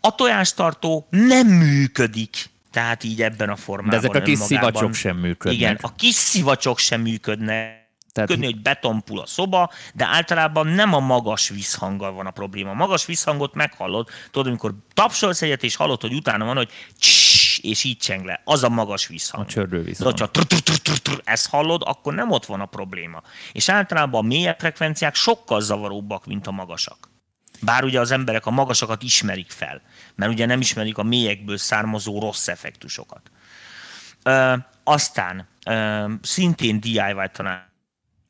[0.01, 3.91] A tojástartó nem működik, tehát így ebben a formában.
[3.91, 5.61] De ezek a kis szivacsok sem működnek.
[5.61, 7.87] Igen, a kis szivacsok sem működnek.
[8.13, 8.31] Tehát...
[8.31, 12.71] Ködni, hogy betonpul a szoba, de általában nem a magas visszhanggal van a probléma.
[12.71, 16.71] A magas visszhangot meghallod, tudod, amikor tapsolsz egyet, és hallod, hogy utána van, hogy
[17.59, 18.41] és így cseng le.
[18.45, 19.45] Az a magas visszhang.
[19.45, 20.15] A csördő visszhang.
[20.15, 23.23] De hogyha ezt hallod, akkor nem ott van a probléma.
[23.53, 27.11] És általában a mélyebb frekvenciák sokkal zavaróbbak, mint a magasak.
[27.61, 29.83] Bár ugye az emberek a magasakat ismerik fel,
[30.15, 33.31] mert ugye nem ismerik a mélyekből származó rossz effektusokat.
[34.23, 34.55] Ö,
[34.85, 37.67] aztán ö, szintén DIY tanár.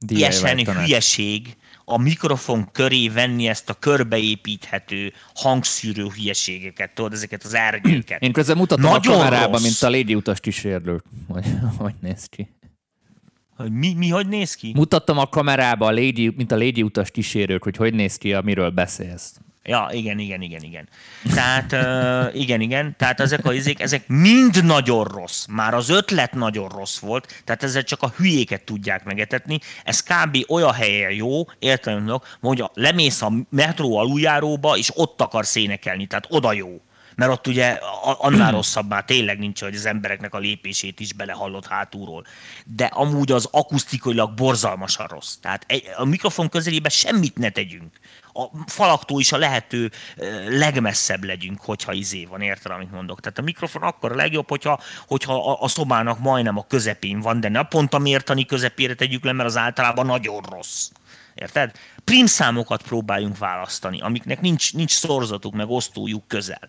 [0.08, 1.56] Ilyesen hülyeség,
[1.88, 8.22] a mikrofon köré venni ezt a körbeépíthető hangszűrő hülyeségeket, tudod, ezeket az árnyéket.
[8.22, 11.04] Én közben mutatom Nagyon a kamerában, mint a légi utas kísérlők.
[11.28, 11.44] Hogy,
[11.78, 12.48] hogy néz ki.
[13.70, 14.72] Mi, mi hogy néz ki?
[14.74, 18.70] Mutattam a kamerába, a lady, mint a légi utas kísérők, hogy hogy néz ki, amiről
[18.70, 19.40] beszélsz.
[19.68, 20.88] Ja, igen, igen, igen, igen.
[21.34, 25.46] Tehát, uh, igen, igen, tehát ezek a izék, ezek mind nagyon rossz.
[25.46, 29.58] Már az ötlet nagyon rossz volt, tehát ezzel csak a hülyéket tudják megetetni.
[29.84, 30.36] Ez kb.
[30.48, 36.52] olyan helyen jó, értem, hogy lemész a metró aluljáróba, és ott akarsz énekelni, tehát oda
[36.52, 36.80] jó
[37.18, 37.78] mert ott ugye
[38.18, 42.26] annál rosszabb már tényleg nincs, hogy az embereknek a lépését is belehallott hátulról.
[42.64, 45.34] De amúgy az akusztikailag borzalmasan rossz.
[45.40, 45.66] Tehát
[45.96, 47.98] a mikrofon közelében semmit ne tegyünk
[48.32, 49.90] a falaktól is a lehető
[50.48, 53.20] legmesszebb legyünk, hogyha izé van, érted, amit mondok.
[53.20, 57.40] Tehát a mikrofon akkor a legjobb, hogyha, hogyha a, a szobának majdnem a közepén van,
[57.40, 60.90] de ne pont a mértani közepére tegyük le, mert az általában nagyon rossz.
[61.34, 61.72] Érted?
[62.04, 66.68] Primszámokat próbáljunk választani, amiknek nincs, nincs szorzatuk, meg osztójuk közel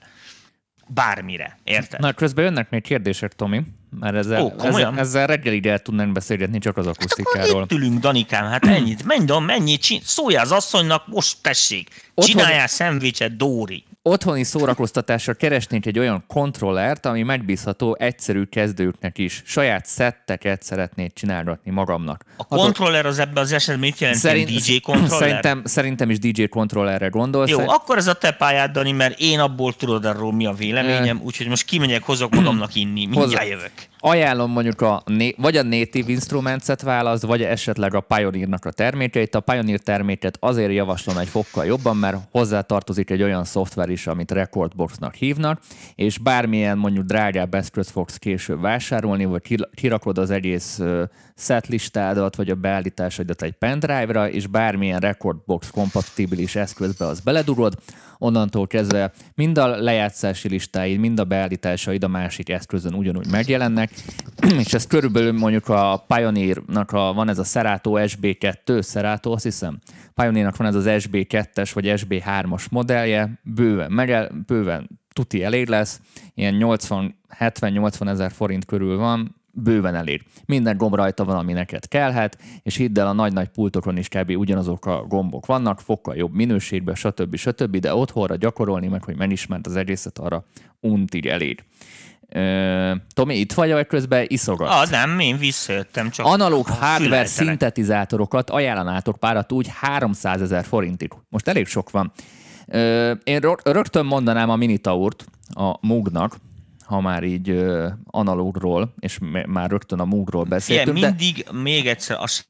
[0.94, 1.99] bármire, érted?
[1.99, 3.61] Na, közben jönnek még kérdések, Tomi,
[3.99, 7.60] mert ezzel, Ó, ezzel, ezzel reggelig el tudnánk beszélgetni csak az hát akusztikáról.
[7.60, 13.38] Hát ülünk, Danikám, hát ennyit, menj, menj, szólj az asszonynak, most tessék, Ott csináljál szendvicset,
[13.38, 13.84] Dóri.
[14.02, 19.42] Otthoni szórakoztatásra keresnénk egy olyan kontrollert, ami megbízható egyszerű kezdőknek is.
[19.46, 22.24] Saját szetteket szeretnék csinálgatni magamnak.
[22.38, 24.20] A kontroller az ebben az esetben mit jelent?
[24.20, 25.18] Szerint, DJ kontroller?
[25.20, 27.50] Szerintem, szerintem is DJ kontrollerre gondolsz.
[27.50, 30.54] Jó, Szerint- akkor ez a te pályád, Dani, mert én abból tudod arról mi a
[30.54, 33.72] véleményem, úgyhogy most kimegyek, hozok magamnak inni, mindjárt Hozzá- jövök.
[34.02, 35.04] Ajánlom mondjuk a,
[35.38, 39.36] vagy a Native Instruments-et választ, vagy esetleg a Pioneer-nak a termékeit.
[39.36, 44.08] A Pioneer terméket azért javaslom egy fokkal jobban, mert hozzá tartozik egy olyan szoftver is,
[44.08, 45.60] amit Recordboxnak hívnak,
[45.96, 50.80] és bármilyen mondjuk drágább eszközt fogsz később vásárolni, vagy kirakod az egész
[51.36, 57.74] setlistádat, vagy a beállításodat egy pendrive-ra, és bármilyen Recordbox kompatibilis eszközbe az beledugod,
[58.20, 63.91] onnantól kezdve mind a lejátszási listáid, mind a beállításaid a másik eszközön ugyanúgy megjelennek,
[64.66, 69.80] és ez körülbelül mondjuk a Pioneer-nak a, van ez a Serato SB2, Serato azt hiszem,
[70.16, 76.02] Pioneer-nak van ez az SB2-es vagy SB3-as modellje, bőven, meg, bőven tuti elég lesz,
[76.34, 80.24] ilyen 80, 70-80 ezer forint körül van, bőven elég.
[80.46, 84.30] Minden gomb rajta van, ami neked kellhet, és hidd el, a nagy-nagy pultokon is kb.
[84.30, 87.36] ugyanazok a gombok vannak, fokkal jobb minőségben, stb.
[87.36, 87.78] stb.
[87.78, 90.46] De otthonra gyakorolni, meg hogy megismert az egészet, arra
[90.80, 91.64] untig elég.
[92.32, 94.72] Ö, Tomi, itt vagy, vagy közben iszogatsz?
[94.72, 101.12] Ah, nem, én visszajöttem, csak Analóg hardware szintetizátorokat ajánlanátok párat úgy 300 ezer forintig.
[101.30, 102.12] Most elég sok van.
[102.68, 106.36] Ö, Én rö- rögtön mondanám a Minitaurt a Moog-nak,
[106.90, 111.88] ha már így ö, analógról, és m- már rögtön a Figyelj, beszéltünk, de mindig még
[111.88, 112.48] egyszer azt,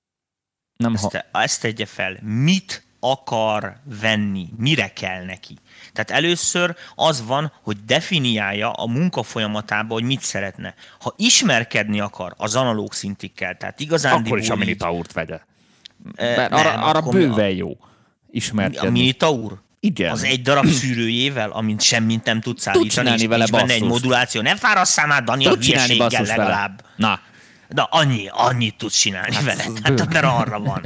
[0.76, 1.40] nem ezt, ha...
[1.42, 2.18] ezt tegye fel.
[2.22, 4.48] Mit akar venni?
[4.58, 5.58] Mire kell neki?
[5.94, 10.74] Tehát először az van, hogy definiálja a munka folyamatában, hogy mit szeretne.
[11.00, 15.40] Ha ismerkedni akar az analóg szintikkel, tehát igazán Akkor is a Minitaurt vegye.
[16.16, 17.88] Mert nem, arra, arra a- bőven jó a
[18.32, 18.90] ismerkedni.
[18.90, 19.62] Minitaur?
[19.80, 20.12] Igen.
[20.12, 23.84] Az egy darab szűrőjével, amint semmit nem tudsz állítani, csinálni és vele nincs benne egy
[23.84, 24.42] moduláció.
[24.42, 26.50] Ne fárasszál már, Dani, a Tud csinálni hülyeséggel basszus vele.
[26.50, 26.84] legalább.
[26.96, 27.20] Na,
[27.70, 29.64] De annyi, annyit tudsz csinálni hát, vele.
[29.84, 30.82] Hát, mert arra van.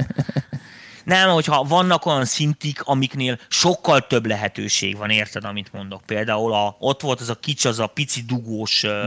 [1.04, 6.02] Nem, hogyha vannak olyan szintik, amiknél sokkal több lehetőség van, érted, amit mondok?
[6.06, 9.06] Például a, ott volt az a kicsi, az a pici dugós ö,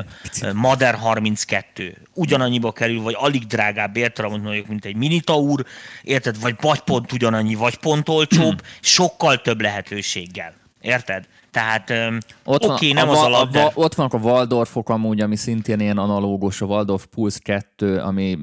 [0.54, 1.98] Mader 32.
[2.14, 5.66] Ugyanannyiba kerül, vagy alig drágább, érted, amit mondjuk, mint egy Minitaur,
[6.04, 10.54] érted, vagy, vagy pont ugyanannyi, vagy pont olcsóbb, sokkal több lehetőséggel.
[10.82, 11.26] Érted?
[11.52, 13.62] Tehát öm, Ott, oké, okay, nem a, az a va- lab, de...
[13.62, 18.38] va- ott vannak a Waldorfok amúgy, ami szintén ilyen analógos, a Waldorf Pulse 2, ami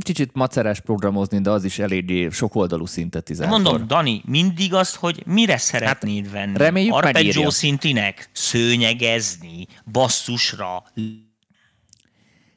[0.00, 3.60] kicsit macerás programozni, de az is eléggé sokoldalú szintetizátor.
[3.60, 6.50] Mondom, Dani, mindig azt, hogy mire szeretnéd venni.
[6.50, 10.84] Hát, reméljük Arpeggio szintinek, szőnyegezni, basszusra,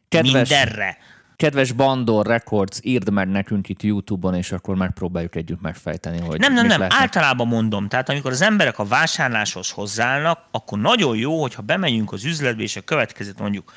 [0.07, 0.97] kedves, mindenre.
[1.35, 6.53] kedves Bandor Records, írd meg nekünk itt YouTube-on, és akkor megpróbáljuk együtt megfejteni, hogy Nem,
[6.53, 7.01] nem, nem, lehetne.
[7.01, 12.26] általában mondom, tehát amikor az emberek a vásárláshoz hozzáállnak, akkor nagyon jó, hogyha bemegyünk az
[12.26, 13.72] üzletbe, és a következőt mondjuk,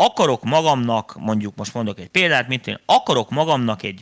[0.00, 4.00] akarok magamnak, mondjuk most mondok egy példát, mint én, akarok magamnak egy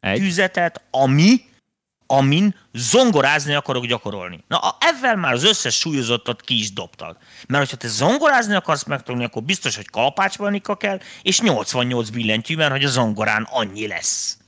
[0.00, 0.18] Egy?
[0.18, 1.40] tüzetet, ami,
[2.06, 4.44] amin zongorázni akarok gyakorolni.
[4.48, 7.16] Na, ezzel már az összes súlyozottat ki is dobtad.
[7.48, 12.70] Mert hogyha te zongorázni akarsz megtanulni, akkor biztos, hogy kalapácspanika kell, és 88 billentyű, mert
[12.70, 14.38] hogy a zongorán annyi lesz.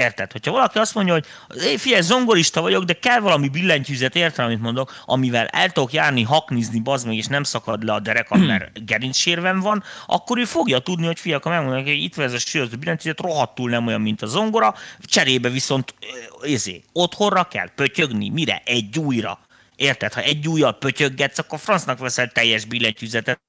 [0.00, 0.32] Érted?
[0.32, 1.26] Hogyha valaki azt mondja, hogy
[1.64, 6.22] "Éj, figyelj, zongorista vagyok, de kell valami billentyűzet, érted, amit mondok, amivel el tudok járni,
[6.22, 10.78] haknizni, bazd meg, és nem szakad le a derekam, mert gerincsérvem van, akkor ő fogja
[10.78, 14.22] tudni, hogy fiak, megmondják, hogy itt van ez a súlyozó billentyűzet, rohadtul nem olyan, mint
[14.22, 14.74] a zongora,
[15.04, 15.94] cserébe viszont
[16.42, 18.62] ezé, otthonra kell pötyögni, mire?
[18.64, 19.38] Egy újra.
[19.76, 20.12] Érted?
[20.12, 23.40] Ha egy újjal pötyöggetsz, akkor francnak veszel teljes billentyűzetet.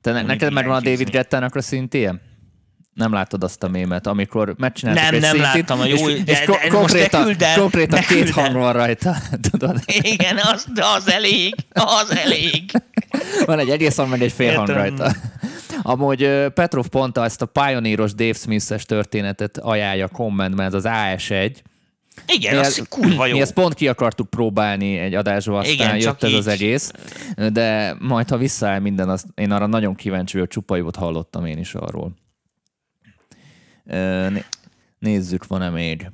[0.00, 1.10] Te ne, neked megvan a David.
[1.10, 2.33] Gettának a szintje?
[2.94, 6.32] Nem láttad azt a mémet, amikor megcsináltak Nem, nem szintit, láttam, a jó- és, de-
[6.32, 9.16] és de ko- most ne konkrétan, konkrétan ne két hang van rajta,
[9.50, 9.80] tudod?
[9.86, 12.70] Igen, az, de az elég, az elég.
[13.46, 14.82] Van egy egész hang, meg egy fél hang Értem.
[14.82, 15.12] rajta.
[15.82, 21.52] Amúgy Petrov pont ezt a pioníros Dave Smith-es történetet ajánlja kommentben, ez az AS1.
[22.26, 23.32] Igen, az kurva jó.
[23.34, 26.52] mi ezt pont ki akartuk próbálni egy adásba, aztán Igen, jött ez az így.
[26.52, 26.90] egész,
[27.52, 31.58] de majd ha visszaáll minden, azt, én arra nagyon kíváncsi vagyok, csupa jót hallottam én
[31.58, 32.12] is arról.
[34.98, 36.10] Nézzük, van-e még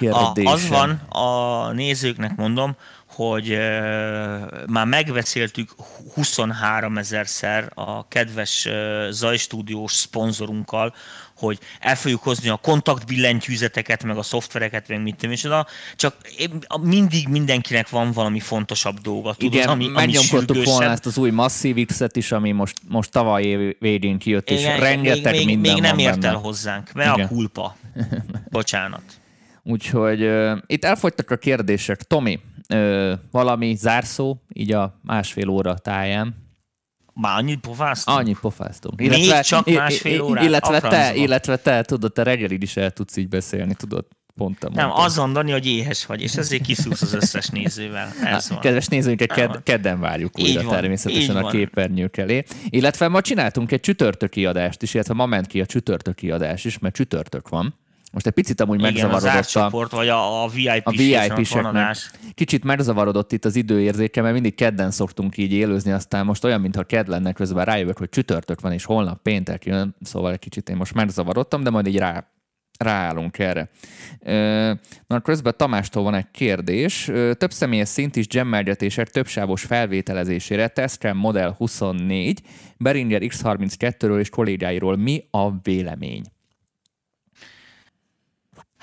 [0.00, 2.76] A, az van, a nézőknek mondom,
[3.06, 5.70] hogy uh, már megbeszéltük
[6.14, 10.94] 23 ezerszer a kedves uh, Zaj stúdiós szponzorunkkal,
[11.36, 15.66] hogy el fogjuk hozni a kontaktbillentyűzeteket, meg a szoftvereket, meg mit és oda,
[15.96, 16.16] csak
[16.82, 20.92] mindig mindenkinek van valami fontosabb dolga, tudod, Igen, ami, ami megnyomkodtuk volna sürgősebb.
[20.92, 24.80] ezt az új Massive X-et is, ami most, most tavaly év végén kijött, és Igen,
[24.80, 27.26] rengeteg még, minden még nem ért el hozzánk, mert Igen.
[27.26, 27.76] a kulpa.
[28.50, 29.02] Bocsánat.
[29.62, 32.02] Úgyhogy uh, itt elfogytak a kérdések.
[32.02, 36.43] Tomi, uh, valami zárszó, így a másfél óra táján?
[37.14, 38.18] Már annyit pofáztunk?
[38.18, 39.00] Annyit pofáztunk.
[39.00, 40.44] Még csak másfél órát?
[40.44, 44.06] Illetve te, illetve te, tudod, te reggelid is el tudsz így beszélni, tudod.
[44.36, 48.12] Pont nem, az mondani, hogy éhes vagy, és ezért kiszúrsz az összes nézővel.
[48.24, 48.58] Ez van.
[48.60, 52.44] Kedves nézőinket ked- kedden várjuk újra van, természetesen a képernyők elé.
[52.68, 56.78] Illetve ma csináltunk egy csütörtöki adást is, illetve ma ment ki a csütörtöki adás is,
[56.78, 57.74] mert csütörtök van.
[58.14, 61.96] Most egy picit amúgy Igen, megzavarodott a, csoport, vagy a, a VIP a VIP-seknek.
[62.34, 66.82] Kicsit megzavarodott itt az időérzéke, mert mindig kedden szoktunk így élőzni, aztán most olyan, mintha
[66.82, 70.76] kedd lenne, közben rájövök, hogy csütörtök van, és holnap péntek jön, szóval egy kicsit én
[70.76, 72.28] most megzavarodtam, de majd így rá,
[72.78, 73.70] ráállunk erre.
[75.06, 77.10] Na, közben Tamástól van egy kérdés.
[77.38, 82.40] Több személyes szint is gemmelgetések többsávos felvételezésére Testcam Model 24,
[82.78, 86.33] Behringer X32-ről és kollégáiról mi a vélemény?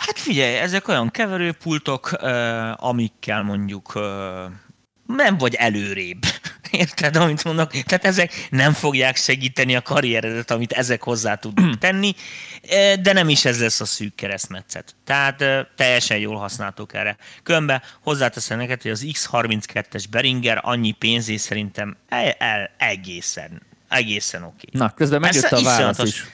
[0.08, 2.12] Hát figyelj, ezek olyan keverőpultok,
[2.76, 3.94] amikkel mondjuk
[5.06, 6.24] nem vagy előrébb.
[6.72, 7.72] Érted, amit mondok?
[7.72, 12.16] Tehát ezek nem fogják segíteni a karrieredet, amit ezek hozzá tudnak tenni,
[13.02, 14.96] de nem is ez lesz a szűk keresztmetszet.
[15.06, 15.44] Tehát
[15.76, 17.18] teljesen jól használtok erre.
[17.44, 24.68] Különben hozzáteszem neked, hogy az X32-es Beringer annyi pénzé szerintem el, el, egészen, egészen oké.
[24.68, 24.82] Okay.
[24.82, 26.26] Na, közben megjött a válasz is.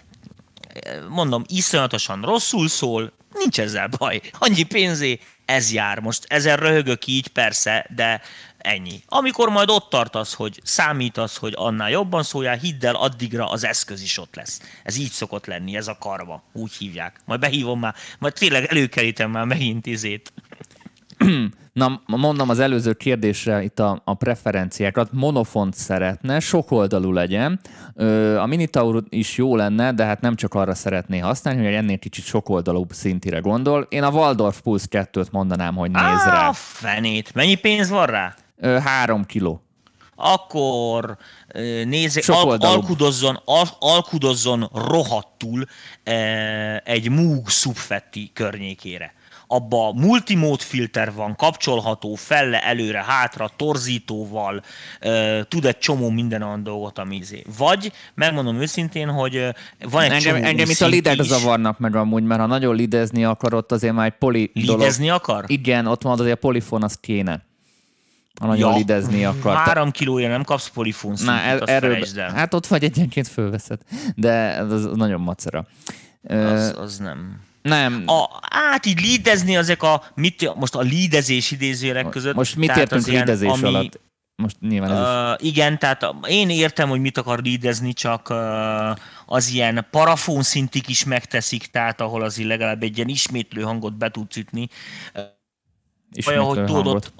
[1.10, 4.22] Mondom, iszonyatosan rosszul szól, nincs ezzel baj.
[4.40, 6.00] Annyi pénzé, ez jár.
[6.00, 8.22] Most ezen röhögök így, persze, de
[8.58, 9.04] ennyi.
[9.06, 14.02] Amikor majd ott tartasz, hogy számítasz, hogy annál jobban szóljál, hidd el, addigra az eszköz
[14.02, 14.62] is ott lesz.
[14.84, 16.44] Ez így szokott lenni, ez a karva.
[16.54, 17.20] Úgy hívják.
[17.26, 20.34] Majd behívom már, majd tényleg előkerítem már megint izét.
[21.74, 25.10] Na, mondom az előző kérdésre itt a, a preferenciákat.
[25.12, 27.60] Monofont szeretne, sokoldalú legyen.
[27.96, 31.98] Ö, a Minitaur is jó lenne, de hát nem csak arra szeretné használni, hogy ennél
[32.00, 33.88] kicsit sokoldalúbb szintire gondol.
[33.90, 36.52] Én a Waldorf Pulse 2-t mondanám, hogy néz Á, rá.
[36.54, 37.34] fenét.
[37.34, 38.36] Mennyi pénz van rá?
[38.58, 39.62] Ö, három kiló.
[40.16, 41.18] Akkor
[41.86, 45.66] nézze, al- alkudozzon, al- alkudozzon rohadtul
[46.84, 49.14] egy Moog Subfetti környékére
[49.48, 54.64] abba multimód filter van, kapcsolható felle, előre, hátra, torzítóval,
[55.02, 57.44] uh, tud egy csomó minden olyan dolgot, ami izé.
[57.58, 59.34] Vagy, megmondom őszintén, hogy
[59.90, 63.26] van egy engem, csomó Engem itt a lidek zavarnak meg amúgy, mert ha nagyon lidezni
[63.26, 65.22] akar, ott azért már egy poli Lidezni dolog.
[65.22, 65.44] akar?
[65.48, 67.46] Igen, ott van azért a polifon, az kéne.
[68.40, 69.56] Ha nagyon ja, lidezni akar.
[69.66, 73.80] Három kilója nem kapsz polifon Na, er, erről, Hát ott vagy egyenként fölveszed,
[74.16, 75.68] de ez nagyon macera.
[76.28, 77.46] Az, az nem.
[77.68, 78.04] Nem.
[78.06, 82.36] A, át így lídezni ezek a, mit, most a lídezés idézőjelek között.
[82.36, 84.00] Most mit értünk lídezés ami, alatt?
[84.36, 85.50] Most nyilván ez uh, is.
[85.50, 88.38] Igen, tehát én értem, hogy mit akar lídezni, csak uh,
[89.26, 94.10] az ilyen parafon szintig is megteszik, tehát ahol az legalább egy ilyen ismétlő hangot be
[94.10, 94.68] tudsz ütni.
[96.12, 97.14] Ismétlő Olyan, hogy tudod, ott,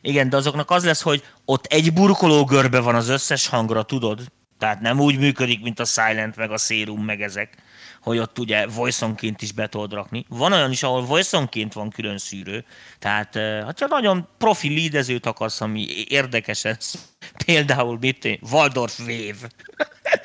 [0.00, 4.20] igen, de azoknak az lesz, hogy ott egy burkoló görbe van az összes hangra, tudod?
[4.58, 7.56] Tehát nem úgy működik, mint a Silent, meg a Serum, meg ezek
[8.02, 10.24] hogy ott ugye voice-onként is be tudod rakni.
[10.28, 12.64] Van olyan is, ahol voice-onként van külön szűrő,
[12.98, 16.76] tehát hát ha nagyon profi lídezőt akarsz, ami érdekesen,
[17.46, 19.48] például mit Waldorf Wave,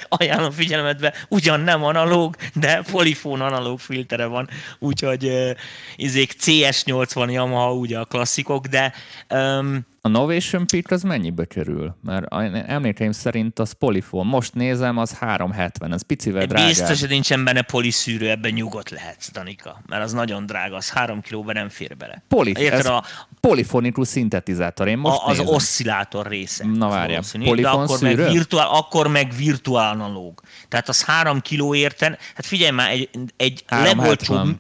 [0.10, 4.49] ajánlom figyelmetbe, ugyan nem analóg, de polifón analóg filtere van,
[4.80, 5.56] úgyhogy
[5.95, 8.94] izék CS80 Yamaha ugye a klasszikok, de
[9.30, 11.95] um, a Novation Peak az mennyibe kerül?
[12.04, 12.34] Mert
[12.68, 14.26] emlékeim szerint az polifon.
[14.26, 16.68] Most nézem, az 370, ez picivel drágább.
[16.68, 19.82] Biztos, hogy nincsen benne poliszűrő, ebben nyugodt lehetsz, Danika.
[19.88, 22.24] Mert az nagyon drága, az 3 kilóban nem fér bele.
[22.28, 23.04] Poli, ez a,
[23.39, 24.88] polifonikus szintetizátor.
[24.88, 25.53] Én most a, az nézem.
[25.53, 26.65] oszcillátor része.
[26.65, 30.41] Na várjál, polifon de akkor meg, virtuál, akkor meg virtuál analóg.
[30.68, 34.59] Tehát az 3 kiló érten, hát figyelj már, egy, egy legolcsóbb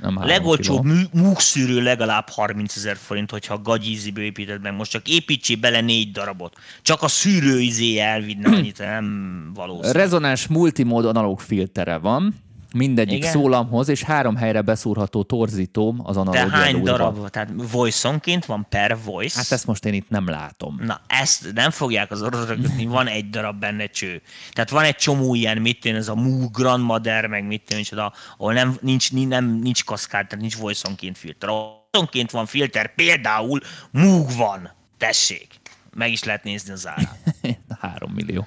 [0.00, 4.74] nem legolcsóbb múkszűrő legalább 30 ezer forint, hogyha gagyíziből építed meg.
[4.74, 6.56] Most csak építsél bele négy darabot.
[6.82, 9.92] Csak a szűrő izéje elvinne annyit, nem valószínű.
[9.92, 12.34] Rezonáns multimód analóg filtere van
[12.74, 13.30] mindegyik Igen?
[13.30, 17.30] szólamhoz, és három helyre beszúrható torzító az analógia De hány darab?
[17.30, 19.36] Tehát voice-onként van per voice?
[19.36, 20.80] Hát ezt most én itt nem látom.
[20.80, 22.56] Na, ezt nem fogják az oroszok
[22.86, 24.22] van egy darab benne cső.
[24.52, 27.98] Tehát van egy csomó ilyen, mit tűn, ez a Mu Grandmother, meg mit tűn,
[28.36, 31.48] ahol nem, nincs, nem, nincs kaszkád, tehát nincs voice-onként filter.
[31.48, 33.60] Voice-onként van filter, például
[33.90, 34.70] Moog van.
[34.98, 35.46] Tessék.
[35.94, 37.18] Meg is lehet nézni az árát.
[37.80, 38.46] Három millió.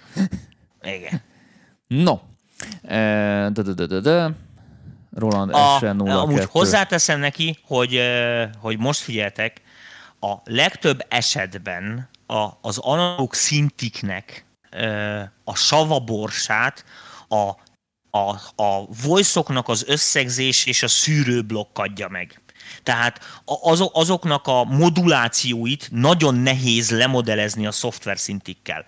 [0.81, 1.21] Igen.
[1.87, 2.19] No,
[5.15, 6.21] Roland a, S02.
[6.21, 8.01] Amúgy hozzáteszem neki, hogy,
[8.59, 9.61] hogy most figyeltek,
[10.19, 14.45] a legtöbb esetben a, az analóg szintiknek
[15.43, 16.85] a savaborsát
[17.29, 17.51] a
[18.09, 22.41] a, a voice-oknak az összegzés és a szűrőblokk adja meg.
[22.83, 23.19] Tehát
[23.91, 28.85] azoknak a modulációit nagyon nehéz lemodelezni a szoftver szintikkel.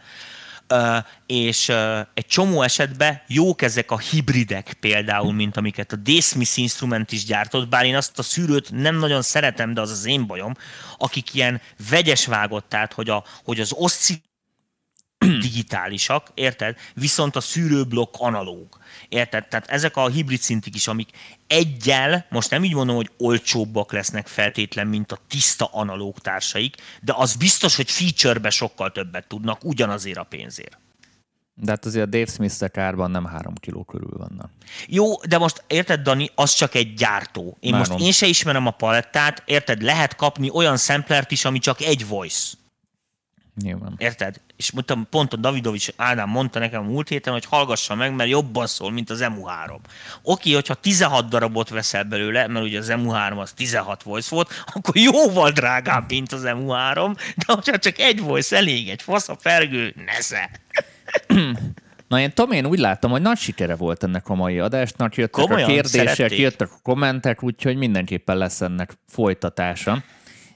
[1.26, 1.70] És
[2.14, 7.70] egy csomó esetben jók ezek a hibridek például, mint amiket a D-Smith Instrument is gyártott,
[7.70, 10.54] bár én azt a szűrőt nem nagyon szeretem, de az az én bajom,
[10.98, 14.28] akik ilyen vegyes vágott, tehát hogy, a, hogy az oszcilláció
[15.42, 16.78] digitálisak, érted?
[16.94, 18.79] Viszont a szűrőblokk analóg.
[19.10, 19.48] Érted?
[19.48, 21.10] Tehát ezek a hibrid szintik is, amik
[21.48, 27.14] egyel, most nem így mondom, hogy olcsóbbak lesznek feltétlen, mint a tiszta analóg társaik, de
[27.16, 30.78] az biztos, hogy feature-be sokkal többet tudnak ugyanazért a pénzért.
[31.62, 34.52] De hát azért a Dave Smith kárban nem három kiló körül vannak.
[34.88, 37.58] Jó, de most érted, Dani, az csak egy gyártó.
[37.60, 37.88] Én Várom.
[37.92, 42.08] most én se ismerem a palettát, érted, lehet kapni olyan szemplert is, ami csak egy
[42.08, 42.58] voice.
[43.62, 43.94] Nyilván.
[43.98, 44.42] Érted?
[44.56, 48.30] És mondtam, pont a Davidovics Ádám mondta nekem a múlt héten, hogy hallgassa meg, mert
[48.30, 49.76] jobban szól, mint az MU3.
[50.22, 54.98] Oké, hogyha 16 darabot veszel belőle, mert ugye az MU3 az 16 voice volt, akkor
[54.98, 59.96] jóval drágább, mint az MU3, de hogyha csak egy voice elég, egy fasz a fergő,
[60.06, 60.50] nesze.
[62.08, 65.44] Na én Tom, én úgy láttam, hogy nagy sikere volt ennek a mai adásnak, jöttek
[65.44, 66.40] Komolyan, a kérdések, szerették.
[66.40, 70.04] jöttek a kommentek, úgyhogy mindenképpen lesz ennek folytatása.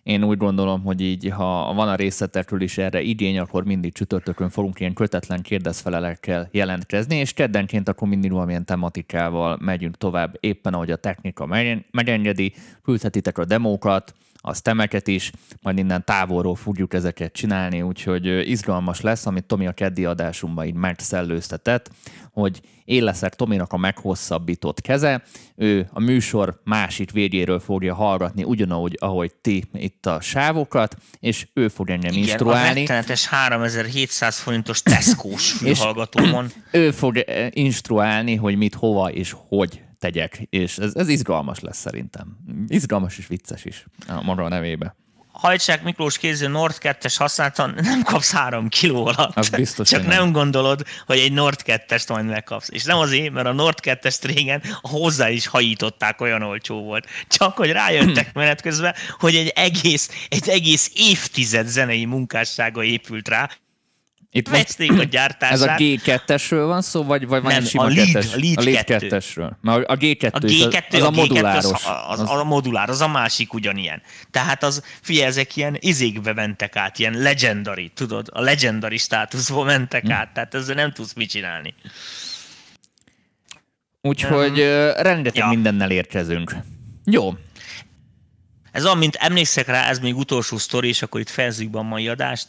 [0.03, 4.49] Én úgy gondolom, hogy így, ha van a részletekről is erre igény, akkor mindig csütörtökön
[4.49, 10.91] fogunk ilyen kötetlen kérdezfelelekkel jelentkezni, és keddenként akkor mindig valamilyen tematikával megyünk tovább, éppen ahogy
[10.91, 11.45] a technika
[11.91, 12.53] megengedi,
[12.83, 14.13] küldhetitek a demókat,
[14.45, 19.71] a stemeket is, majd innen távolról fogjuk ezeket csinálni, úgyhogy izgalmas lesz, amit Tomi a
[19.71, 21.89] keddi adásunkban így megszellőztetett,
[22.31, 25.23] hogy én leszek Tominak a meghosszabbított keze,
[25.55, 31.67] ő a műsor másik végéről fogja hallgatni, ugyanúgy, ahogy ti itt a sávokat, és ő
[31.67, 32.81] fog engem Igen, instruálni.
[32.81, 36.51] Igen, a 3700 forintos Tesco-s fülhallgatómon.
[36.71, 42.37] ő fog instruálni, hogy mit, hova és hogy tegyek, és ez, ez izgalmas lesz szerintem.
[42.67, 44.95] Izgalmas és vicces is a maga nevébe.
[45.31, 49.37] Hajtsák Miklós kéző Nord 2-es használtan nem kapsz három kiló alatt.
[49.37, 50.09] Az biztos, Csak nem.
[50.09, 52.69] nem gondolod, hogy egy Nord 2-est majd megkapsz.
[52.71, 57.07] És nem azért, mert a Nord 2-est régen hozzá is hajították, olyan olcsó volt.
[57.27, 63.49] Csak hogy rájöttek menet közben, hogy egy egész, egy egész évtized zenei munkássága épült rá,
[64.35, 65.53] itt Veszték a gyártását.
[65.53, 68.33] Ez a G2-esről van szó, vagy, vagy van sima a lead, 2-es?
[68.33, 69.51] A lead, a lead 2-esről.
[69.61, 71.65] Mert a G2, a G2 az, az a, a moduláros.
[71.65, 74.01] Az, az, az, a modulár, az a másik ugyanilyen.
[74.31, 78.27] Tehát az, figyelj, ezek ilyen izékbe mentek át, ilyen legendary, tudod?
[78.31, 80.11] A legendary státuszból mentek hm.
[80.11, 81.73] át, tehát ezzel nem tudsz mit csinálni.
[84.01, 85.47] Úgyhogy um, rengeteg ja.
[85.47, 86.55] mindennel érkezünk.
[87.05, 87.33] Jó.
[88.71, 91.81] Ez olyan, mint emlékszek rá, ez még utolsó sztori, és akkor itt fejezzük be a
[91.83, 92.47] mai adást.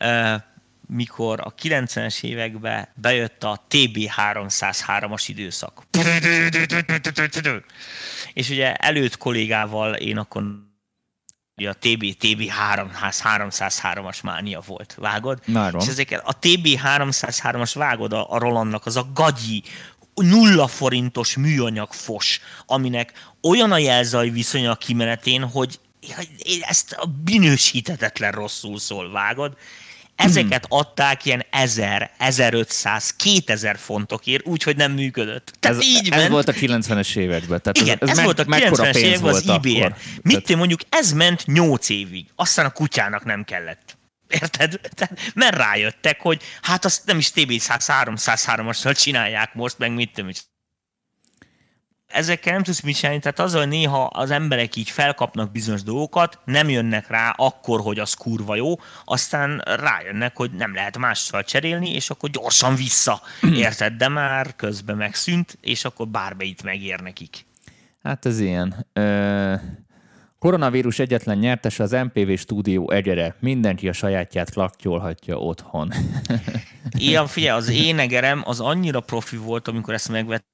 [0.00, 0.42] Uh,
[0.86, 5.82] mikor a 90-es években bejött a TB303-as időszak.
[8.32, 10.42] És ugye előtt kollégával én akkor
[11.54, 12.86] a TB, TB3,
[13.22, 15.40] 303-as mánia volt, vágod?
[15.44, 15.80] Nárom.
[15.80, 19.62] És ezeket a TB 303-as vágod a, a Rolandnak, az a gagyi,
[20.14, 25.80] nulla forintos műanyag fos, aminek olyan a jelzaj viszonya a kimenetén, hogy
[26.60, 29.56] ezt a minősítetetlen rosszul szól, vágod?
[30.22, 35.52] Ezeket adták ilyen 1000, 1500, 2000 fontokért, úgyhogy nem működött.
[35.60, 36.30] Tehát ez, így ez ment.
[36.30, 37.62] volt a 90-es években.
[37.62, 39.92] Tehát Igen, ez, ez, ez volt a 90-es években az IBM.
[40.22, 40.56] Mit Tehát...
[40.56, 43.96] mondjuk ez ment 8 évig, aztán a kutyának nem kellett.
[44.28, 44.80] Érted?
[44.94, 50.30] Tehát, mert rájöttek, hogy hát azt nem is TB 303-assal csinálják most, meg mit tudom,
[52.12, 56.38] ezekkel nem tudsz mit csinálni, tehát az, hogy néha az emberek így felkapnak bizonyos dolgokat,
[56.44, 58.74] nem jönnek rá akkor, hogy az kurva jó,
[59.04, 63.20] aztán rájönnek, hogy nem lehet mással cserélni, és akkor gyorsan vissza,
[63.54, 63.92] érted?
[63.92, 67.46] De már közben megszűnt, és akkor bármelyit megér nekik.
[68.02, 68.86] Hát ez ilyen.
[68.92, 69.54] Ö...
[70.38, 73.36] Koronavírus egyetlen nyertes az MPV stúdió egyere.
[73.40, 75.92] Mindenki a sajátját klaktyolhatja otthon.
[76.90, 80.44] Ilyen, figyelj, az énegerem az annyira profi volt, amikor ezt megvett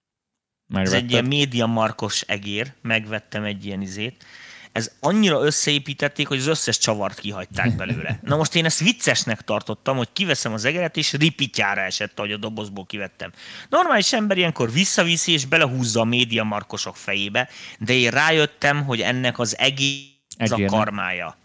[0.69, 0.95] Megvetted?
[0.95, 4.25] Ez egy ilyen média markos egér, megvettem egy ilyen izét.
[4.73, 8.19] Ez annyira összeépítették, hogy az összes csavart kihagyták belőle.
[8.23, 12.37] Na most én ezt viccesnek tartottam, hogy kiveszem az egeret, és ripityára esett, ahogy a
[12.37, 13.33] dobozból kivettem.
[13.69, 19.39] Normális ember ilyenkor visszaviszi, és belehúzza a média markosok fejébe, de én rájöttem, hogy ennek
[19.39, 21.37] az egész a karmája.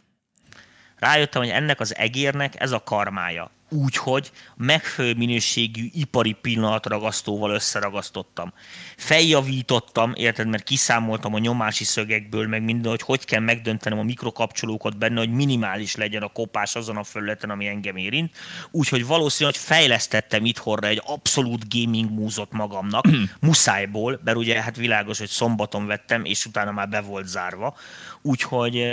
[0.96, 8.54] Rájöttem, hogy ennek az egérnek ez a karmája úgy, hogy megfelelő minőségű ipari pillanatragasztóval összeragasztottam.
[8.98, 14.98] Feljavítottam, érted, mert kiszámoltam a nyomási szögekből, meg minden, hogy hogy kell megdöntenem a mikrokapcsolókat
[14.98, 18.36] benne, hogy minimális legyen a kopás azon a felületen, ami engem érint.
[18.72, 23.06] Úgyhogy valószínűleg fejlesztettem itthonra egy abszolút gaming múzot magamnak,
[23.42, 27.78] muszájból, mert ugye hát világos, hogy szombaton vettem, és utána már be volt zárva.
[28.22, 28.88] Úgyhogy,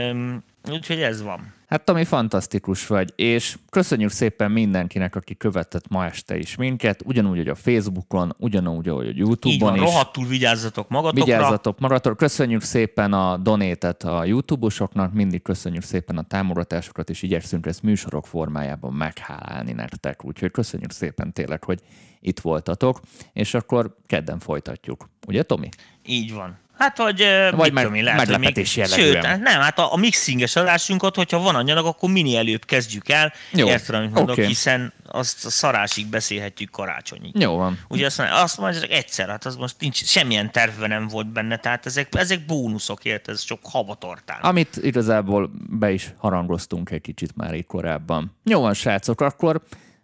[0.70, 1.59] úgyhogy ez van.
[1.70, 7.36] Hát Tomi, fantasztikus vagy, és köszönjük szépen mindenkinek, aki követett ma este is minket, ugyanúgy,
[7.36, 9.80] hogy a Facebookon, ugyanúgy, ahogy a YouTube-on Így van, is.
[9.80, 11.24] rohadtul vigyázzatok magatokra.
[11.24, 12.16] Vigyázzatok magatokra.
[12.16, 18.26] Köszönjük szépen a donétet a YouTube-osoknak, mindig köszönjük szépen a támogatásokat, és igyekszünk ezt műsorok
[18.26, 20.24] formájában meghálálni nektek.
[20.24, 21.80] Úgyhogy köszönjük szépen tényleg, hogy
[22.20, 23.01] itt voltatok,
[23.32, 25.09] és akkor kedden folytatjuk.
[25.26, 25.68] Ugye, Tomi?
[26.06, 26.59] Így van.
[26.81, 27.24] Hát vagy,
[27.57, 31.55] vagy meg, tudom, lehet, meglepetés még, Sőt, nem, hát a, a mixinges adásunkat, hogyha van
[31.55, 33.32] anyag, akkor mini előbb kezdjük el.
[33.51, 33.66] Jó.
[33.66, 34.47] Érted, amit mondok, okay.
[34.47, 37.39] hiszen azt a szarásig beszélhetjük karácsonyig.
[37.39, 37.78] Jó van.
[37.89, 41.32] Ugye azt mondja, azt mondja, hogy egyszer, hát az most nincs, semmilyen terve nem volt
[41.32, 44.39] benne, tehát ezek, ezek bónuszok, érted, ez csak havatartál.
[44.43, 48.36] Amit igazából be is harangoztunk egy kicsit már itt korábban.
[48.44, 49.62] Jó van, srácok, akkor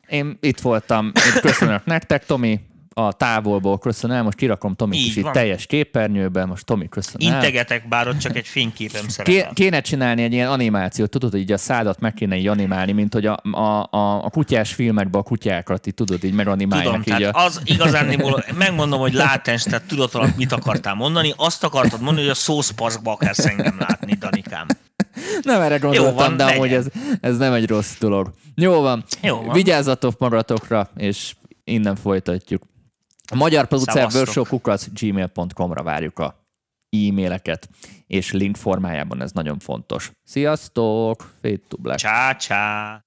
[0.08, 2.60] én itt voltam, itt köszönök nektek, Tomi,
[2.98, 7.34] a távolból köszönöm, most kirakom Tomi is itt teljes képernyőben, most Tomi köszönöm.
[7.34, 9.52] Integetek, bár ott csak egy fényképem szerepel.
[9.52, 13.12] Kéne csinálni egy ilyen animációt, tudod, hogy így a szádat meg kéne így animálni, mint
[13.12, 17.02] hogy a, a, a, a kutyás filmekben a kutyákat így tudod, így meganimálják.
[17.02, 17.44] Tudom, így a...
[17.44, 18.22] az igazán,
[18.58, 23.12] megmondom, hogy látens, tehát tudod alatt mit akartál mondani, azt akartad mondani, hogy a szószpaszkba
[23.12, 24.66] akarsz engem látni, Danikám.
[25.42, 26.86] Nem erre gondoltam, Jó van, de hogy ez,
[27.20, 28.32] ez nem egy rossz dolog.
[28.54, 29.04] Jó van.
[29.22, 29.52] Jó van.
[29.52, 32.62] Vigyázzatok magatokra, és innen folytatjuk.
[33.32, 36.44] A magyar producer workshop gmail.com-ra várjuk a
[36.90, 37.68] e-maileket,
[38.06, 40.12] és link formájában ez nagyon fontos.
[40.24, 41.32] Sziasztok!
[41.40, 41.98] Fade to Black!
[41.98, 43.02] Csá, csá!